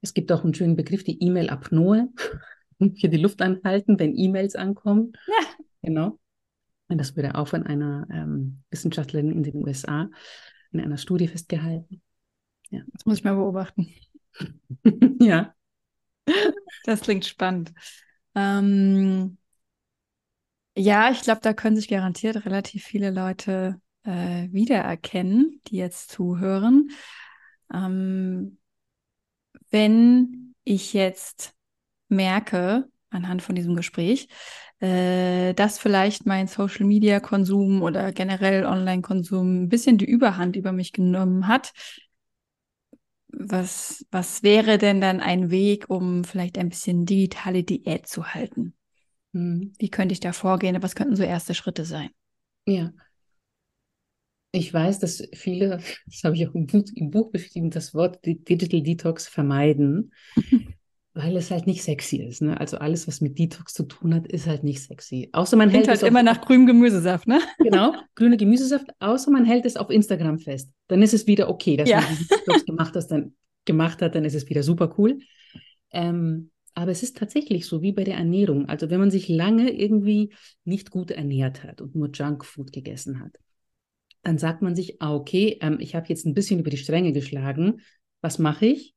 Es 0.00 0.14
gibt 0.14 0.32
auch 0.32 0.44
einen 0.44 0.54
schönen 0.54 0.76
Begriff, 0.76 1.04
die 1.04 1.22
E-Mail-Apnoe, 1.22 2.08
hier 2.94 3.10
die 3.10 3.18
Luft 3.18 3.42
anhalten, 3.42 3.98
wenn 3.98 4.16
E-Mails 4.16 4.56
ankommen. 4.56 5.12
Ja. 5.26 5.46
Genau. 5.82 6.18
Und 6.88 6.98
das 6.98 7.16
wurde 7.16 7.34
auch 7.34 7.48
von 7.48 7.64
einer 7.64 8.06
ähm, 8.10 8.62
Wissenschaftlerin 8.70 9.30
in 9.32 9.42
den 9.42 9.56
USA 9.56 10.08
in 10.72 10.80
einer 10.80 10.98
Studie 10.98 11.28
festgehalten. 11.28 12.02
Ja. 12.70 12.80
Das 12.92 13.06
muss 13.06 13.18
ich 13.18 13.24
mal 13.24 13.36
beobachten. 13.36 13.88
ja. 15.20 15.54
Das 16.84 17.00
klingt 17.02 17.24
spannend. 17.26 17.72
Ähm, 18.34 19.38
ja, 20.76 21.10
ich 21.10 21.22
glaube, 21.22 21.40
da 21.42 21.52
können 21.52 21.76
sich 21.76 21.88
garantiert 21.88 22.44
relativ 22.46 22.84
viele 22.84 23.10
Leute 23.10 23.80
äh, 24.04 24.48
wiedererkennen, 24.52 25.60
die 25.68 25.76
jetzt 25.76 26.10
zuhören. 26.10 26.90
Ähm, 27.72 28.58
wenn 29.70 30.54
ich 30.64 30.92
jetzt 30.92 31.54
merke, 32.08 32.88
anhand 33.10 33.42
von 33.42 33.54
diesem 33.54 33.76
Gespräch, 33.76 34.28
äh, 34.80 35.54
dass 35.54 35.78
vielleicht 35.78 36.26
mein 36.26 36.48
Social-Media-Konsum 36.48 37.82
oder 37.82 38.12
generell 38.12 38.66
Online-Konsum 38.66 39.64
ein 39.64 39.68
bisschen 39.68 39.98
die 39.98 40.06
Überhand 40.06 40.56
über 40.56 40.72
mich 40.72 40.92
genommen 40.92 41.48
hat, 41.48 41.72
was, 43.38 44.06
was 44.10 44.42
wäre 44.42 44.78
denn 44.78 45.00
dann 45.00 45.20
ein 45.20 45.50
Weg, 45.50 45.88
um 45.88 46.24
vielleicht 46.24 46.58
ein 46.58 46.68
bisschen 46.68 47.06
digitale 47.06 47.64
Diät 47.64 48.06
zu 48.06 48.34
halten? 48.34 48.74
Hm. 49.32 49.72
Wie 49.78 49.90
könnte 49.90 50.12
ich 50.12 50.20
da 50.20 50.32
vorgehen? 50.32 50.82
Was 50.82 50.94
könnten 50.94 51.16
so 51.16 51.22
erste 51.22 51.54
Schritte 51.54 51.84
sein? 51.84 52.10
Ja. 52.66 52.92
Ich 54.52 54.72
weiß, 54.72 55.00
dass 55.00 55.26
viele, 55.34 55.80
das 56.06 56.22
habe 56.24 56.36
ich 56.36 56.48
auch 56.48 56.54
im 56.54 56.66
Buch, 56.66 56.84
im 56.94 57.10
Buch 57.10 57.30
beschrieben, 57.30 57.70
das 57.70 57.94
Wort 57.94 58.24
Digital 58.24 58.82
Detox 58.82 59.26
vermeiden, 59.26 60.12
weil 61.14 61.36
es 61.36 61.52
halt 61.52 61.66
nicht 61.66 61.82
sexy 61.82 62.16
ist. 62.16 62.42
Ne? 62.42 62.58
Also 62.58 62.78
alles, 62.78 63.06
was 63.06 63.20
mit 63.20 63.38
Detox 63.38 63.72
zu 63.72 63.84
tun 63.84 64.14
hat, 64.14 64.26
ist 64.26 64.48
halt 64.48 64.64
nicht 64.64 64.82
sexy. 64.82 65.30
Außer 65.32 65.56
man 65.56 65.70
hält 65.70 65.86
halt 65.86 65.98
es 65.98 66.02
immer 66.02 66.24
nach 66.24 66.40
grünem 66.40 66.66
Gemüsesaft, 66.66 67.28
ne? 67.28 67.40
Genau, 67.58 67.94
grüner 68.16 68.36
Gemüsesaft, 68.36 68.86
außer 68.98 69.30
man 69.30 69.44
hält 69.44 69.64
es 69.64 69.76
auf 69.76 69.90
Instagram 69.90 70.40
fest. 70.40 70.70
Dann 70.88 71.02
ist 71.02 71.14
es 71.14 71.28
wieder 71.28 71.48
okay, 71.48 71.76
dass 71.76 71.88
ja. 71.88 72.00
man 72.00 72.18
Detox 72.18 72.64
gemacht, 72.66 72.96
hat, 72.96 73.10
dann, 73.12 73.34
gemacht 73.64 74.02
hat, 74.02 74.16
dann 74.16 74.24
ist 74.24 74.34
es 74.34 74.48
wieder 74.48 74.64
super 74.64 74.92
cool. 74.98 75.20
Ähm, 75.92 76.50
aber 76.74 76.90
es 76.90 77.04
ist 77.04 77.16
tatsächlich 77.16 77.66
so 77.66 77.80
wie 77.80 77.92
bei 77.92 78.02
der 78.02 78.16
Ernährung. 78.16 78.68
Also 78.68 78.90
wenn 78.90 78.98
man 78.98 79.12
sich 79.12 79.28
lange 79.28 79.70
irgendwie 79.70 80.34
nicht 80.64 80.90
gut 80.90 81.12
ernährt 81.12 81.62
hat 81.62 81.80
und 81.80 81.94
nur 81.94 82.10
Junkfood 82.10 82.72
gegessen 82.72 83.20
hat, 83.20 83.38
dann 84.24 84.38
sagt 84.38 84.62
man 84.62 84.74
sich, 84.74 85.00
ah, 85.00 85.14
okay, 85.14 85.58
ähm, 85.60 85.76
ich 85.78 85.94
habe 85.94 86.08
jetzt 86.08 86.26
ein 86.26 86.34
bisschen 86.34 86.58
über 86.58 86.70
die 86.70 86.76
Stränge 86.76 87.12
geschlagen. 87.12 87.82
Was 88.20 88.40
mache 88.40 88.66
ich? 88.66 88.93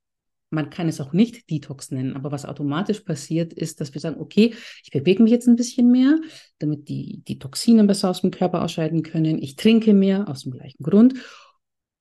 Man 0.50 0.70
kann 0.70 0.88
es 0.88 1.02
auch 1.02 1.12
nicht 1.12 1.50
Detox 1.50 1.92
nennen, 1.92 2.16
aber 2.16 2.32
was 2.32 2.46
automatisch 2.46 3.02
passiert, 3.02 3.54
ist, 3.54 3.82
dass 3.82 3.94
wir 3.94 4.00
sagen, 4.00 4.22
okay, 4.22 4.54
ich 4.84 4.92
bewege 4.92 5.22
mich 5.22 5.32
jetzt 5.32 5.48
ein 5.48 5.58
bisschen 5.58 5.92
mehr, 5.92 6.20
damit 6.60 6.88
die, 6.88 7.22
die 7.28 7.38
Toxine 7.38 7.84
besser 7.84 8.10
aus 8.10 8.22
dem 8.22 8.32
Körper 8.32 8.64
ausscheiden 8.64 9.04
können. 9.04 9.42
Ich 9.42 9.58
trinke 9.58 9.94
mehr 9.94 10.30
aus 10.30 10.44
dem 10.44 10.54
gleichen 10.54 10.84
Grund 10.84 11.16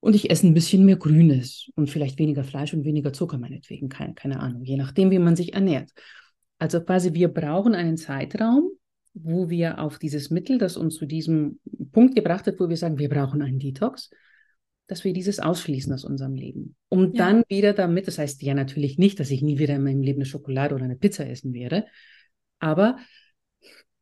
und 0.01 0.15
ich 0.15 0.31
esse 0.31 0.47
ein 0.47 0.55
bisschen 0.55 0.85
mehr 0.85 0.97
Grünes 0.97 1.71
und 1.75 1.91
vielleicht 1.91 2.19
weniger 2.19 2.45
Fleisch 2.45 2.73
und 2.73 2.85
weniger 2.85 3.13
Zucker 3.13 3.39
meinetwegen, 3.39 3.89
keine, 3.89 4.15
keine 4.15 4.39
Ahnung, 4.39 4.63
je 4.65 4.77
nachdem, 4.77 5.11
wie 5.11 5.19
man 5.19 5.35
sich 5.35 5.55
ernährt. 5.55 5.91
Also 6.59 6.81
quasi, 6.81 7.13
wir 7.15 7.29
brauchen 7.29 7.75
einen 7.75 7.97
Zeitraum, 7.97 8.71
wo 9.15 9.51
wir 9.51 9.81
auf 9.81 9.99
dieses 9.99 10.31
Mittel, 10.31 10.59
das 10.59 10.77
uns 10.77 10.95
zu 10.95 11.07
diesem 11.07 11.59
Punkt 11.93 12.15
gebracht 12.15 12.47
hat, 12.47 12.61
wo 12.61 12.69
wir 12.69 12.77
sagen, 12.77 12.99
wir 12.99 13.09
brauchen 13.09 13.43
einen 13.43 13.59
Detox, 13.59 14.11
dass 14.87 15.05
wir 15.05 15.13
dieses 15.13 15.41
ausschließen 15.41 15.93
aus 15.93 16.05
unserem 16.05 16.35
Leben. 16.35 16.77
Um 16.89 17.13
ja. 17.13 17.27
dann 17.27 17.43
wieder 17.49 17.73
damit, 17.73 18.07
das 18.07 18.19
heißt 18.19 18.43
ja 18.43 18.55
natürlich 18.55 18.99
nicht, 18.99 19.19
dass 19.19 19.31
ich 19.31 19.43
nie 19.43 19.59
wieder 19.59 19.75
in 19.75 19.83
meinem 19.83 20.03
Leben 20.03 20.19
eine 20.19 20.27
Schokolade 20.27 20.75
oder 20.75 20.85
eine 20.85 20.97
Pizza 20.97 21.29
essen 21.29 21.53
werde, 21.53 21.87
aber 22.59 22.99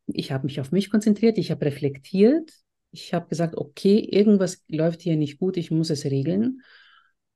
ich 0.06 0.32
habe 0.32 0.44
mich 0.44 0.60
auf 0.60 0.72
mich 0.72 0.90
konzentriert, 0.90 1.38
ich 1.38 1.50
habe 1.50 1.64
reflektiert, 1.64 2.52
ich 2.90 3.12
habe 3.12 3.28
gesagt, 3.28 3.56
okay, 3.56 3.98
irgendwas 3.98 4.62
läuft 4.68 5.02
hier 5.02 5.16
nicht 5.16 5.38
gut, 5.38 5.56
ich 5.56 5.70
muss 5.70 5.90
es 5.90 6.04
regeln. 6.04 6.60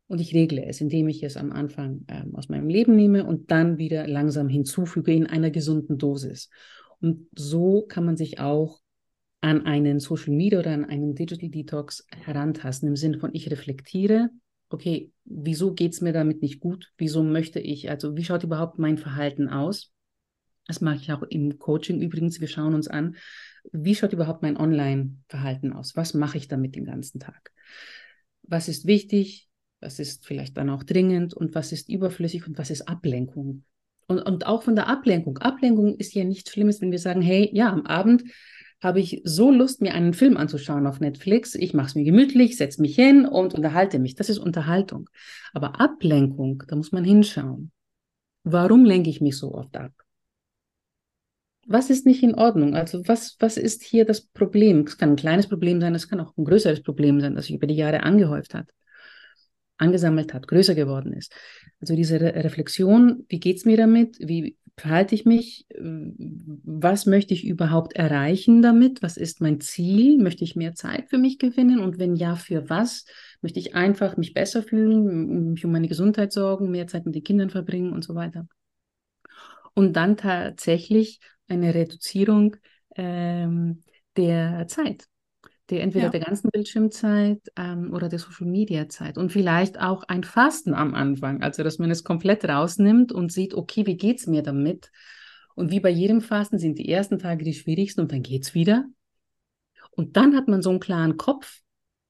Und 0.06 0.22
ich 0.22 0.32
regle 0.32 0.64
es, 0.64 0.80
indem 0.80 1.08
ich 1.08 1.22
es 1.22 1.36
am 1.36 1.52
Anfang 1.52 2.06
ähm, 2.08 2.34
aus 2.34 2.48
meinem 2.48 2.68
Leben 2.68 2.96
nehme 2.96 3.26
und 3.26 3.50
dann 3.50 3.76
wieder 3.76 4.06
langsam 4.06 4.48
hinzufüge 4.48 5.12
in 5.12 5.26
einer 5.26 5.50
gesunden 5.50 5.98
Dosis. 5.98 6.48
Und 7.00 7.28
so 7.36 7.82
kann 7.82 8.06
man 8.06 8.16
sich 8.16 8.40
auch 8.40 8.80
an 9.40 9.66
einen 9.66 10.00
Social 10.00 10.34
Media 10.34 10.58
oder 10.58 10.72
an 10.72 10.84
einen 10.84 11.14
Digital 11.14 11.48
Detox 11.48 12.06
herantasten, 12.10 12.88
im 12.88 12.96
Sinne 12.96 13.18
von 13.18 13.34
ich 13.34 13.50
reflektiere, 13.50 14.30
okay, 14.70 15.12
wieso 15.24 15.74
geht 15.74 15.92
es 15.92 16.00
mir 16.00 16.12
damit 16.12 16.42
nicht 16.42 16.60
gut? 16.60 16.92
Wieso 16.98 17.22
möchte 17.22 17.60
ich, 17.60 17.90
also 17.90 18.16
wie 18.16 18.24
schaut 18.24 18.44
überhaupt 18.44 18.78
mein 18.78 18.98
Verhalten 18.98 19.48
aus? 19.48 19.92
Das 20.66 20.80
mache 20.80 20.96
ich 20.96 21.12
auch 21.12 21.22
im 21.22 21.58
Coaching 21.58 22.02
übrigens. 22.02 22.40
Wir 22.40 22.48
schauen 22.48 22.74
uns 22.74 22.88
an, 22.88 23.16
wie 23.72 23.94
schaut 23.94 24.12
überhaupt 24.12 24.42
mein 24.42 24.58
Online-Verhalten 24.58 25.72
aus? 25.72 25.96
Was 25.96 26.12
mache 26.12 26.36
ich 26.36 26.48
damit 26.48 26.76
den 26.76 26.84
ganzen 26.84 27.20
Tag? 27.20 27.52
Was 28.42 28.68
ist 28.68 28.86
wichtig? 28.86 29.48
Was 29.80 29.98
ist 29.98 30.26
vielleicht 30.26 30.56
dann 30.56 30.68
auch 30.68 30.82
dringend? 30.82 31.32
Und 31.32 31.54
was 31.54 31.72
ist 31.72 31.88
überflüssig? 31.88 32.46
Und 32.46 32.58
was 32.58 32.70
ist 32.70 32.82
Ablenkung? 32.82 33.64
Und, 34.08 34.20
und 34.20 34.46
auch 34.46 34.62
von 34.62 34.74
der 34.74 34.88
Ablenkung. 34.88 35.38
Ablenkung 35.38 35.96
ist 35.96 36.14
ja 36.14 36.24
nichts 36.24 36.50
Schlimmes, 36.50 36.80
wenn 36.80 36.90
wir 36.90 36.98
sagen, 36.98 37.22
hey, 37.22 37.48
ja, 37.52 37.72
am 37.72 37.86
Abend 37.86 38.24
habe 38.80 39.00
ich 39.00 39.22
so 39.24 39.50
Lust, 39.50 39.80
mir 39.80 39.94
einen 39.94 40.14
Film 40.14 40.36
anzuschauen 40.36 40.86
auf 40.86 41.00
Netflix. 41.00 41.54
Ich 41.54 41.74
mache 41.74 41.88
es 41.88 41.94
mir 41.94 42.04
gemütlich, 42.04 42.56
setze 42.56 42.80
mich 42.80 42.94
hin 42.94 43.26
und 43.26 43.54
unterhalte 43.54 43.98
mich. 43.98 44.14
Das 44.14 44.28
ist 44.28 44.38
Unterhaltung. 44.38 45.10
Aber 45.52 45.80
Ablenkung, 45.80 46.62
da 46.68 46.76
muss 46.76 46.92
man 46.92 47.04
hinschauen. 47.04 47.72
Warum 48.44 48.84
lenke 48.84 49.10
ich 49.10 49.20
mich 49.20 49.36
so 49.36 49.52
oft 49.52 49.76
ab? 49.76 49.92
Was 51.66 51.90
ist 51.90 52.06
nicht 52.06 52.22
in 52.22 52.34
Ordnung? 52.34 52.74
Also 52.76 53.06
was, 53.06 53.36
was 53.40 53.56
ist 53.56 53.82
hier 53.82 54.06
das 54.06 54.22
Problem? 54.22 54.84
Es 54.86 54.96
kann 54.96 55.10
ein 55.10 55.16
kleines 55.16 55.48
Problem 55.48 55.80
sein, 55.80 55.94
es 55.94 56.08
kann 56.08 56.20
auch 56.20 56.34
ein 56.36 56.44
größeres 56.44 56.82
Problem 56.82 57.20
sein, 57.20 57.34
das 57.34 57.46
sich 57.46 57.56
über 57.56 57.66
die 57.66 57.74
Jahre 57.74 58.04
angehäuft 58.04 58.54
hat, 58.54 58.70
angesammelt 59.76 60.32
hat, 60.32 60.48
größer 60.48 60.74
geworden 60.74 61.12
ist. 61.12 61.34
Also 61.80 61.94
diese 61.94 62.20
Re 62.20 62.42
Reflexion, 62.42 63.26
wie 63.28 63.38
geht 63.40 63.58
es 63.58 63.64
mir 63.66 63.76
damit? 63.76 64.16
Wie 64.20 64.56
verhalte 64.80 65.14
ich 65.14 65.24
mich? 65.24 65.66
Was 65.78 67.06
möchte 67.06 67.34
ich 67.34 67.46
überhaupt 67.46 67.94
erreichen 67.94 68.62
damit? 68.62 69.02
Was 69.02 69.16
ist 69.16 69.40
mein 69.40 69.60
Ziel? 69.60 70.18
Möchte 70.18 70.44
ich 70.44 70.56
mehr 70.56 70.74
Zeit 70.74 71.08
für 71.10 71.18
mich 71.18 71.38
gewinnen? 71.38 71.80
Und 71.80 71.98
wenn 71.98 72.16
ja, 72.16 72.36
für 72.36 72.68
was? 72.70 73.04
Möchte 73.40 73.58
ich 73.58 73.74
einfach 73.74 74.16
mich 74.16 74.34
besser 74.34 74.62
fühlen, 74.62 75.52
mich 75.52 75.64
um 75.64 75.72
meine 75.72 75.88
Gesundheit 75.88 76.32
sorgen, 76.32 76.70
mehr 76.70 76.86
Zeit 76.86 77.06
mit 77.06 77.14
den 77.14 77.24
Kindern 77.24 77.50
verbringen 77.50 77.92
und 77.92 78.04
so 78.04 78.14
weiter? 78.14 78.46
Und 79.74 79.94
dann 79.94 80.16
tatsächlich 80.16 81.20
eine 81.46 81.74
Reduzierung 81.74 82.56
ähm, 82.96 83.84
der 84.16 84.66
Zeit 84.68 85.08
der 85.70 85.82
entweder 85.82 86.06
ja. 86.06 86.10
der 86.10 86.20
ganzen 86.20 86.50
Bildschirmzeit 86.50 87.40
ähm, 87.56 87.92
oder 87.92 88.08
der 88.08 88.18
Social 88.18 88.46
Media 88.46 88.88
Zeit 88.88 89.18
und 89.18 89.30
vielleicht 89.30 89.78
auch 89.80 90.04
ein 90.04 90.24
Fasten 90.24 90.74
am 90.74 90.94
Anfang, 90.94 91.42
also 91.42 91.62
dass 91.62 91.78
man 91.78 91.90
es 91.90 92.04
komplett 92.04 92.44
rausnimmt 92.44 93.12
und 93.12 93.32
sieht, 93.32 93.54
okay, 93.54 93.86
wie 93.86 93.96
geht 93.96 94.18
es 94.20 94.26
mir 94.26 94.42
damit? 94.42 94.90
Und 95.54 95.70
wie 95.70 95.80
bei 95.80 95.90
jedem 95.90 96.20
Fasten 96.20 96.58
sind 96.58 96.78
die 96.78 96.88
ersten 96.88 97.18
Tage 97.18 97.44
die 97.44 97.54
schwierigsten 97.54 98.00
und 98.02 98.12
dann 98.12 98.22
geht 98.22 98.44
es 98.44 98.54
wieder. 98.54 98.86
Und 99.90 100.16
dann 100.16 100.36
hat 100.36 100.48
man 100.48 100.62
so 100.62 100.70
einen 100.70 100.80
klaren 100.80 101.16
Kopf, 101.16 101.60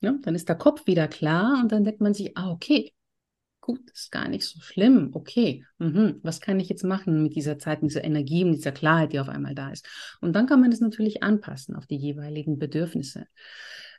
ja? 0.00 0.14
dann 0.22 0.34
ist 0.34 0.48
der 0.48 0.56
Kopf 0.56 0.86
wieder 0.86 1.08
klar 1.08 1.58
und 1.62 1.72
dann 1.72 1.84
denkt 1.84 2.00
man 2.00 2.14
sich, 2.14 2.36
ah, 2.36 2.50
okay, 2.50 2.92
gut, 3.68 3.90
ist 3.90 4.10
gar 4.10 4.28
nicht 4.28 4.46
so 4.46 4.60
schlimm. 4.60 5.10
Okay, 5.12 5.62
mhm. 5.78 6.20
was 6.22 6.40
kann 6.40 6.58
ich 6.58 6.70
jetzt 6.70 6.84
machen 6.84 7.22
mit 7.22 7.36
dieser 7.36 7.58
Zeit, 7.58 7.82
mit 7.82 7.90
dieser 7.90 8.04
Energie, 8.04 8.44
mit 8.44 8.56
dieser 8.56 8.72
Klarheit, 8.72 9.12
die 9.12 9.20
auf 9.20 9.28
einmal 9.28 9.54
da 9.54 9.70
ist? 9.70 9.86
Und 10.22 10.32
dann 10.32 10.46
kann 10.46 10.60
man 10.60 10.70
das 10.70 10.80
natürlich 10.80 11.22
anpassen 11.22 11.76
auf 11.76 11.86
die 11.86 11.96
jeweiligen 11.96 12.58
Bedürfnisse. 12.58 13.26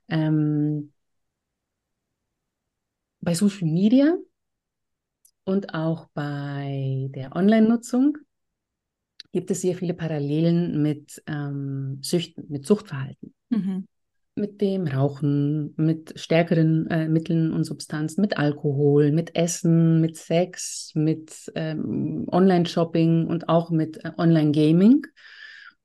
Ähm, 0.08 0.92
bei 3.22 3.36
Social 3.36 3.68
Media 3.68 4.18
und 5.44 5.76
auch 5.76 6.10
bei 6.16 7.10
der 7.14 7.36
Online-Nutzung 7.36 8.18
gibt 9.32 9.52
es 9.52 9.62
sehr 9.62 9.76
viele 9.76 9.94
Parallelen 9.94 10.82
mit 10.82 11.22
ähm, 11.28 12.00
Süchten, 12.02 12.48
mit 12.50 12.66
Suchtverhalten. 12.66 13.36
Mhm 13.50 13.88
mit 14.40 14.62
dem 14.62 14.88
Rauchen, 14.88 15.74
mit 15.78 16.20
stärkeren 16.20 16.88
äh, 16.88 17.08
Mitteln 17.08 17.52
und 17.52 17.66
Substanzen, 17.66 18.22
mit 18.22 18.38
Alkohol, 18.38 19.12
mit 19.12 19.36
Essen, 19.36 20.02
mit 20.02 20.18
Sex, 20.18 20.92
mit 20.96 21.52
ähm, 21.56 22.26
Online-Shopping 22.32 23.28
und 23.28 23.50
auch 23.50 23.70
mit 23.70 24.04
äh, 24.04 24.12
Online-Gaming. 24.18 25.06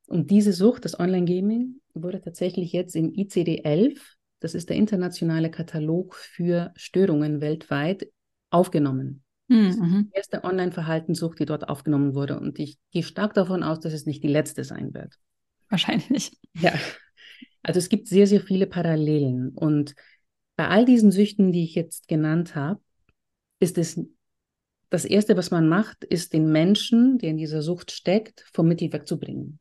Und 0.06 0.30
diese 0.30 0.52
Sucht, 0.52 0.84
das 0.84 0.98
Online-Gaming, 0.98 1.80
wurde 1.94 2.20
tatsächlich 2.20 2.72
jetzt 2.72 2.96
im 2.96 3.12
ICD-11, 3.12 3.98
das 4.40 4.54
ist 4.54 4.68
der 4.68 4.76
internationale 4.76 5.50
Katalog 5.50 6.14
für 6.14 6.72
Störungen 6.76 7.40
weltweit, 7.40 8.08
aufgenommen. 8.50 9.22
Hm, 9.48 9.58
mhm. 9.58 9.64
Das 9.64 9.76
ist 9.76 9.82
die 9.82 10.16
erste 10.16 10.44
Online-Verhaltenssucht, 10.44 11.38
die 11.38 11.46
dort 11.46 11.68
aufgenommen 11.68 12.14
wurde. 12.14 12.38
Und 12.38 12.58
ich 12.58 12.78
gehe 12.90 13.02
stark 13.02 13.34
davon 13.34 13.62
aus, 13.62 13.80
dass 13.80 13.92
es 13.92 14.06
nicht 14.06 14.22
die 14.22 14.28
letzte 14.28 14.64
sein 14.64 14.94
wird. 14.94 15.18
Wahrscheinlich. 15.68 16.38
Ja, 16.60 16.72
also 17.64 17.78
es 17.78 17.88
gibt 17.88 18.06
sehr, 18.06 18.26
sehr 18.26 18.40
viele 18.40 18.66
Parallelen. 18.66 19.50
Und 19.50 19.94
bei 20.56 20.68
all 20.68 20.84
diesen 20.84 21.10
Süchten, 21.10 21.50
die 21.50 21.64
ich 21.64 21.74
jetzt 21.74 22.06
genannt 22.06 22.54
habe, 22.54 22.80
ist 23.58 23.78
es 23.78 24.00
das 24.90 25.04
Erste, 25.04 25.36
was 25.36 25.50
man 25.50 25.68
macht, 25.68 26.04
ist 26.04 26.34
den 26.34 26.52
Menschen, 26.52 27.18
der 27.18 27.30
in 27.30 27.36
dieser 27.36 27.62
Sucht 27.62 27.90
steckt, 27.90 28.44
vom 28.52 28.68
Mittel 28.68 28.92
wegzubringen. 28.92 29.58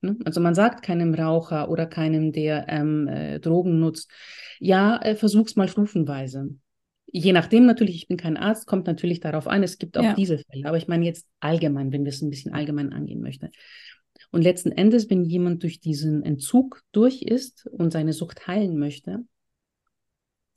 Ne? 0.00 0.16
Also 0.24 0.40
man 0.40 0.54
sagt 0.54 0.82
keinem 0.82 1.12
Raucher 1.12 1.68
oder 1.68 1.86
keinem, 1.86 2.32
der 2.32 2.66
ähm, 2.68 3.08
äh, 3.08 3.40
Drogen 3.40 3.80
nutzt, 3.80 4.10
ja, 4.58 4.96
äh, 5.02 5.14
versuch's 5.14 5.56
mal 5.56 5.68
stufenweise. 5.68 6.54
Je 7.12 7.32
nachdem 7.32 7.66
natürlich, 7.66 7.96
ich 7.96 8.08
bin 8.08 8.16
kein 8.16 8.36
Arzt, 8.36 8.66
kommt 8.66 8.86
natürlich 8.86 9.18
darauf 9.18 9.48
an, 9.48 9.64
es 9.64 9.78
gibt 9.78 9.98
auch 9.98 10.04
ja. 10.04 10.14
diese 10.14 10.38
Fälle. 10.38 10.66
Aber 10.66 10.76
ich 10.76 10.86
meine 10.86 11.04
jetzt 11.04 11.26
allgemein, 11.40 11.92
wenn 11.92 12.04
wir 12.04 12.12
es 12.12 12.22
ein 12.22 12.30
bisschen 12.30 12.54
allgemein 12.54 12.92
angehen 12.92 13.20
möchten. 13.20 13.50
Und 14.30 14.42
letzten 14.42 14.72
Endes, 14.72 15.10
wenn 15.10 15.24
jemand 15.24 15.62
durch 15.62 15.80
diesen 15.80 16.22
Entzug 16.22 16.82
durch 16.92 17.22
ist 17.22 17.66
und 17.66 17.92
seine 17.92 18.12
Sucht 18.12 18.46
heilen 18.46 18.78
möchte, 18.78 19.24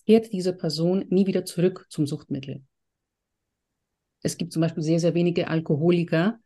kehrt 0.05 0.31
diese 0.31 0.53
Person 0.53 1.05
nie 1.09 1.25
wieder 1.25 1.45
zurück 1.45 1.87
zum 1.89 2.05
Suchtmittel. 2.05 2.61
Es 4.21 4.37
gibt 4.37 4.53
zum 4.53 4.61
Beispiel 4.61 4.83
sehr, 4.83 4.99
sehr 4.99 5.15
wenige 5.15 5.47
Alkoholiker, 5.47 6.39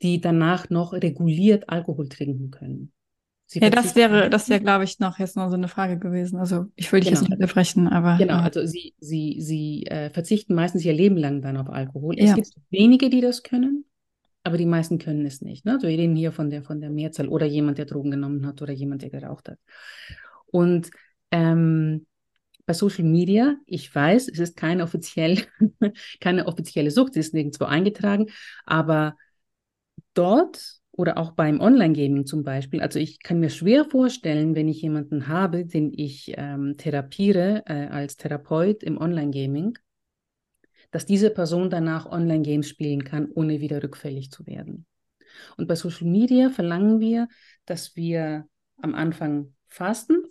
die 0.00 0.20
danach 0.20 0.70
noch 0.70 0.92
reguliert 0.92 1.68
Alkohol 1.68 2.08
trinken 2.08 2.50
können. 2.50 2.92
Sie 3.46 3.60
ja, 3.60 3.70
das 3.70 3.96
wäre, 3.96 4.28
das 4.28 4.50
wäre, 4.50 4.60
glaube 4.60 4.84
ich, 4.84 4.98
noch 5.00 5.18
jetzt 5.18 5.34
noch 5.34 5.48
so 5.48 5.54
eine 5.54 5.68
Frage 5.68 5.98
gewesen. 5.98 6.38
Also 6.38 6.66
ich 6.76 6.92
will 6.92 7.00
dich 7.00 7.08
genau. 7.08 7.20
jetzt 7.20 7.30
nicht 7.30 7.40
unterbrechen, 7.40 7.88
aber. 7.88 8.18
Genau, 8.18 8.34
äh, 8.34 8.42
also 8.42 8.64
sie, 8.66 8.94
sie, 9.00 9.38
sie 9.40 9.86
äh, 9.86 10.10
verzichten 10.10 10.54
meistens 10.54 10.84
ihr 10.84 10.92
Leben 10.92 11.16
lang 11.16 11.40
dann 11.40 11.56
auf 11.56 11.70
Alkohol. 11.70 12.14
Es 12.18 12.28
ja. 12.28 12.34
gibt 12.34 12.52
wenige, 12.70 13.08
die 13.08 13.22
das 13.22 13.42
können 13.42 13.87
aber 14.48 14.56
die 14.56 14.66
meisten 14.66 14.98
können 14.98 15.26
es 15.26 15.42
nicht. 15.42 15.64
Ne? 15.64 15.78
wir 15.80 15.88
reden 15.90 16.16
hier 16.16 16.32
von 16.32 16.48
der, 16.48 16.62
von 16.62 16.80
der 16.80 16.90
Mehrzahl 16.90 17.28
oder 17.28 17.46
jemand, 17.46 17.78
der 17.78 17.84
Drogen 17.84 18.10
genommen 18.10 18.46
hat 18.46 18.62
oder 18.62 18.72
jemand, 18.72 19.02
der 19.02 19.10
geraucht 19.10 19.50
hat. 19.50 19.58
Und 20.46 20.90
ähm, 21.30 22.06
bei 22.64 22.72
Social 22.72 23.04
Media, 23.04 23.56
ich 23.66 23.94
weiß, 23.94 24.28
es 24.28 24.38
ist 24.38 24.56
keine, 24.56 24.82
offiziell, 24.82 25.44
keine 26.20 26.46
offizielle 26.46 26.90
Sucht, 26.90 27.14
sie 27.14 27.20
ist 27.20 27.34
nirgendwo 27.34 27.64
eingetragen, 27.64 28.26
aber 28.64 29.16
dort 30.14 30.78
oder 30.90 31.16
auch 31.16 31.32
beim 31.32 31.60
Online-Gaming 31.60 32.26
zum 32.26 32.42
Beispiel, 32.42 32.80
also 32.80 32.98
ich 32.98 33.22
kann 33.22 33.38
mir 33.38 33.50
schwer 33.50 33.84
vorstellen, 33.84 34.56
wenn 34.56 34.66
ich 34.66 34.82
jemanden 34.82 35.28
habe, 35.28 35.64
den 35.64 35.92
ich 35.94 36.34
ähm, 36.36 36.76
therapiere 36.76 37.62
äh, 37.66 37.86
als 37.86 38.16
Therapeut 38.16 38.82
im 38.82 38.98
Online-Gaming, 38.98 39.78
dass 40.90 41.06
diese 41.06 41.30
Person 41.30 41.70
danach 41.70 42.06
Online-Games 42.06 42.68
spielen 42.68 43.04
kann, 43.04 43.30
ohne 43.30 43.60
wieder 43.60 43.82
rückfällig 43.82 44.30
zu 44.30 44.46
werden. 44.46 44.86
Und 45.56 45.68
bei 45.68 45.74
Social 45.74 46.08
Media 46.08 46.50
verlangen 46.50 47.00
wir, 47.00 47.28
dass 47.66 47.96
wir 47.96 48.48
am 48.80 48.94
Anfang 48.94 49.54
fasten 49.66 50.24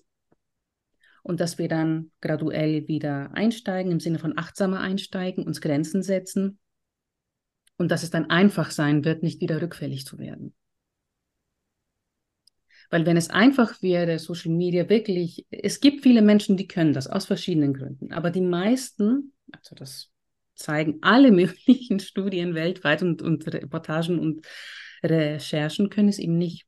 und 1.24 1.39
dass 1.39 1.58
wir 1.58 1.68
dann 1.68 2.12
graduell 2.22 2.88
wieder 2.88 3.32
einsteigen, 3.34 3.91
im 3.91 3.99
Sinne 3.99 4.20
von 4.20 4.38
achtsamer 4.38 4.80
einsteigen, 4.80 5.45
uns 5.45 5.62
Grenzen 5.62 6.01
setzen 6.01 6.60
und 7.78 7.91
dass 7.91 8.03
es 8.03 8.10
dann 8.10 8.30
einfach 8.30 8.72
sein 8.72 9.05
wird, 9.05 9.24
nicht 9.24 9.41
wieder 9.41 9.62
rückfällig 9.62 10.05
zu 10.05 10.18
werden. 10.18 10.55
Weil 12.89 13.05
wenn 13.05 13.18
es 13.18 13.30
einfach 13.30 13.82
wäre, 13.82 14.18
Social 14.18 14.53
Media 14.53 14.88
wirklich, 14.89 15.45
es 15.49 15.82
gibt 15.82 16.03
viele 16.03 16.22
Menschen, 16.22 16.55
die 16.55 16.68
können 16.68 16.93
das 16.93 17.08
aus 17.08 17.26
verschiedenen 17.26 17.74
Gründen, 17.74 18.14
aber 18.14 18.32
die 18.32 18.41
meisten, 18.41 19.34
also 19.51 19.76
das 19.76 20.10
zeigen 20.58 20.97
alle 21.01 21.32
möglichen 21.32 21.99
Studien 22.01 22.55
weltweit 22.55 23.01
und, 23.01 23.22
und 23.22 23.47
Reportagen 23.47 24.20
und 24.20 24.45
Recherchen 25.03 25.89
können 25.89 26.10
es 26.10 26.20
eben 26.20 26.38
nicht. 26.38 26.66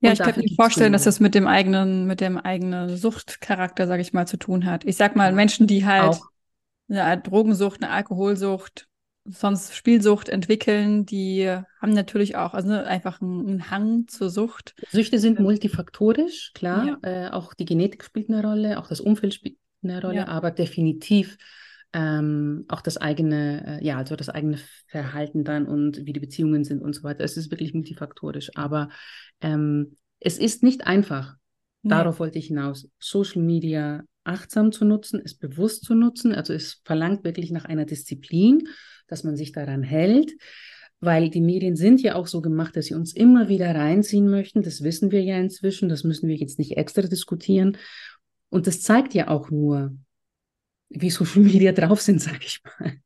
Ja, 0.00 0.10
und 0.10 0.20
ich 0.20 0.24
kann 0.24 0.38
mir 0.38 0.54
vorstellen, 0.54 0.92
dass 0.92 1.04
das 1.04 1.20
mit 1.20 1.34
dem 1.34 1.46
eigenen, 1.46 2.06
mit 2.06 2.20
dem 2.20 2.36
eigenen 2.36 2.94
Suchtcharakter, 2.96 3.86
sage 3.86 4.02
ich 4.02 4.12
mal, 4.12 4.26
zu 4.26 4.36
tun 4.36 4.66
hat. 4.66 4.84
Ich 4.84 4.96
sag 4.96 5.16
mal, 5.16 5.32
Menschen, 5.32 5.66
die 5.66 5.86
halt 5.86 6.14
Auch. 6.14 6.26
eine 6.88 7.22
Drogensucht, 7.22 7.82
eine 7.82 7.90
Alkoholsucht, 7.90 8.86
sonst 9.24 9.74
Spielsucht 9.74 10.28
entwickeln, 10.28 11.06
die 11.06 11.48
haben 11.80 11.92
natürlich 11.92 12.36
auch 12.36 12.52
also 12.52 12.72
einfach 12.72 13.22
einen, 13.22 13.46
einen 13.46 13.70
Hang 13.70 14.06
zur 14.06 14.28
Sucht. 14.28 14.74
Süchte 14.90 15.18
sind 15.18 15.40
multifaktorisch, 15.40 16.52
klar. 16.54 16.98
Ja. 17.02 17.28
Äh, 17.28 17.30
auch 17.30 17.54
die 17.54 17.64
Genetik 17.64 18.04
spielt 18.04 18.28
eine 18.28 18.42
Rolle, 18.42 18.78
auch 18.78 18.88
das 18.88 19.00
Umfeld 19.00 19.32
spielt 19.32 19.56
eine 19.82 20.02
Rolle, 20.02 20.16
ja. 20.16 20.28
aber 20.28 20.50
definitiv 20.50 21.38
ähm, 21.94 22.64
auch 22.68 22.80
das 22.80 22.96
eigene, 22.96 23.80
äh, 23.80 23.84
ja, 23.86 23.96
also 23.96 24.16
das 24.16 24.28
eigene 24.28 24.58
Verhalten 24.88 25.44
dann 25.44 25.66
und 25.66 26.04
wie 26.04 26.12
die 26.12 26.20
Beziehungen 26.20 26.64
sind 26.64 26.82
und 26.82 26.92
so 26.92 27.04
weiter. 27.04 27.24
Es 27.24 27.36
ist 27.36 27.52
wirklich 27.52 27.72
multifaktorisch, 27.72 28.50
aber 28.56 28.90
ähm, 29.40 29.96
es 30.18 30.38
ist 30.38 30.64
nicht 30.64 30.86
einfach. 30.86 31.36
Nee. 31.82 31.90
Darauf 31.90 32.18
wollte 32.18 32.38
ich 32.38 32.48
hinaus. 32.48 32.88
Social 32.98 33.42
Media 33.42 34.02
achtsam 34.24 34.72
zu 34.72 34.84
nutzen, 34.84 35.22
es 35.24 35.34
bewusst 35.34 35.84
zu 35.84 35.94
nutzen. 35.94 36.34
Also 36.34 36.52
es 36.52 36.80
verlangt 36.84 37.22
wirklich 37.22 37.52
nach 37.52 37.64
einer 37.64 37.84
Disziplin, 37.84 38.66
dass 39.06 39.22
man 39.22 39.36
sich 39.36 39.52
daran 39.52 39.84
hält, 39.84 40.32
weil 40.98 41.30
die 41.30 41.42
Medien 41.42 41.76
sind 41.76 42.02
ja 42.02 42.16
auch 42.16 42.26
so 42.26 42.42
gemacht, 42.42 42.74
dass 42.74 42.86
sie 42.86 42.94
uns 42.94 43.14
immer 43.14 43.48
wieder 43.48 43.72
reinziehen 43.72 44.28
möchten. 44.28 44.62
Das 44.62 44.82
wissen 44.82 45.12
wir 45.12 45.22
ja 45.22 45.38
inzwischen, 45.38 45.88
das 45.88 46.02
müssen 46.02 46.28
wir 46.28 46.36
jetzt 46.36 46.58
nicht 46.58 46.76
extra 46.76 47.02
diskutieren. 47.02 47.76
Und 48.48 48.66
das 48.66 48.80
zeigt 48.80 49.14
ja 49.14 49.28
auch 49.28 49.50
nur, 49.50 49.94
wie 50.88 51.10
Social 51.10 51.42
Media 51.42 51.72
drauf 51.72 52.00
sind, 52.00 52.20
sage 52.20 52.44
ich 52.44 52.60
mal. 52.64 52.98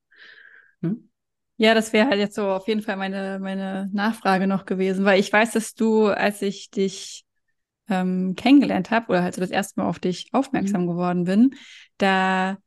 Hm? 0.83 1.11
Ja, 1.57 1.75
das 1.75 1.93
wäre 1.93 2.09
halt 2.09 2.21
jetzt 2.21 2.37
so 2.37 2.49
auf 2.49 2.69
jeden 2.69 2.83
Fall 2.83 2.97
meine, 2.97 3.41
meine 3.41 3.91
Nachfrage 3.93 4.47
noch 4.47 4.65
gewesen, 4.65 5.05
weil 5.05 5.19
ich 5.19 5.33
weiß, 5.33 5.53
dass 5.53 5.75
du, 5.75 6.07
als 6.07 6.41
ich 6.41 6.71
dich 6.71 7.25
ähm, 7.89 8.35
kennengelernt 8.37 8.91
habe 8.91 9.09
oder 9.09 9.23
halt 9.23 9.35
so 9.35 9.41
das 9.41 9.51
erste 9.51 9.81
Mal 9.81 9.89
auf 9.89 9.99
dich 9.99 10.29
aufmerksam 10.33 10.83
mhm. 10.83 10.87
geworden 10.87 11.25
bin, 11.25 11.55
da 11.97 12.59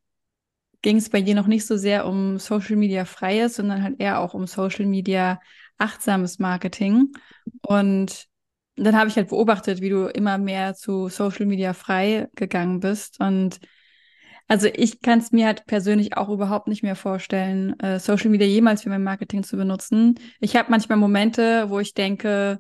ging 0.82 0.98
es 0.98 1.10
bei 1.10 1.22
dir 1.22 1.36
noch 1.36 1.48
nicht 1.48 1.66
so 1.66 1.78
sehr 1.78 2.06
um 2.06 2.38
Social 2.40 2.76
Media 2.76 3.06
Freies, 3.06 3.56
sondern 3.56 3.84
halt 3.84 4.00
eher 4.00 4.20
auch 4.20 4.34
um 4.34 4.48
Social 4.48 4.86
Media 4.86 5.40
achtsames 5.78 6.40
Marketing. 6.40 7.12
Und 7.62 8.26
dann 8.76 8.96
habe 8.96 9.10
ich 9.10 9.16
halt 9.16 9.30
beobachtet, 9.30 9.82
wie 9.82 9.90
du 9.90 10.08
immer 10.08 10.38
mehr 10.38 10.74
zu 10.74 11.08
Social 11.08 11.46
Media 11.46 11.74
frei 11.74 12.28
gegangen 12.36 12.80
bist. 12.80 13.20
Und 13.20 13.60
also 14.52 14.68
ich 14.74 15.00
kann 15.00 15.20
es 15.20 15.32
mir 15.32 15.46
halt 15.46 15.66
persönlich 15.66 16.18
auch 16.18 16.28
überhaupt 16.28 16.68
nicht 16.68 16.84
mehr 16.84 16.98
vorstellen, 16.98 17.80
äh, 17.80 18.02
Social 18.02 18.30
Media 18.30 18.46
jemals 18.46 18.84
für 18.84 18.90
mein 18.90 19.02
Marketing 19.02 19.44
zu 19.44 19.56
benutzen. 19.56 20.20
Ich 20.42 20.58
habe 20.58 20.70
manchmal 20.70 20.98
Momente, 20.98 21.70
wo 21.70 21.80
ich 21.80 21.94
denke, 21.94 22.60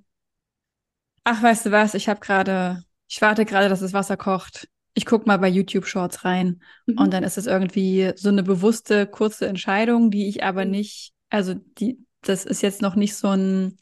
ach, 1.25 1.43
weißt 1.43 1.65
du 1.65 1.71
was, 1.71 1.93
ich 1.93 2.07
habe 2.07 2.21
gerade, 2.21 2.81
ich 3.09 3.21
warte 3.21 3.43
gerade, 3.43 3.67
dass 3.67 3.81
das 3.81 3.91
Wasser 3.91 4.15
kocht. 4.15 4.69
Ich 4.93 5.05
guck 5.05 5.27
mal 5.27 5.35
bei 5.35 5.49
YouTube 5.49 5.85
Shorts 5.85 6.23
rein. 6.23 6.61
Mhm. 6.85 6.97
Und 6.97 7.13
dann 7.13 7.25
ist 7.25 7.37
es 7.37 7.45
irgendwie 7.45 8.13
so 8.15 8.29
eine 8.29 8.43
bewusste, 8.43 9.05
kurze 9.05 9.47
Entscheidung, 9.47 10.11
die 10.11 10.29
ich 10.29 10.45
aber 10.45 10.63
mhm. 10.63 10.71
nicht, 10.71 11.11
also 11.29 11.55
die, 11.77 11.99
das 12.21 12.45
ist 12.45 12.61
jetzt 12.61 12.81
noch 12.81 12.95
nicht 12.95 13.17
so 13.17 13.27
ein, 13.27 13.77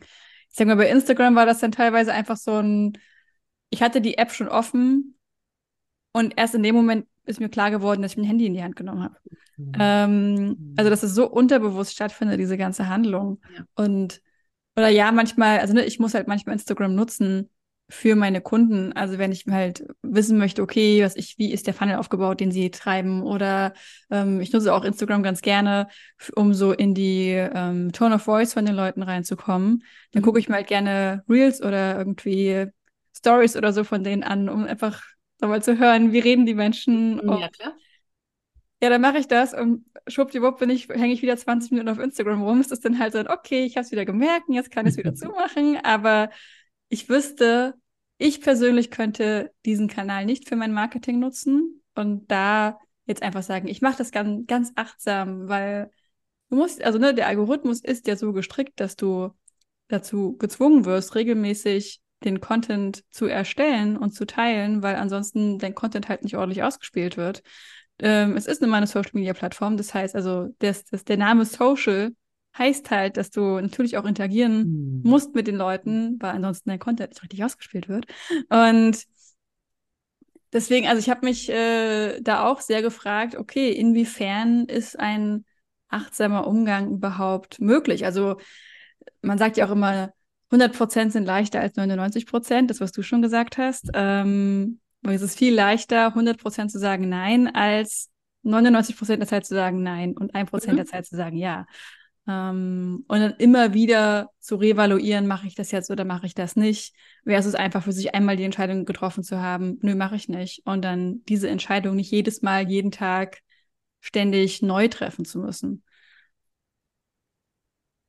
ich 0.49 0.55
sag 0.55 0.66
mal, 0.66 0.78
bei 0.78 0.89
Instagram 0.89 1.36
war 1.36 1.45
das 1.45 1.60
dann 1.60 1.72
teilweise 1.72 2.12
einfach 2.12 2.38
so 2.38 2.57
ein, 2.57 2.97
ich 3.70 3.84
hatte 3.84 4.01
die 4.01 4.18
App 4.18 4.32
schon 4.32 4.47
offen 4.47 5.14
und 6.20 6.34
erst 6.38 6.55
in 6.55 6.63
dem 6.63 6.76
Moment 6.76 7.07
ist 7.26 7.39
mir 7.39 7.49
klar 7.49 7.72
geworden, 7.72 8.01
dass 8.01 8.11
ich 8.11 8.17
mein 8.17 8.28
Handy 8.28 8.45
in 8.45 8.53
die 8.53 8.63
Hand 8.63 8.76
genommen 8.76 9.03
habe. 9.03 9.15
Mhm. 9.57 9.72
Ähm, 9.80 10.36
mhm. 10.36 10.74
also, 10.78 10.89
dass 10.89 11.03
es 11.03 11.13
so 11.13 11.30
unterbewusst 11.30 11.93
stattfindet, 11.93 12.39
diese 12.39 12.57
ganze 12.57 12.88
Handlung. 12.88 13.39
Ja. 13.55 13.63
Und, 13.76 14.22
oder 14.76 14.89
ja, 14.89 15.11
manchmal, 15.11 15.59
also 15.59 15.74
ne, 15.74 15.86
ich 15.86 15.99
muss 15.99 16.13
halt 16.13 16.28
manchmal 16.28 16.53
Instagram 16.53 16.95
nutzen, 16.95 17.49
für 17.89 18.15
meine 18.15 18.39
Kunden. 18.39 18.93
Also 18.93 19.17
wenn 19.17 19.32
ich 19.32 19.45
halt 19.49 19.84
wissen 20.03 20.38
möchte, 20.38 20.61
okay, 20.61 21.03
was 21.03 21.15
ich, 21.15 21.38
wie 21.39 21.51
ist 21.51 21.65
der 21.65 21.74
Funnel 21.74 21.95
aufgebaut, 21.95 22.39
den 22.39 22.51
sie 22.51 22.70
treiben, 22.70 23.24
oder 23.24 23.74
ähm, 24.11 24.39
ich 24.39 24.53
nutze 24.53 24.74
auch 24.74 24.84
Instagram 24.84 25.24
ganz 25.24 25.41
gerne, 25.41 25.88
um 26.36 26.53
so 26.53 26.72
in 26.72 26.93
die 26.93 27.32
ähm, 27.32 27.91
Tone 27.91 28.15
of 28.15 28.22
Voice 28.22 28.53
von 28.53 28.65
den 28.65 28.76
Leuten 28.76 29.01
reinzukommen. 29.01 29.84
Dann 30.11 30.22
mhm. 30.22 30.26
gucke 30.26 30.39
ich 30.39 30.47
mir 30.47 30.55
halt 30.55 30.67
gerne 30.67 31.24
Reels 31.28 31.61
oder 31.61 31.97
irgendwie 31.97 32.67
Stories 33.17 33.57
oder 33.57 33.74
so 33.74 33.84
von 33.84 34.03
denen 34.03 34.24
an, 34.24 34.49
um 34.49 34.65
einfach 34.65 35.01
mal 35.47 35.63
zu 35.63 35.79
hören, 35.79 36.11
wie 36.11 36.19
reden 36.19 36.45
die 36.45 36.53
Menschen. 36.53 37.21
Ja, 37.39 37.49
klar. 37.49 37.75
Ja, 38.81 38.89
dann 38.89 39.01
mache 39.01 39.17
ich 39.17 39.27
das 39.27 39.53
und 39.53 39.85
schwuppdiwupp 40.07 40.59
bin 40.59 40.69
ich, 40.69 40.87
hänge 40.87 41.13
ich 41.13 41.21
wieder 41.21 41.35
20 41.35 41.71
Minuten 41.71 41.89
auf 41.89 41.99
Instagram 41.99 42.43
rum. 42.43 42.61
Ist 42.61 42.71
das 42.71 42.79
dann 42.79 42.97
halt 42.97 43.13
so, 43.13 43.19
okay, 43.19 43.65
ich 43.65 43.75
habe 43.75 43.85
es 43.85 43.91
wieder 43.91 44.05
gemerkt, 44.05 44.45
jetzt 44.49 44.71
kann 44.71 44.85
ich 44.85 44.93
es 44.93 44.97
wieder 44.97 45.13
zumachen, 45.15 45.77
aber 45.83 46.29
ich 46.87 47.09
wüsste, 47.09 47.75
ich 48.17 48.41
persönlich 48.41 48.89
könnte 48.89 49.53
diesen 49.65 49.87
Kanal 49.87 50.25
nicht 50.25 50.47
für 50.47 50.55
mein 50.55 50.73
Marketing 50.73 51.19
nutzen 51.19 51.81
und 51.95 52.29
da 52.31 52.79
jetzt 53.05 53.21
einfach 53.21 53.43
sagen, 53.43 53.67
ich 53.67 53.81
mache 53.81 53.97
das 53.97 54.11
ganz, 54.11 54.47
ganz 54.47 54.71
achtsam, 54.75 55.49
weil 55.49 55.91
du 56.49 56.55
musst, 56.55 56.81
also 56.81 56.99
ne, 56.99 57.13
der 57.13 57.27
Algorithmus 57.27 57.81
ist 57.81 58.07
ja 58.07 58.15
so 58.15 58.31
gestrickt, 58.33 58.79
dass 58.79 58.95
du 58.95 59.31
dazu 59.87 60.37
gezwungen 60.37 60.85
wirst, 60.85 61.15
regelmäßig 61.15 62.01
den 62.24 62.41
Content 62.41 63.03
zu 63.11 63.26
erstellen 63.26 63.97
und 63.97 64.11
zu 64.11 64.26
teilen, 64.26 64.84
weil 64.84 64.95
ansonsten 64.95 65.57
dein 65.57 65.76
Content 65.76 66.09
halt 66.09 66.24
nicht 66.24 66.36
ordentlich 66.36 66.63
ausgespielt 66.63 67.17
wird. 67.17 67.43
Ähm, 67.99 68.36
es 68.36 68.45
ist 68.45 68.61
nun 68.61 68.70
mal 68.70 68.78
eine 68.78 68.88
Social 68.88 69.11
Media 69.13 69.34
Plattform, 69.34 69.78
das 69.78 69.93
heißt 69.93 70.15
also, 70.15 70.49
das, 70.59 70.86
das, 70.86 71.03
der 71.03 71.17
Name 71.17 71.45
Social 71.45 72.11
heißt 72.57 72.91
halt, 72.91 73.17
dass 73.17 73.30
du 73.30 73.59
natürlich 73.59 73.97
auch 73.97 74.05
interagieren 74.05 75.01
mhm. 75.03 75.09
musst 75.09 75.36
mit 75.36 75.47
den 75.47 75.55
Leuten, 75.55 76.17
weil 76.20 76.32
ansonsten 76.32 76.70
dein 76.70 76.80
Content 76.80 77.11
nicht 77.11 77.24
richtig 77.24 77.43
ausgespielt 77.43 77.88
wird. 77.88 78.05
Und 78.49 79.05
deswegen, 80.51 80.88
also 80.88 80.99
ich 80.99 81.09
habe 81.09 81.26
mich 81.26 81.49
äh, 81.49 82.20
da 82.22 82.45
auch 82.45 82.61
sehr 82.61 82.82
gefragt, 82.82 83.36
okay, 83.36 83.72
inwiefern 83.72 84.65
ist 84.65 84.99
ein 84.99 85.45
achtsamer 85.89 86.47
Umgang 86.47 86.91
überhaupt 86.91 87.59
möglich? 87.59 88.05
Also 88.05 88.38
man 89.22 89.38
sagt 89.38 89.57
ja 89.57 89.67
auch 89.67 89.72
immer, 89.72 90.13
100 90.52 90.76
Prozent 90.76 91.14
sind 91.14 91.26
leichter 91.26 91.60
als 91.60 91.76
99 91.76 92.26
Prozent, 92.26 92.70
das 92.70 92.82
was 92.82 92.91
du 92.91 93.02
schon 93.02 93.22
gesagt 93.22 93.58
hast. 93.58 93.89
Ähm, 93.93 94.80
es 95.04 95.22
ist 95.22 95.38
viel 95.38 95.54
leichter, 95.54 96.08
100 96.08 96.39
Prozent 96.39 96.72
zu 96.72 96.80
sagen 96.80 97.08
Nein, 97.08 97.47
als 97.54 98.10
99 98.43 98.97
Prozent 98.97 99.22
der 99.22 99.28
Zeit 99.28 99.45
zu 99.45 99.54
sagen 99.54 99.84
Nein 99.84 100.18
und 100.18 100.34
1 100.34 100.50
Prozent 100.50 100.74
mhm. 100.74 100.78
der 100.78 100.86
Zeit 100.86 101.06
zu 101.06 101.16
sagen 101.16 101.38
Ja. 101.38 101.66
Ähm, 102.28 103.06
und 103.08 103.20
dann 103.20 103.34
immer 103.38 103.74
wieder 103.74 104.30
zu 104.39 104.56
revaluieren, 104.56 105.28
mache 105.28 105.47
ich 105.47 105.56
das 105.56 105.72
jetzt 105.72 105.89
oder 105.89 106.06
mache 106.06 106.26
ich 106.26 106.36
das 106.36 106.56
nicht, 106.56 106.95
versus 107.26 107.56
einfach 107.56 107.84
für 107.84 107.91
sich 107.91 108.14
einmal 108.14 108.36
die 108.38 108.43
Entscheidung 108.43 108.86
getroffen 108.86 109.24
zu 109.24 109.39
haben, 109.39 109.78
nö, 109.82 109.95
mache 109.95 110.16
ich 110.16 110.30
nicht. 110.30 110.62
Und 110.66 110.84
dann 110.84 111.24
diese 111.26 111.50
Entscheidung 111.50 111.95
nicht 111.95 112.12
jedes 112.12 112.41
Mal, 112.41 112.70
jeden 112.70 112.91
Tag 112.91 113.39
ständig 114.00 114.62
neu 114.62 114.88
treffen 114.88 115.26
zu 115.26 115.39
müssen. 115.39 115.84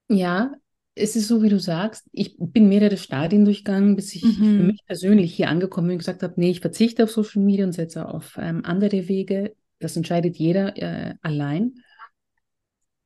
Ja, 0.08 0.52
es 0.94 1.16
ist 1.16 1.28
so, 1.28 1.42
wie 1.42 1.48
du 1.48 1.58
sagst, 1.58 2.08
ich 2.12 2.36
bin 2.38 2.68
mehrere 2.68 2.96
Stadien 2.96 3.44
durchgegangen, 3.44 3.96
bis 3.96 4.14
ich 4.14 4.24
mhm. 4.24 4.32
für 4.32 4.62
mich 4.64 4.84
persönlich 4.86 5.34
hier 5.34 5.48
angekommen 5.48 5.88
bin 5.88 5.94
und 5.94 5.98
gesagt 5.98 6.22
habe, 6.22 6.34
nee, 6.36 6.50
ich 6.50 6.60
verzichte 6.60 7.04
auf 7.04 7.10
Social 7.10 7.42
Media 7.42 7.64
und 7.64 7.72
setze 7.72 8.06
auf 8.06 8.36
ähm, 8.40 8.64
andere 8.64 9.08
Wege. 9.08 9.54
Das 9.78 9.96
entscheidet 9.96 10.36
jeder 10.36 10.76
äh, 10.76 11.14
allein. 11.22 11.74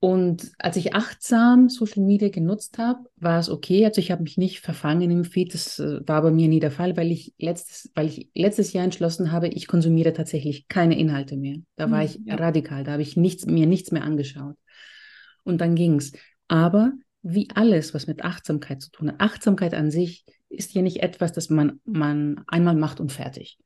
Und 0.00 0.52
als 0.58 0.76
ich 0.76 0.94
achtsam 0.94 1.70
Social 1.70 2.02
Media 2.02 2.28
genutzt 2.28 2.76
habe, 2.76 3.08
war 3.16 3.38
es 3.38 3.48
okay. 3.48 3.86
Also 3.86 4.00
ich 4.02 4.10
habe 4.10 4.22
mich 4.22 4.36
nicht 4.36 4.60
verfangen 4.60 5.10
im 5.10 5.24
Feed. 5.24 5.54
Das 5.54 5.78
äh, 5.78 6.06
war 6.06 6.20
bei 6.20 6.30
mir 6.30 6.48
nie 6.48 6.60
der 6.60 6.70
Fall, 6.70 6.96
weil 6.96 7.10
ich 7.10 7.32
letztes, 7.38 7.90
weil 7.94 8.08
ich 8.08 8.30
letztes 8.34 8.72
Jahr 8.74 8.84
entschlossen 8.84 9.32
habe, 9.32 9.48
ich 9.48 9.66
konsumiere 9.66 10.12
tatsächlich 10.12 10.68
keine 10.68 10.98
Inhalte 10.98 11.36
mehr. 11.36 11.56
Da 11.76 11.90
war 11.90 12.00
hm, 12.02 12.06
ich 12.06 12.20
ja. 12.26 12.34
radikal. 12.34 12.84
Da 12.84 12.92
habe 12.92 13.02
ich 13.02 13.16
nichts, 13.16 13.46
mir 13.46 13.66
nichts 13.66 13.92
mehr 13.92 14.04
angeschaut. 14.04 14.56
Und 15.42 15.62
dann 15.62 15.74
ging 15.74 15.96
es. 15.96 16.12
Aber 16.48 16.92
wie 17.24 17.48
alles, 17.54 17.94
was 17.94 18.06
mit 18.06 18.22
Achtsamkeit 18.22 18.82
zu 18.82 18.90
tun 18.90 19.08
hat, 19.08 19.20
Achtsamkeit 19.20 19.74
an 19.74 19.90
sich 19.90 20.24
ist 20.50 20.74
ja 20.74 20.82
nicht 20.82 21.02
etwas, 21.02 21.32
das 21.32 21.50
man, 21.50 21.80
man 21.84 22.44
einmal 22.46 22.76
macht 22.76 23.00
und 23.00 23.10
fertig. 23.10 23.58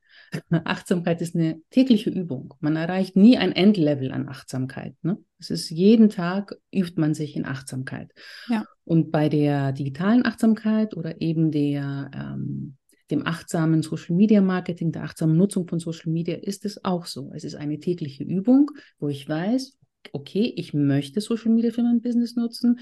Achtsamkeit 0.63 1.21
ist 1.21 1.35
eine 1.35 1.61
tägliche 1.69 2.09
Übung. 2.09 2.53
Man 2.61 2.75
erreicht 2.75 3.15
nie 3.15 3.37
ein 3.37 3.51
Endlevel 3.51 4.11
an 4.11 4.29
Achtsamkeit. 4.29 4.95
Ne? 5.01 5.17
Es 5.39 5.49
ist 5.49 5.69
jeden 5.69 6.09
Tag 6.09 6.55
übt 6.71 6.99
man 6.99 7.13
sich 7.13 7.35
in 7.35 7.45
Achtsamkeit. 7.45 8.11
Ja. 8.47 8.65
Und 8.85 9.11
bei 9.11 9.27
der 9.27 9.71
digitalen 9.73 10.25
Achtsamkeit 10.25 10.95
oder 10.95 11.19
eben 11.21 11.51
der, 11.51 12.11
ähm, 12.13 12.77
dem 13.11 13.25
achtsamen 13.25 13.81
Social 13.81 14.15
Media 14.15 14.41
Marketing, 14.41 14.91
der 14.91 15.03
achtsamen 15.03 15.35
Nutzung 15.35 15.67
von 15.67 15.79
Social 15.79 16.11
Media 16.11 16.35
ist 16.35 16.63
es 16.63 16.85
auch 16.85 17.05
so. 17.05 17.31
Es 17.33 17.43
ist 17.43 17.55
eine 17.55 17.79
tägliche 17.79 18.23
Übung, 18.23 18.71
wo 18.99 19.09
ich 19.09 19.27
weiß, 19.27 19.77
okay, 20.13 20.53
ich 20.55 20.73
möchte 20.73 21.21
Social 21.21 21.51
Media 21.51 21.71
für 21.71 21.83
mein 21.83 22.01
Business 22.01 22.35
nutzen 22.35 22.79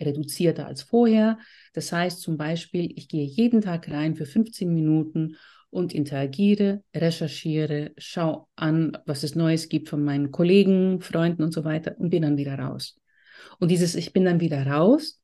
reduzierter 0.00 0.66
als 0.66 0.82
vorher. 0.82 1.38
Das 1.72 1.92
heißt 1.92 2.20
zum 2.20 2.36
Beispiel, 2.36 2.92
ich 2.96 3.08
gehe 3.08 3.24
jeden 3.24 3.60
Tag 3.60 3.90
rein 3.90 4.16
für 4.16 4.26
15 4.26 4.72
Minuten 4.72 5.36
und 5.70 5.94
interagiere, 5.94 6.82
recherchiere, 6.94 7.92
schaue 7.98 8.46
an, 8.56 8.96
was 9.04 9.22
es 9.22 9.34
Neues 9.34 9.68
gibt 9.68 9.88
von 9.88 10.02
meinen 10.02 10.30
Kollegen, 10.30 11.00
Freunden 11.00 11.42
und 11.42 11.52
so 11.52 11.64
weiter 11.64 11.96
und 11.98 12.10
bin 12.10 12.22
dann 12.22 12.36
wieder 12.36 12.58
raus. 12.58 12.98
Und 13.58 13.70
dieses 13.70 13.94
Ich 13.94 14.12
bin 14.12 14.24
dann 14.24 14.40
wieder 14.40 14.66
raus, 14.66 15.20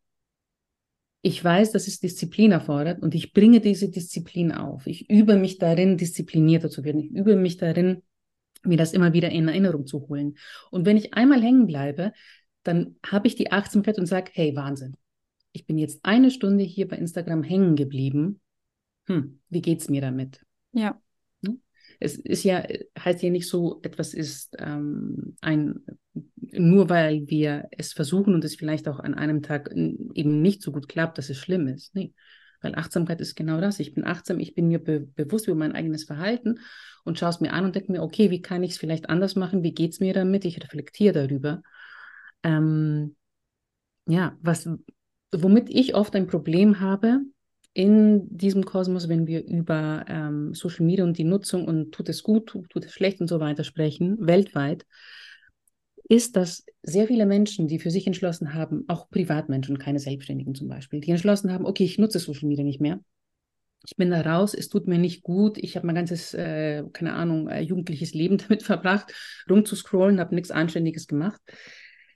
ich 1.26 1.42
weiß, 1.42 1.72
dass 1.72 1.88
es 1.88 2.00
Disziplin 2.00 2.52
erfordert 2.52 3.00
und 3.00 3.14
ich 3.14 3.32
bringe 3.32 3.60
diese 3.60 3.88
Disziplin 3.88 4.52
auf. 4.52 4.86
Ich 4.86 5.08
übe 5.08 5.36
mich 5.36 5.56
darin, 5.56 5.96
disziplinierter 5.96 6.68
zu 6.68 6.84
werden. 6.84 7.00
Ich 7.00 7.10
übe 7.12 7.34
mich 7.34 7.56
darin, 7.56 8.02
mir 8.62 8.76
das 8.76 8.92
immer 8.92 9.14
wieder 9.14 9.30
in 9.30 9.48
Erinnerung 9.48 9.86
zu 9.86 10.06
holen. 10.06 10.36
Und 10.70 10.84
wenn 10.84 10.98
ich 10.98 11.14
einmal 11.14 11.42
hängen 11.42 11.66
bleibe, 11.66 12.12
dann 12.64 12.96
habe 13.06 13.28
ich 13.28 13.36
die 13.36 13.52
Achtsamkeit 13.52 13.98
und 13.98 14.06
sage, 14.06 14.30
hey, 14.34 14.56
Wahnsinn. 14.56 14.96
Ich 15.52 15.66
bin 15.66 15.78
jetzt 15.78 16.00
eine 16.02 16.32
Stunde 16.32 16.64
hier 16.64 16.88
bei 16.88 16.96
Instagram 16.96 17.44
hängen 17.44 17.76
geblieben 17.76 18.40
hm, 19.06 19.40
wie 19.50 19.76
es 19.76 19.88
mir 19.88 20.00
damit? 20.00 20.40
Ja. 20.72 21.00
Ne? 21.42 21.58
Es 22.00 22.16
ist 22.16 22.44
ja, 22.44 22.64
heißt 22.98 23.22
ja 23.22 23.30
nicht 23.30 23.48
so, 23.48 23.80
etwas 23.82 24.14
ist 24.14 24.56
ähm, 24.58 25.36
ein, 25.40 25.80
nur 26.52 26.88
weil 26.88 27.28
wir 27.28 27.68
es 27.70 27.92
versuchen 27.92 28.34
und 28.34 28.44
es 28.44 28.56
vielleicht 28.56 28.88
auch 28.88 29.00
an 29.00 29.14
einem 29.14 29.42
Tag 29.42 29.70
eben 29.72 30.42
nicht 30.42 30.62
so 30.62 30.72
gut 30.72 30.88
klappt, 30.88 31.18
dass 31.18 31.30
es 31.30 31.38
schlimm 31.38 31.68
ist. 31.68 31.94
Nee. 31.94 32.14
Weil 32.62 32.76
Achtsamkeit 32.76 33.20
ist 33.20 33.34
genau 33.34 33.60
das. 33.60 33.78
Ich 33.78 33.92
bin 33.92 34.04
achtsam, 34.04 34.40
ich 34.40 34.54
bin 34.54 34.68
mir 34.68 34.82
be 34.82 35.00
bewusst 35.00 35.46
über 35.48 35.56
mein 35.56 35.72
eigenes 35.72 36.04
Verhalten 36.04 36.60
und 37.04 37.18
schaue 37.18 37.28
es 37.28 37.40
mir 37.40 37.52
an 37.52 37.66
und 37.66 37.74
denke 37.74 37.92
mir, 37.92 38.02
okay, 38.02 38.30
wie 38.30 38.40
kann 38.40 38.62
ich 38.62 38.72
es 38.72 38.78
vielleicht 38.78 39.10
anders 39.10 39.36
machen? 39.36 39.62
Wie 39.62 39.74
geht 39.74 39.92
es 39.92 40.00
mir 40.00 40.14
damit? 40.14 40.46
Ich 40.46 40.62
reflektiere 40.62 41.12
darüber. 41.12 41.62
Ähm, 42.44 43.16
ja, 44.06 44.36
was, 44.40 44.68
womit 45.32 45.68
ich 45.70 45.94
oft 45.94 46.14
ein 46.14 46.26
Problem 46.26 46.80
habe, 46.80 47.20
in 47.74 48.28
diesem 48.36 48.64
Kosmos, 48.64 49.08
wenn 49.08 49.26
wir 49.26 49.44
über 49.44 50.04
ähm, 50.08 50.54
Social 50.54 50.86
Media 50.86 51.04
und 51.04 51.18
die 51.18 51.24
Nutzung 51.24 51.66
und 51.66 51.92
tut 51.92 52.08
es 52.08 52.22
gut, 52.22 52.46
tut, 52.46 52.84
es 52.84 52.92
schlecht 52.92 53.20
und 53.20 53.26
so 53.26 53.40
weiter 53.40 53.64
sprechen, 53.64 54.16
weltweit, 54.20 54.86
ist, 56.08 56.36
dass 56.36 56.64
sehr 56.82 57.08
viele 57.08 57.26
Menschen, 57.26 57.66
die 57.66 57.80
für 57.80 57.90
sich 57.90 58.06
entschlossen 58.06 58.54
haben, 58.54 58.84
auch 58.86 59.10
Privatmenschen, 59.10 59.78
keine 59.78 59.98
Selbstständigen 59.98 60.54
zum 60.54 60.68
Beispiel, 60.68 61.00
die 61.00 61.10
entschlossen 61.10 61.52
haben, 61.52 61.66
okay, 61.66 61.84
ich 61.84 61.98
nutze 61.98 62.20
Social 62.20 62.48
Media 62.48 62.64
nicht 62.64 62.80
mehr. 62.80 63.00
Ich 63.86 63.96
bin 63.96 64.10
da 64.10 64.20
raus, 64.20 64.54
es 64.54 64.68
tut 64.68 64.86
mir 64.86 64.98
nicht 64.98 65.22
gut. 65.22 65.58
Ich 65.58 65.76
habe 65.76 65.86
mein 65.86 65.96
ganzes, 65.96 66.32
äh, 66.32 66.84
keine 66.92 67.14
Ahnung, 67.14 67.48
äh, 67.48 67.60
jugendliches 67.60 68.14
Leben 68.14 68.38
damit 68.48 68.62
verbracht, 68.62 69.12
rumzuscrollen, 69.50 70.20
habe 70.20 70.34
nichts 70.34 70.52
Anständiges 70.52 71.08
gemacht. 71.08 71.40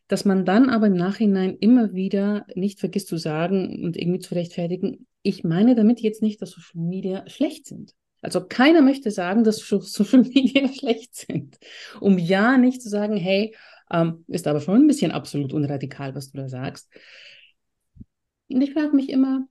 Dass 0.09 0.25
man 0.25 0.45
dann 0.45 0.71
aber 0.71 0.87
im 0.87 0.95
Nachhinein 0.95 1.57
immer 1.59 1.93
wieder 1.93 2.47
nicht 2.55 2.81
vergisst 2.81 3.09
zu 3.09 3.19
sagen 3.19 3.85
und 3.85 3.97
irgendwie 3.97 4.21
zu 4.21 4.35
rechtfertigen, 4.35 5.07
ich 5.23 5.45
meine 5.45 5.75
damit 5.75 6.01
jetzt 6.01 6.23
nicht, 6.23 6.41
dass 6.41 6.51
Social 6.51 6.81
Media 6.83 7.29
schlecht 7.29 7.67
sind. 7.67 7.95
Also 8.21 8.45
keiner 8.47 8.83
möchte 8.83 9.11
sagen, 9.11 9.45
dass 9.45 9.59
Social 9.69 10.23
Media 10.23 10.69
schlecht 10.73 11.15
sind. 11.15 11.59
Um 12.01 12.19
ja 12.19 12.57
nicht 12.59 12.83
zu 12.83 12.89
sagen, 12.89 13.17
hey, 13.17 13.55
ähm, 13.91 14.25
ist 14.29 14.47
aber 14.47 14.61
schon 14.61 14.83
ein 14.83 14.87
bisschen 14.87 15.13
absolut 15.13 15.53
unradikal, 15.53 16.15
was 16.15 16.31
du 16.31 16.39
da 16.39 16.49
sagst. 16.49 16.89
Und 18.49 18.61
ich 18.63 18.73
frage 18.73 18.95
mich 18.95 19.11
immer, 19.11 19.47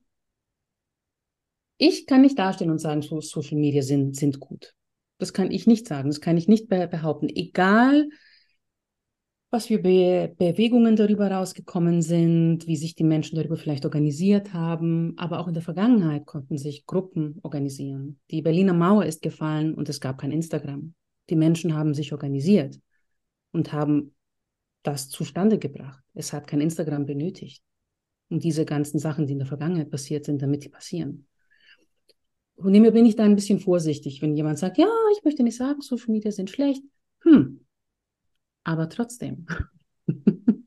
ich 1.76 2.06
kann 2.06 2.22
nicht 2.22 2.38
dastehen 2.38 2.70
und 2.70 2.80
sagen, 2.80 3.02
Social 3.02 3.56
Media 3.56 3.82
sind, 3.82 4.16
sind 4.16 4.40
gut. 4.40 4.74
Das 5.18 5.32
kann 5.32 5.50
ich 5.50 5.66
nicht 5.66 5.86
sagen, 5.86 6.08
das 6.08 6.20
kann 6.20 6.36
ich 6.36 6.48
nicht 6.48 6.68
behaupten. 6.68 7.28
Egal, 7.28 8.08
was 9.50 9.66
für 9.66 9.78
Be 9.78 10.34
Bewegungen 10.36 10.94
darüber 10.94 11.30
rausgekommen 11.30 12.02
sind, 12.02 12.66
wie 12.66 12.76
sich 12.76 12.94
die 12.94 13.04
Menschen 13.04 13.36
darüber 13.36 13.56
vielleicht 13.56 13.84
organisiert 13.84 14.52
haben. 14.52 15.14
Aber 15.16 15.40
auch 15.40 15.48
in 15.48 15.54
der 15.54 15.62
Vergangenheit 15.62 16.26
konnten 16.26 16.58
sich 16.58 16.86
Gruppen 16.86 17.38
organisieren. 17.42 18.20
Die 18.30 18.42
Berliner 18.42 18.74
Mauer 18.74 19.06
ist 19.06 19.22
gefallen 19.22 19.74
und 19.74 19.88
es 19.88 20.00
gab 20.00 20.18
kein 20.18 20.32
Instagram. 20.32 20.94
Die 21.30 21.36
Menschen 21.36 21.74
haben 21.74 21.94
sich 21.94 22.12
organisiert 22.12 22.78
und 23.52 23.72
haben 23.72 24.14
das 24.82 25.08
zustande 25.08 25.58
gebracht. 25.58 26.02
Es 26.14 26.32
hat 26.32 26.46
kein 26.46 26.60
Instagram 26.60 27.06
benötigt. 27.06 27.62
Und 28.30 28.44
diese 28.44 28.66
ganzen 28.66 28.98
Sachen, 28.98 29.26
die 29.26 29.32
in 29.32 29.38
der 29.38 29.48
Vergangenheit 29.48 29.90
passiert 29.90 30.26
sind, 30.26 30.42
damit 30.42 30.64
die 30.64 30.68
passieren. 30.68 31.26
Von 32.58 32.72
dem 32.72 32.82
bin 32.82 33.06
ich 33.06 33.16
da 33.16 33.24
ein 33.24 33.36
bisschen 33.36 33.60
vorsichtig, 33.60 34.20
wenn 34.20 34.36
jemand 34.36 34.58
sagt, 34.58 34.76
ja, 34.76 34.88
ich 35.16 35.24
möchte 35.24 35.42
nicht 35.42 35.56
sagen, 35.56 35.80
Social 35.80 36.10
Media 36.10 36.32
sind 36.32 36.50
schlecht. 36.50 36.82
Hm. 37.22 37.64
Aber 38.68 38.90
trotzdem. 38.90 39.46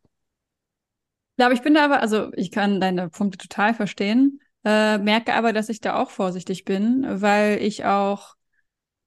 Ja, 1.37 1.47
aber 1.47 1.55
ich 1.55 1.63
bin 1.63 1.73
da 1.73 1.85
aber, 1.85 2.01
also 2.01 2.31
ich 2.35 2.51
kann 2.51 2.79
deine 2.79 3.09
Punkte 3.09 3.39
total 3.39 3.73
verstehen, 3.73 4.41
äh, 4.63 4.99
merke 4.99 5.33
aber, 5.33 5.53
dass 5.53 5.69
ich 5.69 5.81
da 5.81 5.95
auch 5.99 6.11
vorsichtig 6.11 6.65
bin, 6.65 7.03
weil 7.09 7.57
ich 7.63 7.85
auch 7.85 8.35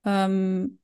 ähm, 0.05 0.81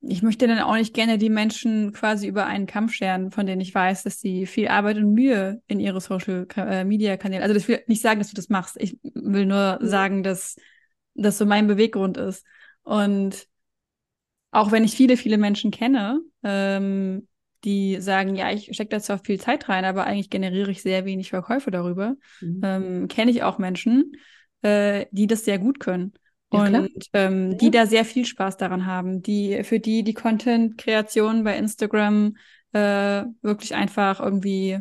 ich 0.00 0.22
möchte 0.22 0.46
dann 0.46 0.60
auch 0.60 0.76
nicht 0.76 0.94
gerne 0.94 1.18
die 1.18 1.28
Menschen 1.28 1.92
quasi 1.92 2.26
über 2.26 2.46
einen 2.46 2.66
Kampf 2.66 2.94
scheren, 2.94 3.30
von 3.30 3.44
denen 3.44 3.60
ich 3.60 3.74
weiß, 3.74 4.04
dass 4.04 4.20
sie 4.20 4.46
viel 4.46 4.68
Arbeit 4.68 4.96
und 4.96 5.12
Mühe 5.12 5.60
in 5.66 5.78
ihre 5.78 6.00
Social 6.00 6.46
äh, 6.56 6.84
Media 6.84 7.18
Kanäle. 7.18 7.42
Also 7.42 7.52
das 7.52 7.68
will 7.68 7.82
nicht 7.86 8.00
sagen, 8.00 8.20
dass 8.20 8.30
du 8.30 8.36
das 8.36 8.48
machst. 8.48 8.76
Ich 8.80 8.98
will 9.02 9.44
nur 9.44 9.78
sagen, 9.82 10.22
dass 10.22 10.56
das 11.14 11.36
so 11.36 11.44
mein 11.44 11.66
Beweggrund 11.66 12.16
ist. 12.16 12.46
Und 12.82 13.46
auch 14.50 14.72
wenn 14.72 14.84
ich 14.84 14.96
viele, 14.96 15.16
viele 15.16 15.38
Menschen 15.38 15.70
kenne, 15.70 16.20
ähm, 16.42 17.26
die 17.64 18.00
sagen, 18.00 18.36
ja, 18.36 18.50
ich 18.50 18.70
stecke 18.72 18.90
da 18.90 19.00
zwar 19.00 19.18
viel 19.18 19.40
Zeit 19.40 19.68
rein, 19.68 19.84
aber 19.84 20.04
eigentlich 20.04 20.30
generiere 20.30 20.70
ich 20.70 20.82
sehr 20.82 21.04
wenig 21.04 21.30
Verkäufe 21.30 21.70
darüber, 21.70 22.16
mhm. 22.40 22.60
ähm, 22.64 23.08
kenne 23.08 23.30
ich 23.30 23.42
auch 23.42 23.58
Menschen, 23.58 24.12
äh, 24.62 25.06
die 25.10 25.26
das 25.26 25.44
sehr 25.44 25.58
gut 25.58 25.80
können. 25.80 26.14
Ja, 26.52 26.64
und 26.64 26.90
ähm, 27.12 27.52
ja. 27.52 27.58
die 27.58 27.70
da 27.70 27.86
sehr 27.86 28.04
viel 28.04 28.26
Spaß 28.26 28.56
daran 28.56 28.84
haben, 28.84 29.22
die 29.22 29.62
für 29.62 29.78
die 29.78 30.02
die 30.02 30.14
Content-Kreation 30.14 31.44
bei 31.44 31.56
Instagram 31.56 32.36
äh, 32.72 33.24
wirklich 33.40 33.74
einfach 33.76 34.18
irgendwie 34.18 34.80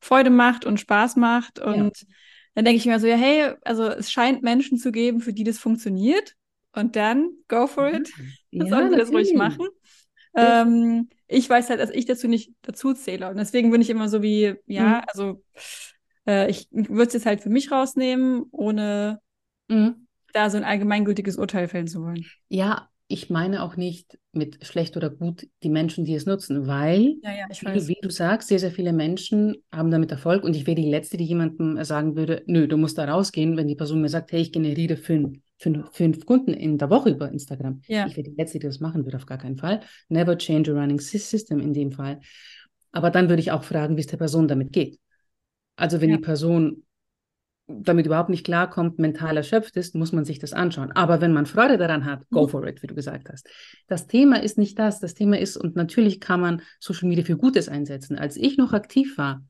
Freude 0.00 0.30
macht 0.30 0.64
und 0.64 0.80
Spaß 0.80 1.16
macht. 1.16 1.58
Und 1.58 1.98
ja. 1.98 2.06
dann 2.54 2.64
denke 2.64 2.78
ich 2.78 2.86
mir 2.86 2.98
so, 2.98 3.06
ja, 3.06 3.16
hey, 3.16 3.52
also 3.62 3.84
es 3.88 4.10
scheint 4.10 4.42
Menschen 4.42 4.78
zu 4.78 4.90
geben, 4.90 5.20
für 5.20 5.34
die 5.34 5.44
das 5.44 5.58
funktioniert. 5.58 6.34
Und 6.74 6.96
dann 6.96 7.30
go 7.48 7.66
for 7.66 7.92
it. 7.92 8.10
Ja, 8.50 8.66
Sollen 8.66 8.90
sie 8.90 8.96
das 8.96 9.10
ruhig 9.10 9.34
machen. 9.34 9.66
Ähm, 10.34 11.10
ich 11.26 11.48
weiß 11.48 11.68
halt, 11.68 11.80
dass 11.80 11.90
ich 11.90 12.06
dazu 12.06 12.26
nicht 12.26 12.52
dazu 12.62 12.94
zähle. 12.94 13.28
Und 13.28 13.36
deswegen 13.36 13.70
bin 13.70 13.82
ich 13.82 13.90
immer 13.90 14.08
so 14.08 14.22
wie, 14.22 14.54
ja, 14.66 15.00
mhm. 15.00 15.04
also 15.06 15.44
äh, 16.26 16.50
ich 16.50 16.68
würde 16.70 17.08
es 17.08 17.12
jetzt 17.12 17.26
halt 17.26 17.42
für 17.42 17.50
mich 17.50 17.70
rausnehmen, 17.70 18.44
ohne 18.50 19.20
mhm 19.68 20.06
da 20.32 20.50
so 20.50 20.56
ein 20.56 20.64
allgemeingültiges 20.64 21.36
Urteil 21.36 21.68
fällen 21.68 21.86
zu 21.86 22.02
wollen. 22.02 22.24
Ja, 22.48 22.88
ich 23.08 23.28
meine 23.28 23.62
auch 23.62 23.76
nicht 23.76 24.18
mit 24.32 24.64
schlecht 24.66 24.96
oder 24.96 25.10
gut 25.10 25.46
die 25.62 25.68
Menschen, 25.68 26.04
die 26.04 26.14
es 26.14 26.24
nutzen, 26.24 26.66
weil, 26.66 27.16
ja, 27.22 27.30
ja, 27.32 27.74
wie, 27.74 27.88
wie, 27.88 27.98
du 28.00 28.10
sagst, 28.10 28.48
sehr, 28.48 28.58
sehr 28.58 28.70
viele 28.70 28.92
Menschen 28.92 29.56
haben 29.70 29.90
damit 29.90 30.10
Erfolg 30.10 30.44
und 30.44 30.56
ich 30.56 30.66
wäre 30.66 30.76
die 30.76 30.88
Letzte, 30.88 31.18
die 31.18 31.24
jemandem 31.24 31.82
sagen 31.84 32.16
würde, 32.16 32.42
nö, 32.46 32.66
du 32.66 32.78
musst 32.78 32.96
da 32.96 33.04
rausgehen, 33.04 33.56
wenn 33.56 33.68
die 33.68 33.74
Person 33.74 34.00
mir 34.00 34.08
sagt, 34.08 34.32
hey, 34.32 34.40
ich 34.40 34.52
generiere 34.52 34.96
fünf, 34.96 35.38
fünf, 35.62 35.90
fünf 35.92 36.26
Kunden 36.26 36.52
in 36.52 36.76
der 36.76 36.90
Woche 36.90 37.10
über 37.10 37.30
Instagram. 37.30 37.80
Ja. 37.86 38.06
Ich 38.06 38.16
wäre 38.16 38.28
die 38.28 38.34
Letzte, 38.36 38.58
die 38.58 38.66
das 38.66 38.80
machen 38.80 39.04
würde, 39.04 39.16
auf 39.16 39.26
gar 39.26 39.38
keinen 39.38 39.56
Fall. 39.56 39.80
Never 40.08 40.36
change 40.36 40.72
a 40.72 40.74
running 40.74 40.98
system 40.98 41.60
in 41.60 41.72
dem 41.72 41.92
Fall. 41.92 42.20
Aber 42.90 43.10
dann 43.10 43.28
würde 43.28 43.40
ich 43.40 43.52
auch 43.52 43.64
fragen, 43.64 43.96
wie 43.96 44.00
es 44.00 44.08
der 44.08 44.16
Person 44.16 44.48
damit 44.48 44.72
geht. 44.72 44.98
Also 45.76 46.00
wenn 46.00 46.10
ja. 46.10 46.16
die 46.16 46.22
Person 46.22 46.82
damit 47.68 48.06
überhaupt 48.06 48.28
nicht 48.28 48.44
klarkommt, 48.44 48.98
mental 48.98 49.36
erschöpft 49.36 49.76
ist, 49.76 49.94
muss 49.94 50.12
man 50.12 50.24
sich 50.24 50.40
das 50.40 50.52
anschauen. 50.52 50.92
Aber 50.92 51.20
wenn 51.20 51.32
man 51.32 51.46
Freude 51.46 51.78
daran 51.78 52.04
hat, 52.04 52.28
go 52.30 52.42
mhm. 52.42 52.48
for 52.48 52.66
it, 52.66 52.82
wie 52.82 52.88
du 52.88 52.94
gesagt 52.94 53.30
hast. 53.30 53.48
Das 53.86 54.08
Thema 54.08 54.42
ist 54.42 54.58
nicht 54.58 54.78
das. 54.78 55.00
Das 55.00 55.14
Thema 55.14 55.38
ist, 55.38 55.56
und 55.56 55.76
natürlich 55.76 56.20
kann 56.20 56.40
man 56.40 56.62
Social 56.80 57.08
Media 57.08 57.24
für 57.24 57.36
Gutes 57.36 57.68
einsetzen. 57.68 58.18
Als 58.18 58.36
ich 58.36 58.58
noch 58.58 58.72
aktiv 58.72 59.16
war, 59.16 59.42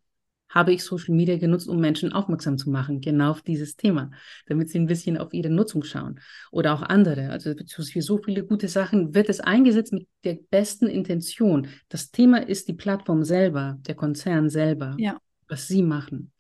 habe 0.53 0.73
ich 0.73 0.85
Social 0.85 1.15
Media 1.15 1.37
genutzt, 1.39 1.69
um 1.69 1.81
Menschen 1.81 2.13
aufmerksam 2.13 2.59
zu 2.59 2.71
machen, 2.71 3.01
genau 3.01 3.31
auf 3.31 3.43
dieses 3.43 3.77
Thema, 3.77 4.11
damit 4.47 4.69
sie 4.69 4.79
ein 4.79 4.87
bisschen 4.87 5.19
auf 5.19 5.33
ihre 5.33 5.51
Nutzung 5.51 5.83
schauen. 5.83 6.21
Oder 6.51 6.75
auch 6.75 6.83
andere. 6.83 7.31
Also 7.31 7.55
für 7.55 8.03
so 8.03 8.19
viele 8.19 8.45
gute 8.45 8.69
Sachen 8.69 9.15
wird 9.15 9.29
es 9.29 9.41
eingesetzt 9.41 9.93
mit 9.93 10.07
der 10.25 10.39
besten 10.51 10.87
Intention. 10.87 11.69
Das 11.89 12.11
Thema 12.11 12.47
ist 12.47 12.69
die 12.69 12.75
Plattform 12.75 13.25
selber, 13.25 13.79
der 13.87 13.95
Konzern 13.95 14.51
selber, 14.51 14.95
ja. 14.99 15.19
was 15.49 15.67
sie 15.67 15.83
machen. 15.83 16.33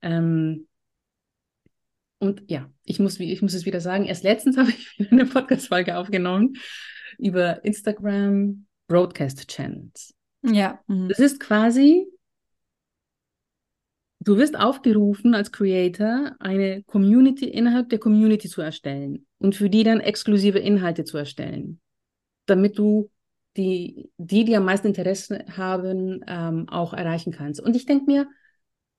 Ähm, 0.00 0.68
und 2.18 2.48
ja, 2.48 2.70
ich 2.84 3.00
muss, 3.00 3.18
ich 3.18 3.42
muss 3.42 3.54
es 3.54 3.66
wieder 3.66 3.80
sagen, 3.80 4.04
erst 4.04 4.22
letztens 4.22 4.56
habe 4.58 4.70
ich 4.70 4.96
wieder 4.98 5.10
eine 5.10 5.26
Podcast-Folge 5.26 5.96
aufgenommen 5.96 6.54
über 7.18 7.64
Instagram 7.64 8.66
Broadcast 8.86 9.48
Channels. 9.48 10.14
Ja. 10.42 10.80
Mhm. 10.86 11.08
Das 11.08 11.18
ist 11.18 11.40
quasi, 11.40 12.06
du 14.24 14.36
wirst 14.36 14.58
aufgerufen 14.58 15.34
als 15.34 15.52
Creator, 15.52 16.32
eine 16.38 16.82
Community 16.84 17.48
innerhalb 17.48 17.88
der 17.88 17.98
Community 17.98 18.48
zu 18.48 18.62
erstellen 18.62 19.26
und 19.38 19.54
für 19.56 19.68
die 19.68 19.84
dann 19.84 20.00
exklusive 20.00 20.58
Inhalte 20.58 21.04
zu 21.04 21.18
erstellen, 21.18 21.80
damit 22.46 22.78
du 22.78 23.10
die, 23.56 24.10
die, 24.16 24.44
die 24.44 24.56
am 24.56 24.64
meisten 24.64 24.88
Interesse 24.88 25.44
haben, 25.56 26.24
ähm, 26.26 26.68
auch 26.68 26.94
erreichen 26.94 27.32
kannst. 27.32 27.60
Und 27.60 27.76
ich 27.76 27.84
denke 27.84 28.06
mir, 28.06 28.28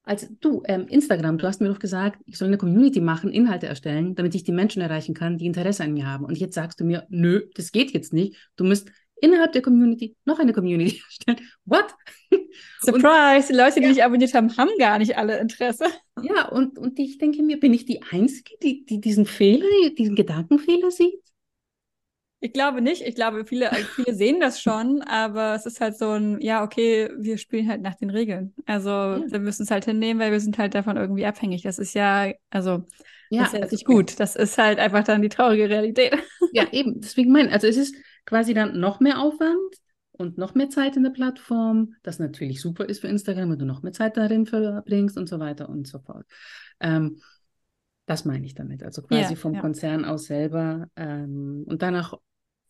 als 0.03 0.29
du, 0.41 0.61
ähm, 0.65 0.87
Instagram, 0.87 1.37
du 1.37 1.47
hast 1.47 1.61
mir 1.61 1.69
doch 1.69 1.79
gesagt, 1.79 2.21
ich 2.25 2.37
soll 2.37 2.49
eine 2.49 2.57
Community 2.57 2.99
machen, 2.99 3.31
Inhalte 3.31 3.67
erstellen, 3.67 4.15
damit 4.15 4.35
ich 4.35 4.43
die 4.43 4.51
Menschen 4.51 4.81
erreichen 4.81 5.15
kann, 5.15 5.37
die 5.37 5.45
Interesse 5.45 5.83
an 5.83 5.93
mir 5.93 6.05
haben. 6.05 6.25
Und 6.25 6.37
jetzt 6.37 6.55
sagst 6.55 6.79
du 6.81 6.83
mir, 6.83 7.07
nö, 7.09 7.43
das 7.55 7.71
geht 7.71 7.91
jetzt 7.91 8.11
nicht. 8.11 8.49
Du 8.57 8.65
musst 8.65 8.91
innerhalb 9.23 9.53
der 9.53 9.61
Community 9.61 10.15
noch 10.25 10.39
eine 10.39 10.53
Community 10.53 11.01
erstellen. 11.07 11.49
What? 11.65 11.95
Surprise, 12.81 13.47
und, 13.47 13.49
die 13.49 13.53
Leute, 13.53 13.81
die 13.81 13.99
ja. 13.99 14.05
abonniert 14.05 14.33
haben, 14.33 14.55
haben 14.57 14.71
gar 14.77 14.99
nicht 14.99 15.17
alle 15.17 15.39
Interesse. 15.39 15.85
Ja, 16.21 16.49
und, 16.49 16.77
und 16.77 16.99
ich 16.99 17.17
denke 17.17 17.41
mir, 17.41 17.59
bin 17.59 17.73
ich 17.73 17.85
die 17.85 18.01
Einzige, 18.03 18.51
die, 18.61 18.85
die 18.85 18.99
diesen 18.99 19.25
Fehler, 19.25 19.65
diesen 19.97 20.15
Gedankenfehler 20.15 20.91
sieht? 20.91 21.23
Ich 22.41 22.51
glaube 22.51 22.81
nicht. 22.81 23.01
Ich 23.03 23.15
glaube, 23.15 23.45
viele, 23.45 23.71
viele 23.95 24.13
sehen 24.13 24.41
das 24.41 24.61
schon, 24.61 25.01
aber 25.03 25.55
es 25.55 25.65
ist 25.65 25.79
halt 25.79 25.97
so 25.97 26.09
ein, 26.09 26.41
ja, 26.41 26.61
okay, 26.61 27.09
wir 27.17 27.37
spielen 27.37 27.69
halt 27.69 27.81
nach 27.81 27.95
den 27.95 28.09
Regeln. 28.09 28.53
Also 28.65 28.89
ja. 28.89 29.23
wir 29.25 29.39
müssen 29.39 29.63
es 29.63 29.71
halt 29.71 29.85
hinnehmen, 29.85 30.19
weil 30.19 30.33
wir 30.33 30.41
sind 30.41 30.57
halt 30.57 30.75
davon 30.75 30.97
irgendwie 30.97 31.25
abhängig. 31.25 31.61
Das 31.61 31.79
ist 31.79 31.93
ja, 31.93 32.33
also 32.49 32.83
ja, 33.29 33.43
das 33.43 33.47
ist 33.47 33.53
ja 33.53 33.59
also, 33.61 33.73
nicht 33.73 33.85
gut. 33.85 34.19
Das 34.19 34.35
ist 34.35 34.57
halt 34.57 34.79
einfach 34.79 35.05
dann 35.05 35.21
die 35.21 35.29
traurige 35.29 35.69
Realität. 35.69 36.17
Ja, 36.51 36.67
eben. 36.73 36.99
Deswegen 36.99 37.31
meine 37.31 37.51
also 37.51 37.65
es 37.65 37.77
ist 37.77 37.95
quasi 38.25 38.53
dann 38.53 38.79
noch 38.79 38.99
mehr 38.99 39.19
Aufwand 39.19 39.75
und 40.11 40.37
noch 40.37 40.55
mehr 40.55 40.69
Zeit 40.69 40.95
in 40.95 41.03
der 41.03 41.09
Plattform, 41.09 41.95
das 42.03 42.19
natürlich 42.19 42.61
super 42.61 42.85
ist 42.85 43.01
für 43.01 43.07
Instagram, 43.07 43.51
wenn 43.51 43.59
du 43.59 43.65
noch 43.65 43.83
mehr 43.83 43.93
Zeit 43.93 44.17
darin 44.17 44.45
verbringst 44.45 45.17
und 45.17 45.27
so 45.27 45.39
weiter 45.39 45.69
und 45.69 45.87
so 45.87 45.99
fort. 45.99 46.25
Ähm, 46.79 47.19
das 48.05 48.25
meine 48.25 48.45
ich 48.45 48.53
damit. 48.53 48.83
Also 48.83 49.01
quasi 49.01 49.33
ja, 49.33 49.35
vom 49.35 49.55
ja. 49.55 49.61
Konzern 49.61 50.05
aus 50.05 50.25
selber 50.25 50.87
ähm, 50.95 51.63
und 51.67 51.81
danach 51.81 52.13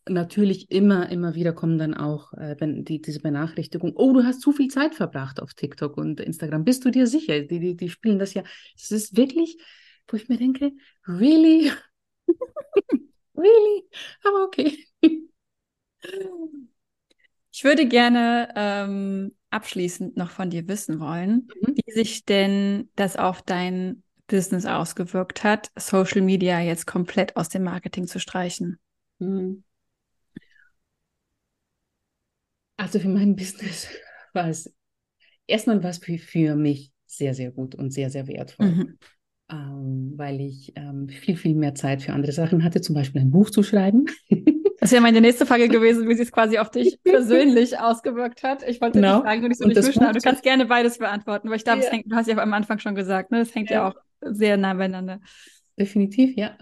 natürlich 0.08 0.70
immer, 0.70 1.08
immer 1.10 1.34
wieder 1.34 1.52
kommen 1.52 1.78
dann 1.78 1.94
auch 1.94 2.32
äh, 2.34 2.56
wenn 2.58 2.84
die, 2.84 3.00
diese 3.00 3.20
Benachrichtigung, 3.20 3.94
oh, 3.96 4.12
du 4.12 4.24
hast 4.24 4.40
zu 4.40 4.52
viel 4.52 4.68
Zeit 4.68 4.94
verbracht 4.94 5.40
auf 5.40 5.54
TikTok 5.54 5.96
und 5.96 6.20
Instagram. 6.20 6.64
Bist 6.64 6.84
du 6.84 6.90
dir 6.90 7.06
sicher? 7.06 7.40
Die, 7.40 7.58
die, 7.58 7.76
die 7.76 7.88
spielen 7.88 8.18
das 8.18 8.34
ja. 8.34 8.42
Es 8.76 8.90
ist 8.90 9.16
wirklich, 9.16 9.58
wo 10.08 10.16
ich 10.16 10.28
mir 10.28 10.36
denke, 10.36 10.72
really? 11.06 11.72
really? 13.36 13.88
Aber 14.22 14.44
okay. 14.44 14.76
Ich 17.52 17.62
würde 17.62 17.86
gerne 17.86 18.48
ähm, 18.56 19.32
abschließend 19.50 20.16
noch 20.16 20.30
von 20.30 20.50
dir 20.50 20.66
wissen 20.66 20.98
wollen, 20.98 21.48
mhm. 21.62 21.74
wie 21.76 21.92
sich 21.92 22.24
denn 22.24 22.90
das 22.96 23.16
auf 23.16 23.42
dein 23.42 24.02
Business 24.26 24.66
ausgewirkt 24.66 25.44
hat, 25.44 25.70
Social 25.78 26.22
Media 26.22 26.60
jetzt 26.60 26.86
komplett 26.86 27.36
aus 27.36 27.48
dem 27.48 27.62
Marketing 27.62 28.06
zu 28.06 28.18
streichen. 28.18 28.78
Mhm. 29.18 29.62
Also 32.76 32.98
für 32.98 33.08
mein 33.08 33.36
Business 33.36 33.88
war 34.32 34.48
es 34.48 34.74
erstmal 35.46 35.82
was 35.82 35.98
für, 35.98 36.18
für 36.18 36.56
mich 36.56 36.92
sehr, 37.06 37.34
sehr 37.34 37.52
gut 37.52 37.74
und 37.74 37.92
sehr, 37.92 38.10
sehr 38.10 38.26
wertvoll. 38.26 38.66
Mhm. 38.66 38.98
Ähm, 39.50 40.12
weil 40.16 40.40
ich 40.40 40.72
ähm, 40.74 41.08
viel, 41.08 41.36
viel 41.36 41.54
mehr 41.54 41.74
Zeit 41.74 42.02
für 42.02 42.14
andere 42.14 42.32
Sachen 42.32 42.64
hatte, 42.64 42.80
zum 42.80 42.94
Beispiel 42.94 43.20
ein 43.20 43.30
Buch 43.30 43.50
zu 43.50 43.62
schreiben. 43.62 44.06
Das 44.84 44.92
wäre 44.92 45.00
meine 45.00 45.22
nächste 45.22 45.46
Frage 45.46 45.68
gewesen, 45.68 46.06
wie 46.10 46.14
sie 46.14 46.24
es 46.24 46.30
quasi 46.30 46.58
auf 46.58 46.70
dich 46.70 46.98
persönlich 47.04 47.78
ausgewirkt 47.78 48.42
hat. 48.42 48.62
Ich 48.68 48.82
wollte 48.82 49.00
genau. 49.00 49.14
dich 49.14 49.24
fragen 49.24 49.42
und 49.42 49.48
nicht 49.48 49.58
so 49.58 49.66
nicht 49.66 49.82
mischen, 49.82 50.02
aber 50.02 50.12
du 50.12 50.20
kannst 50.20 50.42
gerne 50.42 50.66
beides 50.66 50.98
beantworten, 50.98 51.48
weil 51.48 51.56
ich 51.56 51.64
glaube, 51.64 51.80
ja. 51.80 52.02
du 52.04 52.14
hast 52.14 52.28
ja 52.28 52.36
am 52.36 52.52
Anfang 52.52 52.78
schon 52.80 52.94
gesagt, 52.94 53.30
ne? 53.30 53.38
das 53.38 53.54
hängt 53.54 53.70
ja. 53.70 53.76
ja 53.76 53.88
auch 53.88 53.94
sehr 54.20 54.58
nah 54.58 54.74
beieinander. 54.74 55.20
Definitiv, 55.78 56.36
ja. 56.36 56.58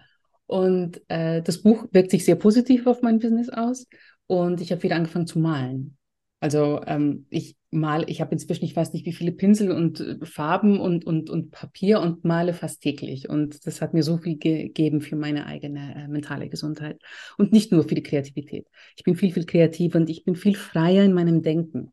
Und 0.47 1.03
äh, 1.09 1.43
das 1.43 1.63
Buch 1.63 1.89
wirkt 1.91 2.13
sich 2.13 2.25
sehr 2.25 2.37
positiv 2.37 2.87
auf 2.87 3.03
mein 3.03 3.19
Business 3.19 3.49
aus 3.49 3.89
und 4.29 4.61
ich 4.61 4.71
habe 4.71 4.85
wieder 4.85 4.95
angefangen 4.95 5.27
zu 5.27 5.41
malen. 5.41 5.97
Also 6.39 6.81
ähm, 6.87 7.27
ich 7.29 7.57
mal, 7.73 8.09
ich 8.09 8.21
habe 8.21 8.33
inzwischen, 8.33 8.65
ich 8.65 8.77
weiß 8.77 8.93
nicht, 8.93 9.07
wie 9.07 9.13
viele 9.13 9.33
Pinsel 9.33 9.73
und 9.73 10.01
äh, 10.01 10.25
Farben 10.25 10.79
und, 10.79 11.05
und, 11.05 11.31
und 11.31 11.51
Papier 11.51 12.01
und 12.01 12.25
male 12.25 12.53
fast 12.55 12.83
täglich. 12.83 13.29
Und 13.29 13.67
das 13.67 13.81
hat 13.81 13.95
mir 13.95 14.03
so 14.03 14.19
viel 14.19 14.39
gegeben 14.39 15.01
für 15.01 15.17
meine 15.17 15.47
eigene 15.47 15.95
äh, 15.97 16.09
mentale 16.09 16.49
Gesundheit. 16.49 17.01
Und 17.39 17.53
nicht 17.53 17.73
nur 17.73 17.89
für 17.89 17.95
die 17.95 18.03
Kreativität. 18.03 18.69
Ich 18.97 19.05
bin 19.05 19.17
viel, 19.17 19.33
viel 19.33 19.47
kreativer 19.47 19.99
und 19.99 20.11
ich 20.11 20.25
bin 20.25 20.37
viel 20.37 20.55
freier 20.55 21.05
in 21.05 21.15
meinem 21.15 21.43
Denken. 21.43 21.93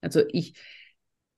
Also 0.00 0.22
ich, 0.30 0.54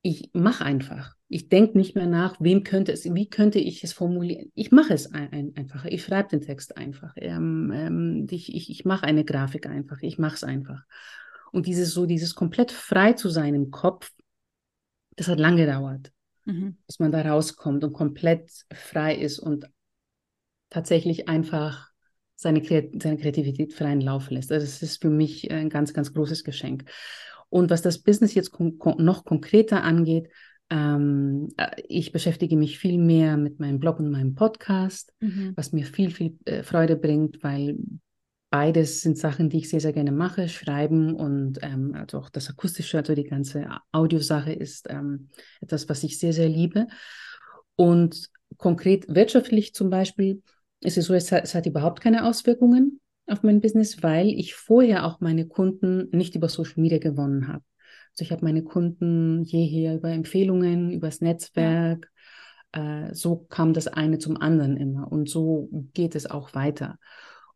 ich 0.02 0.30
mache 0.32 0.64
einfach. 0.64 1.14
Ich 1.28 1.48
denke 1.48 1.78
nicht 1.78 1.94
mehr 1.94 2.06
nach, 2.08 2.36
wem 2.40 2.64
könnte 2.64 2.90
es, 2.90 3.04
wie 3.04 3.28
könnte 3.28 3.60
ich 3.60 3.84
es 3.84 3.92
formulieren. 3.92 4.50
Ich 4.56 4.72
mache 4.72 4.94
es 4.94 5.12
ein, 5.12 5.32
ein, 5.32 5.52
einfach. 5.54 5.84
Ich 5.84 6.02
schreibe 6.02 6.30
den 6.30 6.40
Text 6.40 6.76
einfach. 6.76 7.12
Ähm, 7.16 7.72
ähm, 7.72 8.26
ich 8.30 8.52
ich, 8.52 8.68
ich 8.68 8.84
mache 8.84 9.06
eine 9.06 9.24
Grafik 9.24 9.66
einfach. 9.66 9.98
Ich 10.02 10.18
mache 10.18 10.34
es 10.34 10.42
einfach. 10.42 10.82
Und 11.52 11.66
dieses 11.66 11.92
so, 11.92 12.06
dieses 12.06 12.34
komplett 12.34 12.72
frei 12.72 13.12
zu 13.12 13.28
sein 13.28 13.54
im 13.54 13.70
Kopf, 13.70 14.10
das 15.16 15.28
hat 15.28 15.38
lange 15.38 15.66
gedauert, 15.66 16.12
mhm. 16.44 16.76
bis 16.86 16.98
man 16.98 17.12
da 17.12 17.22
rauskommt 17.22 17.84
und 17.84 17.92
komplett 17.92 18.50
frei 18.72 19.14
ist 19.16 19.38
und 19.38 19.68
tatsächlich 20.70 21.28
einfach 21.28 21.90
seine, 22.36 22.62
seine 22.64 23.18
Kreativität 23.18 23.74
freien 23.74 24.00
Lauf 24.00 24.30
lässt. 24.30 24.50
Also 24.50 24.64
das 24.64 24.82
ist 24.82 25.02
für 25.02 25.10
mich 25.10 25.50
ein 25.50 25.68
ganz, 25.68 25.92
ganz 25.92 26.14
großes 26.14 26.44
Geschenk. 26.44 26.84
Und 27.50 27.68
was 27.68 27.82
das 27.82 27.98
Business 27.98 28.34
jetzt 28.34 28.52
kon 28.52 28.78
noch 28.98 29.24
konkreter 29.24 29.82
angeht, 29.82 30.30
ähm, 30.70 31.48
äh, 31.56 31.82
ich 31.88 32.12
beschäftige 32.12 32.56
mich 32.56 32.78
viel 32.78 32.98
mehr 32.98 33.36
mit 33.36 33.58
meinem 33.58 33.80
Blog 33.80 33.98
und 33.98 34.10
meinem 34.10 34.34
Podcast, 34.34 35.12
mhm. 35.20 35.52
was 35.56 35.72
mir 35.72 35.84
viel, 35.84 36.10
viel 36.10 36.38
äh, 36.44 36.62
Freude 36.62 36.96
bringt, 36.96 37.42
weil 37.42 37.76
Beides 38.50 39.00
sind 39.00 39.16
Sachen, 39.16 39.48
die 39.48 39.58
ich 39.58 39.70
sehr, 39.70 39.80
sehr 39.80 39.92
gerne 39.92 40.10
mache, 40.10 40.48
schreiben 40.48 41.14
und 41.14 41.60
ähm, 41.62 41.94
also 41.94 42.18
auch 42.18 42.30
das 42.30 42.50
Akustische, 42.50 42.98
also 42.98 43.14
die 43.14 43.24
ganze 43.24 43.68
Audiosache 43.92 44.52
ist 44.52 44.90
ähm, 44.90 45.28
etwas, 45.60 45.88
was 45.88 46.02
ich 46.02 46.18
sehr, 46.18 46.32
sehr 46.32 46.48
liebe. 46.48 46.88
Und 47.76 48.28
konkret 48.56 49.06
wirtschaftlich 49.08 49.72
zum 49.72 49.88
Beispiel 49.88 50.42
ist 50.80 50.98
es 50.98 51.06
so, 51.06 51.14
es 51.14 51.30
hat, 51.30 51.44
es 51.44 51.54
hat 51.54 51.66
überhaupt 51.66 52.00
keine 52.00 52.26
Auswirkungen 52.26 53.00
auf 53.28 53.44
mein 53.44 53.60
Business, 53.60 54.02
weil 54.02 54.28
ich 54.28 54.54
vorher 54.54 55.04
auch 55.04 55.20
meine 55.20 55.46
Kunden 55.46 56.08
nicht 56.10 56.34
über 56.34 56.48
Social 56.48 56.80
Media 56.80 56.98
gewonnen 56.98 57.46
habe. 57.46 57.64
Also 58.12 58.24
ich 58.24 58.32
habe 58.32 58.44
meine 58.44 58.64
Kunden 58.64 59.44
jeher 59.44 59.94
über 59.94 60.10
Empfehlungen, 60.10 60.90
übers 60.90 61.20
Netzwerk. 61.20 62.10
Äh, 62.72 63.14
so 63.14 63.36
kam 63.36 63.74
das 63.74 63.86
eine 63.86 64.18
zum 64.18 64.36
anderen 64.36 64.76
immer 64.76 65.10
und 65.12 65.28
so 65.28 65.68
geht 65.94 66.16
es 66.16 66.28
auch 66.28 66.54
weiter. 66.54 66.98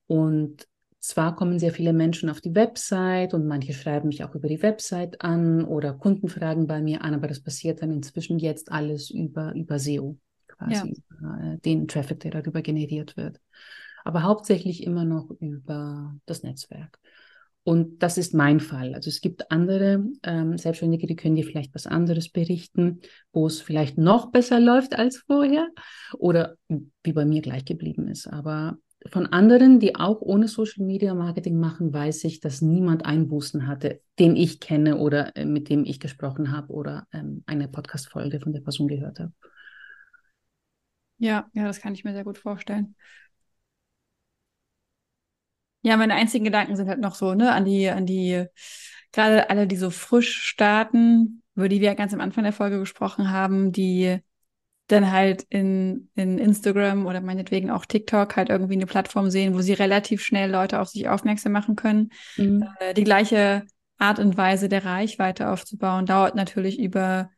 Und 0.06 0.68
zwar 1.04 1.36
kommen 1.36 1.58
sehr 1.58 1.72
viele 1.72 1.92
Menschen 1.92 2.30
auf 2.30 2.40
die 2.40 2.54
Website 2.54 3.34
und 3.34 3.46
manche 3.46 3.74
schreiben 3.74 4.08
mich 4.08 4.24
auch 4.24 4.34
über 4.34 4.48
die 4.48 4.62
Website 4.62 5.20
an 5.20 5.64
oder 5.64 5.92
Kunden 5.92 6.28
fragen 6.28 6.66
bei 6.66 6.80
mir 6.80 7.02
an, 7.02 7.12
aber 7.12 7.28
das 7.28 7.40
passiert 7.40 7.82
dann 7.82 7.90
inzwischen 7.90 8.38
jetzt 8.38 8.72
alles 8.72 9.10
über, 9.10 9.54
über 9.54 9.78
SEO, 9.78 10.16
quasi 10.48 10.94
ja. 11.20 11.52
Äh, 11.52 11.58
den 11.58 11.88
Traffic, 11.88 12.20
der 12.20 12.30
darüber 12.30 12.62
generiert 12.62 13.18
wird. 13.18 13.38
Aber 14.02 14.22
hauptsächlich 14.22 14.82
immer 14.82 15.04
noch 15.04 15.30
über 15.40 16.14
das 16.24 16.42
Netzwerk. 16.42 16.98
Und 17.64 18.02
das 18.02 18.16
ist 18.16 18.34
mein 18.34 18.60
Fall. 18.60 18.94
Also 18.94 19.08
es 19.08 19.20
gibt 19.20 19.50
andere 19.50 20.04
ähm, 20.22 20.56
Selbstständige, 20.56 21.06
die 21.06 21.16
können 21.16 21.36
dir 21.36 21.44
vielleicht 21.44 21.74
was 21.74 21.86
anderes 21.86 22.30
berichten, 22.30 23.00
wo 23.32 23.46
es 23.46 23.60
vielleicht 23.60 23.98
noch 23.98 24.30
besser 24.30 24.58
läuft 24.58 24.98
als 24.98 25.18
vorher 25.18 25.68
oder 26.18 26.56
wie 26.68 27.12
bei 27.12 27.24
mir 27.26 27.42
gleich 27.42 27.64
geblieben 27.64 28.08
ist. 28.08 28.26
Aber 28.26 28.78
von 29.10 29.26
anderen, 29.26 29.80
die 29.80 29.96
auch 29.96 30.20
ohne 30.20 30.48
Social 30.48 30.84
Media 30.84 31.14
Marketing 31.14 31.58
machen, 31.58 31.92
weiß 31.92 32.24
ich, 32.24 32.40
dass 32.40 32.62
niemand 32.62 33.04
Einbußen 33.04 33.66
hatte, 33.66 34.00
den 34.18 34.34
ich 34.36 34.60
kenne 34.60 34.96
oder 34.96 35.36
äh, 35.36 35.44
mit 35.44 35.68
dem 35.68 35.84
ich 35.84 36.00
gesprochen 36.00 36.52
habe 36.52 36.72
oder 36.72 37.06
ähm, 37.12 37.42
eine 37.46 37.68
Podcast-Folge 37.68 38.40
von 38.40 38.52
der 38.52 38.60
Person 38.60 38.88
gehört 38.88 39.20
habe. 39.20 39.32
Ja, 41.18 41.48
ja, 41.52 41.64
das 41.64 41.80
kann 41.80 41.94
ich 41.94 42.04
mir 42.04 42.12
sehr 42.12 42.24
gut 42.24 42.38
vorstellen. 42.38 42.96
Ja, 45.82 45.98
meine 45.98 46.14
einzigen 46.14 46.44
Gedanken 46.44 46.76
sind 46.76 46.88
halt 46.88 47.00
noch 47.00 47.14
so, 47.14 47.34
ne, 47.34 47.52
an 47.52 47.66
die, 47.66 47.88
an 47.90 48.06
die, 48.06 48.46
gerade 49.12 49.50
alle, 49.50 49.66
die 49.66 49.76
so 49.76 49.90
frisch 49.90 50.42
starten, 50.42 51.42
über 51.54 51.68
die 51.68 51.80
wir 51.80 51.88
ja 51.88 51.94
ganz 51.94 52.14
am 52.14 52.20
Anfang 52.20 52.44
der 52.44 52.54
Folge 52.54 52.78
gesprochen 52.78 53.30
haben, 53.30 53.70
die 53.70 54.18
dann 54.94 55.10
halt 55.12 55.44
in, 55.50 56.08
in 56.14 56.38
Instagram 56.38 57.06
oder 57.06 57.20
meinetwegen 57.20 57.70
auch 57.70 57.84
TikTok 57.84 58.36
halt 58.36 58.48
irgendwie 58.48 58.74
eine 58.74 58.86
Plattform 58.86 59.30
sehen, 59.30 59.54
wo 59.54 59.60
sie 59.60 59.74
relativ 59.74 60.22
schnell 60.22 60.50
Leute 60.50 60.80
auf 60.80 60.88
sich 60.88 61.08
aufmerksam 61.08 61.52
machen 61.52 61.76
können. 61.76 62.10
Mhm. 62.36 62.64
Äh, 62.80 62.94
die 62.94 63.04
gleiche 63.04 63.66
Art 63.98 64.18
und 64.18 64.36
Weise 64.36 64.68
der 64.68 64.84
Reichweite 64.84 65.50
aufzubauen, 65.50 66.06
dauert 66.06 66.34
natürlich 66.34 66.78
über 66.78 67.30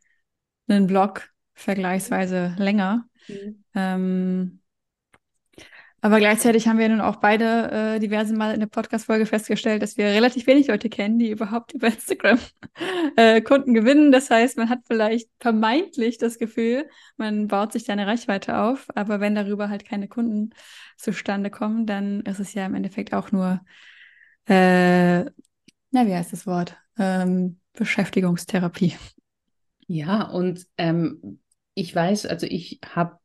einen 0.68 0.86
Blog 0.86 1.28
vergleichsweise 1.54 2.54
länger. 2.58 3.04
Mhm. 3.28 3.64
Ähm, 3.74 4.60
aber 6.02 6.18
gleichzeitig 6.18 6.68
haben 6.68 6.78
wir 6.78 6.88
nun 6.88 7.00
auch 7.00 7.16
beide 7.16 7.70
äh, 7.70 7.98
diverse 7.98 8.34
Mal 8.34 8.52
in 8.54 8.60
der 8.60 8.66
Podcast-Folge 8.66 9.26
festgestellt, 9.26 9.82
dass 9.82 9.96
wir 9.96 10.06
relativ 10.06 10.46
wenig 10.46 10.68
Leute 10.68 10.88
kennen, 10.88 11.18
die 11.18 11.30
überhaupt 11.30 11.72
über 11.72 11.88
Instagram 11.88 12.38
äh, 13.16 13.40
Kunden 13.40 13.74
gewinnen. 13.74 14.12
Das 14.12 14.30
heißt, 14.30 14.58
man 14.58 14.68
hat 14.68 14.80
vielleicht 14.86 15.30
vermeintlich 15.40 16.18
das 16.18 16.38
Gefühl, 16.38 16.88
man 17.16 17.48
baut 17.48 17.72
sich 17.72 17.84
da 17.84 17.94
eine 17.94 18.06
Reichweite 18.06 18.58
auf, 18.58 18.86
aber 18.94 19.20
wenn 19.20 19.34
darüber 19.34 19.68
halt 19.68 19.84
keine 19.84 20.06
Kunden 20.06 20.50
zustande 20.96 21.50
kommen, 21.50 21.86
dann 21.86 22.20
ist 22.20 22.40
es 22.40 22.54
ja 22.54 22.66
im 22.66 22.74
Endeffekt 22.74 23.14
auch 23.14 23.32
nur, 23.32 23.60
äh, 24.46 25.24
na, 25.24 26.06
wie 26.06 26.14
heißt 26.14 26.32
das 26.32 26.46
Wort? 26.46 26.76
Ähm, 26.98 27.58
Beschäftigungstherapie. 27.72 28.94
Ja, 29.86 30.22
und 30.22 30.66
ähm, 30.78 31.40
ich 31.74 31.94
weiß, 31.94 32.26
also 32.26 32.46
ich 32.46 32.80
habe 32.84 33.18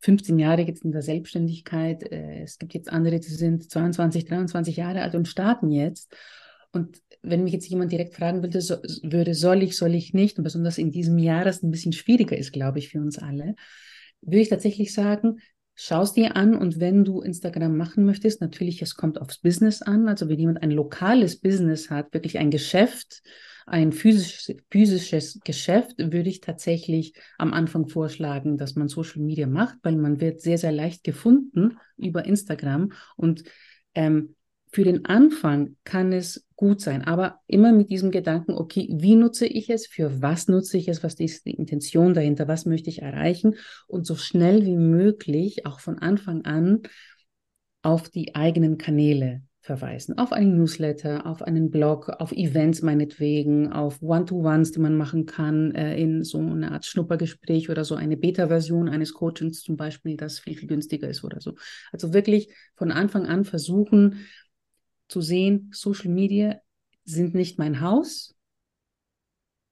15 0.00 0.38
Jahre 0.38 0.62
jetzt 0.62 0.84
in 0.84 0.92
der 0.92 1.02
Selbstständigkeit. 1.02 2.02
Äh, 2.10 2.42
es 2.42 2.58
gibt 2.58 2.74
jetzt 2.74 2.90
andere, 2.90 3.20
die 3.20 3.28
sind 3.28 3.70
22, 3.70 4.24
23 4.24 4.76
Jahre 4.76 5.02
alt 5.02 5.14
und 5.14 5.28
starten 5.28 5.70
jetzt. 5.70 6.14
Und 6.72 7.02
wenn 7.22 7.44
mich 7.44 7.52
jetzt 7.52 7.68
jemand 7.68 7.92
direkt 7.92 8.14
fragen 8.14 8.42
würde, 8.42 8.60
so, 8.60 8.76
würde 9.02 9.34
soll 9.34 9.62
ich, 9.62 9.76
soll 9.76 9.94
ich 9.94 10.12
nicht, 10.12 10.38
und 10.38 10.44
besonders 10.44 10.78
in 10.78 10.90
diesem 10.90 11.18
Jahr, 11.18 11.44
das 11.44 11.62
ein 11.62 11.70
bisschen 11.70 11.92
schwieriger 11.92 12.36
ist, 12.36 12.52
glaube 12.52 12.78
ich, 12.78 12.90
für 12.90 13.00
uns 13.00 13.18
alle, 13.18 13.54
würde 14.20 14.40
ich 14.40 14.48
tatsächlich 14.48 14.92
sagen, 14.92 15.38
schau 15.76 16.02
es 16.02 16.14
dir 16.14 16.36
an 16.36 16.56
und 16.56 16.80
wenn 16.80 17.04
du 17.04 17.20
Instagram 17.20 17.76
machen 17.76 18.04
möchtest, 18.04 18.40
natürlich, 18.40 18.80
es 18.82 18.96
kommt 18.96 19.20
aufs 19.20 19.38
Business 19.38 19.82
an. 19.82 20.08
Also 20.08 20.28
wenn 20.28 20.38
jemand 20.38 20.62
ein 20.62 20.70
lokales 20.70 21.38
Business 21.38 21.90
hat, 21.90 22.12
wirklich 22.14 22.38
ein 22.38 22.50
Geschäft, 22.50 23.22
ein 23.66 23.92
physisches, 23.92 24.56
physisches 24.70 25.38
Geschäft, 25.44 25.98
würde 25.98 26.30
ich 26.30 26.40
tatsächlich 26.40 27.12
am 27.36 27.52
Anfang 27.52 27.88
vorschlagen, 27.88 28.56
dass 28.56 28.74
man 28.74 28.88
Social 28.88 29.20
Media 29.20 29.46
macht, 29.46 29.76
weil 29.82 29.96
man 29.96 30.20
wird 30.20 30.40
sehr, 30.40 30.56
sehr 30.56 30.72
leicht 30.72 31.04
gefunden 31.04 31.78
über 31.96 32.24
Instagram 32.24 32.92
und 33.16 33.44
ähm, 33.94 34.34
für 34.72 34.84
den 34.84 35.04
Anfang 35.04 35.76
kann 35.84 36.12
es 36.12 36.45
gut 36.56 36.80
sein, 36.80 37.02
aber 37.02 37.40
immer 37.46 37.72
mit 37.72 37.90
diesem 37.90 38.10
Gedanken, 38.10 38.52
okay, 38.52 38.88
wie 38.90 39.14
nutze 39.14 39.46
ich 39.46 39.70
es, 39.70 39.86
für 39.86 40.22
was 40.22 40.48
nutze 40.48 40.78
ich 40.78 40.88
es, 40.88 41.02
was 41.02 41.14
ist 41.14 41.44
die 41.46 41.54
Intention 41.54 42.14
dahinter, 42.14 42.48
was 42.48 42.64
möchte 42.64 42.88
ich 42.88 43.02
erreichen? 43.02 43.56
Und 43.86 44.06
so 44.06 44.16
schnell 44.16 44.64
wie 44.64 44.76
möglich 44.76 45.66
auch 45.66 45.80
von 45.80 45.98
Anfang 45.98 46.44
an 46.44 46.80
auf 47.82 48.08
die 48.08 48.34
eigenen 48.34 48.78
Kanäle 48.78 49.42
verweisen. 49.60 50.16
Auf 50.16 50.32
einen 50.32 50.56
Newsletter, 50.56 51.26
auf 51.26 51.42
einen 51.42 51.70
Blog, 51.70 52.08
auf 52.08 52.32
Events 52.32 52.82
meinetwegen, 52.82 53.72
auf 53.72 54.00
One-to-Ones, 54.00 54.70
die 54.72 54.78
man 54.78 54.96
machen 54.96 55.26
kann, 55.26 55.74
äh, 55.74 56.00
in 56.00 56.24
so 56.24 56.38
eine 56.38 56.70
Art 56.70 56.86
Schnuppergespräch 56.86 57.68
oder 57.68 57.84
so 57.84 57.96
eine 57.96 58.16
Beta-Version 58.16 58.88
eines 58.88 59.12
Coachings 59.12 59.62
zum 59.62 59.76
Beispiel, 59.76 60.16
das 60.16 60.38
viel, 60.38 60.56
viel 60.56 60.68
günstiger 60.68 61.08
ist 61.08 61.24
oder 61.24 61.40
so. 61.40 61.54
Also 61.92 62.14
wirklich 62.14 62.48
von 62.76 62.92
Anfang 62.92 63.26
an 63.26 63.44
versuchen 63.44 64.26
zu 65.08 65.20
sehen, 65.20 65.70
Social 65.72 66.10
Media 66.10 66.60
sind 67.04 67.34
nicht 67.34 67.58
mein 67.58 67.80
Haus, 67.80 68.36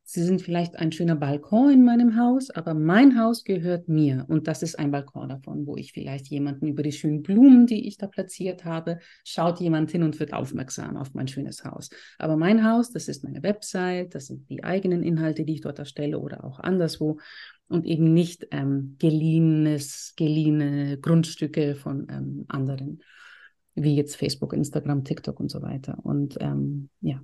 Sie 0.06 0.22
sind 0.22 0.42
vielleicht 0.42 0.76
ein 0.76 0.92
schöner 0.92 1.16
Balkon 1.16 1.72
in 1.72 1.84
meinem 1.84 2.16
Haus, 2.16 2.50
aber 2.50 2.74
mein 2.74 3.18
Haus 3.18 3.42
gehört 3.42 3.88
mir. 3.88 4.26
Und 4.28 4.46
das 4.46 4.62
ist 4.62 4.78
ein 4.78 4.90
Balkon 4.90 5.30
davon, 5.30 5.66
wo 5.66 5.76
ich 5.76 5.92
vielleicht 5.92 6.28
jemanden 6.28 6.68
über 6.68 6.82
die 6.82 6.92
schönen 6.92 7.22
Blumen, 7.22 7.66
die 7.66 7.88
ich 7.88 7.96
da 7.96 8.06
platziert 8.06 8.66
habe, 8.66 8.98
schaut 9.24 9.60
jemand 9.60 9.90
hin 9.90 10.02
und 10.02 10.20
wird 10.20 10.34
aufmerksam 10.34 10.98
auf 10.98 11.14
mein 11.14 11.26
schönes 11.26 11.64
Haus. 11.64 11.88
Aber 12.18 12.36
mein 12.36 12.64
Haus, 12.64 12.92
das 12.92 13.08
ist 13.08 13.24
meine 13.24 13.42
Website, 13.42 14.14
das 14.14 14.26
sind 14.26 14.48
die 14.50 14.62
eigenen 14.62 15.02
Inhalte, 15.02 15.44
die 15.44 15.54
ich 15.54 15.62
dort 15.62 15.78
erstelle 15.78 16.18
oder 16.18 16.44
auch 16.44 16.60
anderswo 16.60 17.18
und 17.68 17.86
eben 17.86 18.12
nicht 18.12 18.46
ähm, 18.50 18.96
geliehenes, 18.98 20.12
geliehene 20.16 20.98
Grundstücke 20.98 21.76
von 21.76 22.06
ähm, 22.10 22.44
anderen, 22.48 23.00
wie 23.74 23.96
jetzt 23.96 24.16
Facebook, 24.16 24.52
Instagram, 24.52 25.04
TikTok 25.04 25.40
und 25.40 25.50
so 25.50 25.62
weiter. 25.62 25.98
Und 26.02 26.36
ähm, 26.40 26.90
ja. 27.00 27.20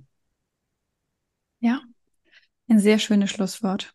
Ja, 1.59 1.81
ein 2.67 2.79
sehr 2.79 2.99
schönes 2.99 3.29
Schlusswort. 3.29 3.93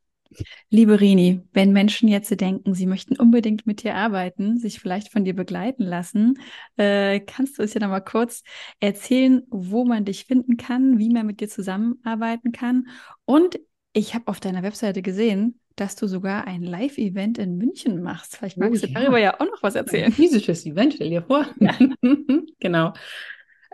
Liebe 0.70 1.00
Rini, 1.00 1.40
wenn 1.52 1.72
Menschen 1.72 2.08
jetzt 2.08 2.40
denken, 2.40 2.74
sie 2.74 2.86
möchten 2.86 3.16
unbedingt 3.16 3.66
mit 3.66 3.82
dir 3.82 3.94
arbeiten, 3.94 4.58
sich 4.58 4.80
vielleicht 4.80 5.10
von 5.12 5.24
dir 5.24 5.34
begleiten 5.34 5.84
lassen, 5.84 6.38
äh, 6.76 7.20
kannst 7.20 7.58
du 7.58 7.62
es 7.62 7.74
ja 7.74 7.80
noch 7.80 7.88
mal 7.88 8.00
kurz 8.00 8.42
erzählen, 8.80 9.42
wo 9.48 9.84
man 9.84 10.04
dich 10.04 10.24
finden 10.24 10.56
kann, 10.56 10.98
wie 10.98 11.10
man 11.10 11.26
mit 11.26 11.40
dir 11.40 11.48
zusammenarbeiten 11.48 12.52
kann. 12.52 12.88
Und 13.24 13.58
ich 13.92 14.14
habe 14.14 14.28
auf 14.28 14.40
deiner 14.40 14.62
Webseite 14.62 15.00
gesehen, 15.00 15.60
dass 15.76 15.94
du 15.94 16.06
sogar 16.06 16.46
ein 16.46 16.62
Live-Event 16.62 17.38
in 17.38 17.56
München 17.56 18.02
machst. 18.02 18.36
Vielleicht 18.36 18.56
magst 18.56 18.82
oh, 18.82 18.86
du 18.86 18.92
ja. 18.92 19.00
darüber 19.00 19.18
ja 19.18 19.34
auch 19.34 19.46
noch 19.46 19.62
was 19.62 19.74
erzählen. 19.74 20.06
Ein 20.06 20.12
physisches 20.12 20.64
Event, 20.66 20.94
stell 20.94 21.10
dir 21.10 21.22
vor. 21.22 21.46
Ja. 21.60 21.74
genau. 22.60 22.94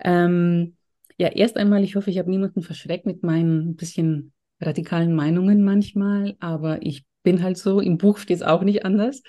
Ähm, 0.02 0.76
ja, 1.16 1.28
erst 1.28 1.56
einmal, 1.56 1.84
ich 1.84 1.94
hoffe, 1.94 2.10
ich 2.10 2.18
habe 2.18 2.30
niemanden 2.30 2.62
verschreckt 2.62 3.06
mit 3.06 3.22
meinen 3.22 3.76
bisschen 3.76 4.32
radikalen 4.60 5.14
Meinungen 5.14 5.62
manchmal, 5.64 6.36
aber 6.40 6.82
ich 6.82 7.04
bin 7.22 7.42
halt 7.42 7.58
so. 7.58 7.80
Im 7.80 7.98
Buch 7.98 8.18
steht 8.18 8.36
es 8.36 8.42
auch 8.42 8.62
nicht 8.62 8.84
anders. 8.84 9.22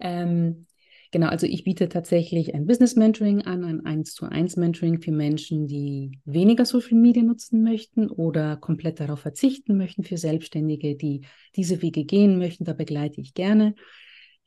Ähm, 0.00 0.66
genau, 1.14 1.28
also 1.28 1.46
ich 1.46 1.62
biete 1.62 1.88
tatsächlich 1.88 2.56
ein 2.56 2.66
Business 2.66 2.96
Mentoring 2.96 3.42
an, 3.42 3.62
ein 3.62 3.86
1 3.86 4.14
zu 4.14 4.26
1 4.26 4.56
Mentoring 4.56 5.00
für 5.00 5.12
Menschen, 5.12 5.68
die 5.68 6.18
weniger 6.24 6.64
Social 6.64 6.98
Media 6.98 7.22
nutzen 7.22 7.62
möchten 7.62 8.10
oder 8.10 8.56
komplett 8.56 8.98
darauf 8.98 9.20
verzichten 9.20 9.76
möchten 9.76 10.02
für 10.02 10.16
Selbstständige, 10.16 10.96
die 10.96 11.20
diese 11.54 11.82
Wege 11.82 12.04
gehen 12.04 12.36
möchten. 12.36 12.64
Da 12.64 12.72
begleite 12.72 13.20
ich 13.20 13.32
gerne. 13.32 13.76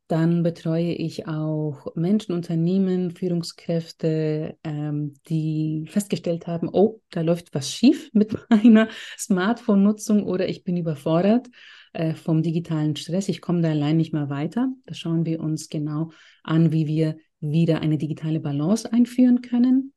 Dann 0.10 0.44
betreue 0.44 0.92
ich 0.92 1.26
auch 1.26 1.88
Menschen, 1.96 2.34
Unternehmen, 2.34 3.12
Führungskräfte, 3.12 4.58
ähm, 4.66 5.14
die 5.30 5.86
festgestellt 5.88 6.48
haben, 6.48 6.68
oh, 6.70 7.00
da 7.12 7.22
läuft 7.22 7.56
was 7.56 7.72
schief 7.72 8.10
mit 8.12 8.36
meiner 8.50 8.90
Smartphone-Nutzung 9.18 10.24
oder 10.24 10.50
ich 10.50 10.66
bin 10.66 10.76
überfordert 10.76 11.48
äh, 11.94 12.14
vom 12.14 12.42
digitalen 12.42 12.96
Stress. 12.96 13.30
Ich 13.30 13.42
komme 13.42 13.62
da 13.62 13.70
allein 13.70 13.98
nicht 13.98 14.14
mehr 14.14 14.30
weiter. 14.30 14.72
Da 14.86 14.94
schauen 14.94 15.26
wir 15.26 15.40
uns 15.40 15.70
genau 15.70 16.12
an, 16.44 16.72
wie 16.72 16.88
wir 16.88 17.18
wieder 17.40 17.82
eine 17.82 17.98
digitale 17.98 18.40
Balance 18.40 18.92
einführen 18.92 19.42
können 19.42 19.94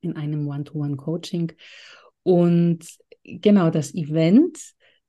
in 0.00 0.16
einem 0.16 0.46
One-to-One-Coaching. 0.46 1.52
Und 2.22 2.86
genau 3.24 3.70
das 3.70 3.94
Event 3.94 4.58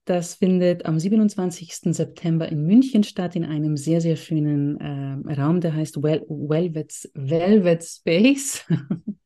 das 0.07 0.35
findet 0.35 0.85
am 0.85 0.97
27. 0.97 1.93
September 1.93 2.47
in 2.47 2.65
München 2.65 3.03
statt, 3.03 3.35
in 3.35 3.43
einem 3.43 3.75
sehr, 3.75 3.99
sehr 3.99 4.15
schönen 4.15 4.79
äh, 4.79 5.33
Raum, 5.33 5.59
der 5.59 5.75
heißt 5.75 6.01
well 6.01 6.25
Velvet, 6.29 7.09
Velvet 7.13 7.83
Space. 7.83 8.63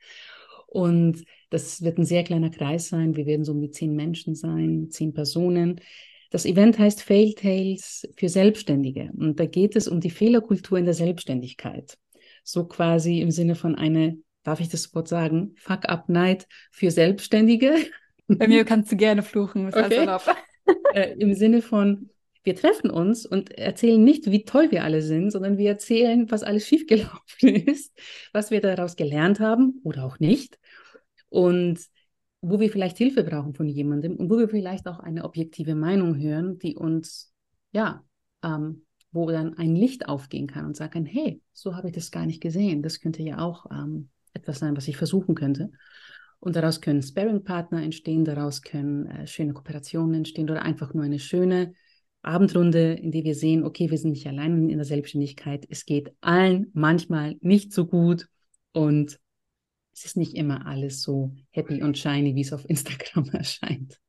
und 0.67 1.23
das 1.51 1.83
wird 1.83 1.99
ein 1.99 2.05
sehr 2.05 2.23
kleiner 2.23 2.49
Kreis 2.49 2.89
sein. 2.89 3.15
Wir 3.15 3.27
werden 3.27 3.45
so 3.45 3.51
um 3.51 3.61
die 3.61 3.69
zehn 3.69 3.95
Menschen 3.95 4.33
sein, 4.33 4.87
zehn 4.89 5.13
Personen. 5.13 5.79
Das 6.31 6.45
Event 6.45 6.79
heißt 6.79 7.03
Fail 7.03 7.33
Tales 7.33 8.07
für 8.15 8.29
Selbstständige. 8.29 9.11
Und 9.15 9.39
da 9.39 9.45
geht 9.45 9.75
es 9.75 9.87
um 9.87 9.99
die 9.99 10.09
Fehlerkultur 10.09 10.79
in 10.79 10.85
der 10.85 10.93
Selbstständigkeit. 10.93 11.97
So 12.43 12.65
quasi 12.65 13.19
im 13.19 13.29
Sinne 13.31 13.55
von 13.55 13.75
eine, 13.75 14.17
darf 14.43 14.59
ich 14.59 14.69
das 14.69 14.95
Wort 14.95 15.07
sagen, 15.07 15.55
Fuck-Up-Night 15.57 16.47
für 16.71 16.89
Selbstständige. 16.89 17.75
Bei 18.27 18.47
mir 18.47 18.63
kannst 18.65 18.91
du 18.91 18.95
gerne 18.95 19.23
fluchen, 19.23 19.67
ist 19.67 19.77
okay. 19.77 20.07
alles 20.07 20.23
äh, 20.93 21.13
im 21.19 21.33
Sinne 21.33 21.61
von, 21.61 22.09
wir 22.43 22.55
treffen 22.55 22.89
uns 22.89 23.25
und 23.25 23.51
erzählen 23.57 24.01
nicht, 24.01 24.31
wie 24.31 24.45
toll 24.45 24.71
wir 24.71 24.85
alle 24.85 25.01
sind, 25.01 25.31
sondern 25.31 25.57
wir 25.57 25.69
erzählen, 25.69 26.31
was 26.31 26.43
alles 26.43 26.65
schiefgelaufen 26.65 27.55
ist, 27.67 27.93
was 28.31 28.49
wir 28.49 28.61
daraus 28.61 28.95
gelernt 28.95 29.41
haben 29.41 29.81
oder 29.83 30.05
auch 30.05 30.17
nicht 30.19 30.57
und 31.31 31.79
wo 32.41 32.59
wir 32.59 32.69
vielleicht 32.69 32.97
Hilfe 32.97 33.23
brauchen 33.23 33.53
von 33.53 33.67
jemandem 33.67 34.15
und 34.15 34.29
wo 34.29 34.37
wir 34.37 34.49
vielleicht 34.49 34.87
auch 34.87 34.99
eine 34.99 35.23
objektive 35.23 35.75
Meinung 35.75 36.17
hören, 36.17 36.57
die 36.59 36.75
uns, 36.75 37.33
ja, 37.71 38.03
ähm, 38.43 38.85
wo 39.11 39.29
dann 39.29 39.57
ein 39.57 39.75
Licht 39.75 40.07
aufgehen 40.07 40.47
kann 40.47 40.65
und 40.65 40.75
sagen, 40.75 41.05
hey, 41.05 41.41
so 41.53 41.75
habe 41.75 41.89
ich 41.89 41.93
das 41.93 42.11
gar 42.11 42.25
nicht 42.25 42.41
gesehen. 42.41 42.81
Das 42.81 42.99
könnte 42.99 43.21
ja 43.21 43.39
auch 43.39 43.65
ähm, 43.71 44.09
etwas 44.33 44.59
sein, 44.59 44.75
was 44.75 44.87
ich 44.87 44.97
versuchen 44.97 45.35
könnte. 45.35 45.71
Und 46.39 46.55
daraus 46.55 46.81
können 46.81 47.03
Sparing-Partner 47.03 47.83
entstehen, 47.83 48.25
daraus 48.25 48.63
können 48.63 49.05
äh, 49.05 49.27
schöne 49.27 49.53
Kooperationen 49.53 50.15
entstehen 50.15 50.49
oder 50.49 50.63
einfach 50.63 50.93
nur 50.93 51.03
eine 51.03 51.19
schöne 51.19 51.73
Abendrunde, 52.23 52.93
in 52.93 53.11
der 53.11 53.23
wir 53.23 53.35
sehen, 53.35 53.63
okay, 53.63 53.91
wir 53.91 53.97
sind 53.97 54.11
nicht 54.11 54.27
allein 54.27 54.69
in 54.69 54.77
der 54.77 54.85
Selbstständigkeit. 54.85 55.65
Es 55.69 55.85
geht 55.85 56.13
allen 56.21 56.71
manchmal 56.73 57.35
nicht 57.41 57.73
so 57.73 57.85
gut 57.85 58.27
und 58.73 59.19
es 60.01 60.05
ist 60.05 60.17
nicht 60.17 60.35
immer 60.35 60.65
alles 60.65 61.03
so 61.03 61.31
happy 61.51 61.83
und 61.83 61.95
shiny, 61.95 62.35
wie 62.35 62.41
es 62.41 62.53
auf 62.53 62.65
Instagram 62.69 63.29
erscheint. 63.29 63.99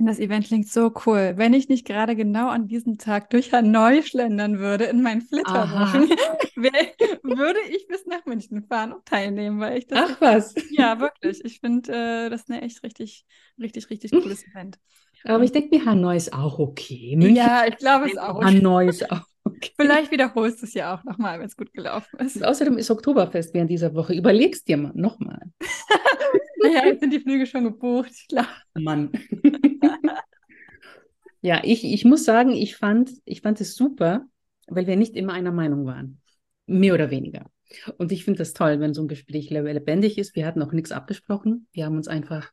Das 0.00 0.20
Event 0.20 0.46
klingt 0.46 0.68
so 0.68 0.92
cool. 1.06 1.32
Wenn 1.36 1.52
ich 1.54 1.68
nicht 1.68 1.84
gerade 1.84 2.14
genau 2.14 2.48
an 2.48 2.68
diesem 2.68 2.98
Tag 2.98 3.30
durch 3.30 3.52
Hanoi 3.52 4.02
schlendern 4.02 4.60
würde 4.60 4.84
in 4.84 5.02
meinen 5.02 5.22
Flitterwochen, 5.22 6.08
würde 6.56 7.58
ich 7.68 7.88
bis 7.88 8.06
nach 8.06 8.24
München 8.24 8.62
fahren 8.62 8.92
und 8.92 9.06
teilnehmen, 9.06 9.58
weil 9.58 9.78
ich 9.78 9.88
das. 9.88 10.10
Ach 10.12 10.20
was. 10.20 10.54
Ja, 10.70 11.00
wirklich. 11.00 11.44
Ich 11.44 11.58
finde, 11.58 11.92
äh, 11.92 12.30
das 12.30 12.42
ist 12.42 12.50
eine 12.50 12.62
echt 12.62 12.84
richtig, 12.84 13.26
richtig, 13.60 13.90
richtig 13.90 14.12
cooles 14.12 14.46
Event. 14.46 14.78
Aber 15.24 15.42
ich 15.42 15.50
denke 15.50 15.76
mir, 15.76 15.84
Hanoi 15.84 16.16
ist 16.16 16.32
auch 16.32 16.60
okay. 16.60 17.16
München 17.16 17.34
ja, 17.34 17.64
ich 17.66 17.76
glaube 17.76 18.06
es 18.06 18.16
auch. 18.16 18.40
Hanoi 18.40 18.88
ist 18.88 19.10
auch 19.10 19.22
okay. 19.58 19.72
Vielleicht 19.76 20.10
wiederholst 20.10 20.62
du 20.62 20.66
es 20.66 20.74
ja 20.74 20.94
auch 20.94 21.04
nochmal, 21.04 21.38
wenn 21.38 21.46
es 21.46 21.56
gut 21.56 21.72
gelaufen 21.72 22.18
ist. 22.20 22.36
Und 22.36 22.44
außerdem 22.44 22.78
ist 22.78 22.90
Oktoberfest 22.90 23.54
während 23.54 23.70
dieser 23.70 23.94
Woche. 23.94 24.14
Überlegst 24.14 24.68
dir 24.68 24.76
mal 24.76 24.92
nochmal. 24.94 25.40
ja, 26.62 26.86
jetzt 26.86 27.00
sind 27.00 27.12
die 27.12 27.20
Flüge 27.20 27.46
schon 27.46 27.64
gebucht, 27.64 28.12
klar. 28.28 28.48
Mann. 28.74 29.10
ja, 31.40 31.60
ich, 31.64 31.84
ich 31.84 32.04
muss 32.04 32.24
sagen, 32.24 32.52
ich 32.52 32.76
fand, 32.76 33.10
ich 33.24 33.42
fand 33.42 33.60
es 33.60 33.74
super, 33.74 34.26
weil 34.68 34.86
wir 34.86 34.96
nicht 34.96 35.16
immer 35.16 35.32
einer 35.32 35.52
Meinung 35.52 35.86
waren. 35.86 36.20
Mehr 36.66 36.94
oder 36.94 37.10
weniger. 37.10 37.50
Und 37.96 38.12
ich 38.12 38.24
finde 38.24 38.38
das 38.38 38.52
toll, 38.52 38.80
wenn 38.80 38.94
so 38.94 39.02
ein 39.02 39.08
Gespräch 39.08 39.50
lebendig 39.50 40.18
ist. 40.18 40.34
Wir 40.34 40.46
hatten 40.46 40.62
auch 40.62 40.72
nichts 40.72 40.92
abgesprochen. 40.92 41.66
Wir 41.72 41.86
haben 41.86 41.96
uns 41.96 42.08
einfach 42.08 42.50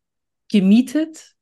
gemietet 0.49 1.35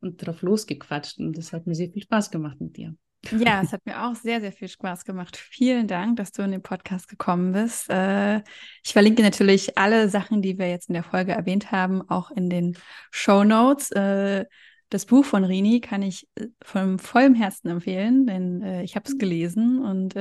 und 0.00 0.24
drauf 0.24 0.42
losgequatscht. 0.42 1.18
Und 1.18 1.36
das 1.36 1.52
hat 1.52 1.66
mir 1.66 1.74
sehr 1.74 1.90
viel 1.90 2.02
Spaß 2.02 2.30
gemacht 2.30 2.60
mit 2.60 2.76
dir. 2.76 2.96
Ja, 3.28 3.60
es 3.62 3.72
hat 3.72 3.84
mir 3.84 4.02
auch 4.02 4.14
sehr, 4.14 4.40
sehr 4.40 4.52
viel 4.52 4.68
Spaß 4.68 5.04
gemacht. 5.04 5.36
Vielen 5.36 5.86
Dank, 5.86 6.16
dass 6.16 6.32
du 6.32 6.42
in 6.42 6.52
den 6.52 6.62
Podcast 6.62 7.08
gekommen 7.08 7.52
bist. 7.52 7.90
Äh, 7.90 8.38
ich 8.82 8.92
verlinke 8.92 9.22
natürlich 9.22 9.76
alle 9.76 10.08
Sachen, 10.08 10.42
die 10.42 10.58
wir 10.58 10.68
jetzt 10.68 10.88
in 10.88 10.94
der 10.94 11.02
Folge 11.02 11.32
erwähnt 11.32 11.70
haben, 11.70 12.08
auch 12.08 12.30
in 12.30 12.48
den 12.48 12.76
Show 13.10 13.44
Notes. 13.44 13.90
Äh, 13.92 14.46
das 14.88 15.04
Buch 15.04 15.24
von 15.24 15.44
Rini 15.44 15.80
kann 15.80 16.02
ich 16.02 16.28
äh, 16.34 16.46
von 16.62 16.98
vollem 16.98 17.34
Herzen 17.34 17.68
empfehlen, 17.68 18.26
denn 18.26 18.62
ich 18.82 18.96
habe 18.96 19.08
es 19.08 19.18
gelesen 19.18 19.80
und 19.84 20.14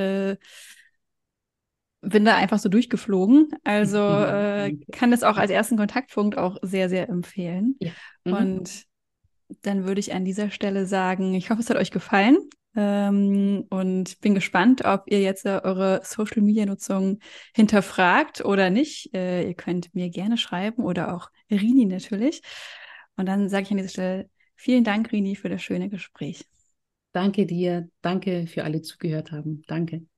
bin 2.01 2.25
da 2.25 2.35
einfach 2.35 2.59
so 2.59 2.69
durchgeflogen. 2.69 3.49
Also 3.63 3.97
kann 4.91 5.13
es 5.13 5.23
auch 5.23 5.37
als 5.37 5.51
ersten 5.51 5.77
Kontaktpunkt 5.77 6.37
auch 6.37 6.57
sehr, 6.61 6.89
sehr 6.89 7.09
empfehlen. 7.09 7.75
Ja. 7.79 7.91
Mhm. 8.25 8.33
Und 8.33 8.83
dann 9.61 9.85
würde 9.85 9.99
ich 9.99 10.13
an 10.13 10.25
dieser 10.25 10.51
Stelle 10.51 10.85
sagen, 10.85 11.33
ich 11.33 11.49
hoffe, 11.49 11.61
es 11.61 11.69
hat 11.69 11.77
euch 11.77 11.91
gefallen. 11.91 12.37
Ähm, 12.75 13.65
und 13.69 14.19
bin 14.21 14.35
gespannt, 14.35 14.85
ob 14.85 15.03
ihr 15.07 15.21
jetzt 15.21 15.45
äh, 15.45 15.59
eure 15.63 16.01
Social 16.03 16.41
Media 16.41 16.65
Nutzung 16.65 17.19
hinterfragt 17.55 18.45
oder 18.45 18.69
nicht. 18.69 19.13
Äh, 19.13 19.47
ihr 19.47 19.55
könnt 19.55 19.93
mir 19.95 20.09
gerne 20.09 20.37
schreiben 20.37 20.83
oder 20.83 21.15
auch 21.15 21.29
Rini 21.49 21.85
natürlich. 21.85 22.41
Und 23.17 23.25
dann 23.25 23.49
sage 23.49 23.63
ich 23.63 23.71
an 23.71 23.77
dieser 23.77 23.89
Stelle 23.89 24.29
vielen 24.55 24.83
Dank, 24.83 25.11
Rini, 25.11 25.35
für 25.35 25.49
das 25.49 25.63
schöne 25.63 25.89
Gespräch. 25.89 26.45
Danke 27.11 27.45
dir. 27.45 27.89
Danke 28.01 28.45
für 28.47 28.63
alle, 28.63 28.77
die 28.77 28.81
zugehört 28.83 29.31
haben. 29.31 29.63
Danke. 29.67 30.08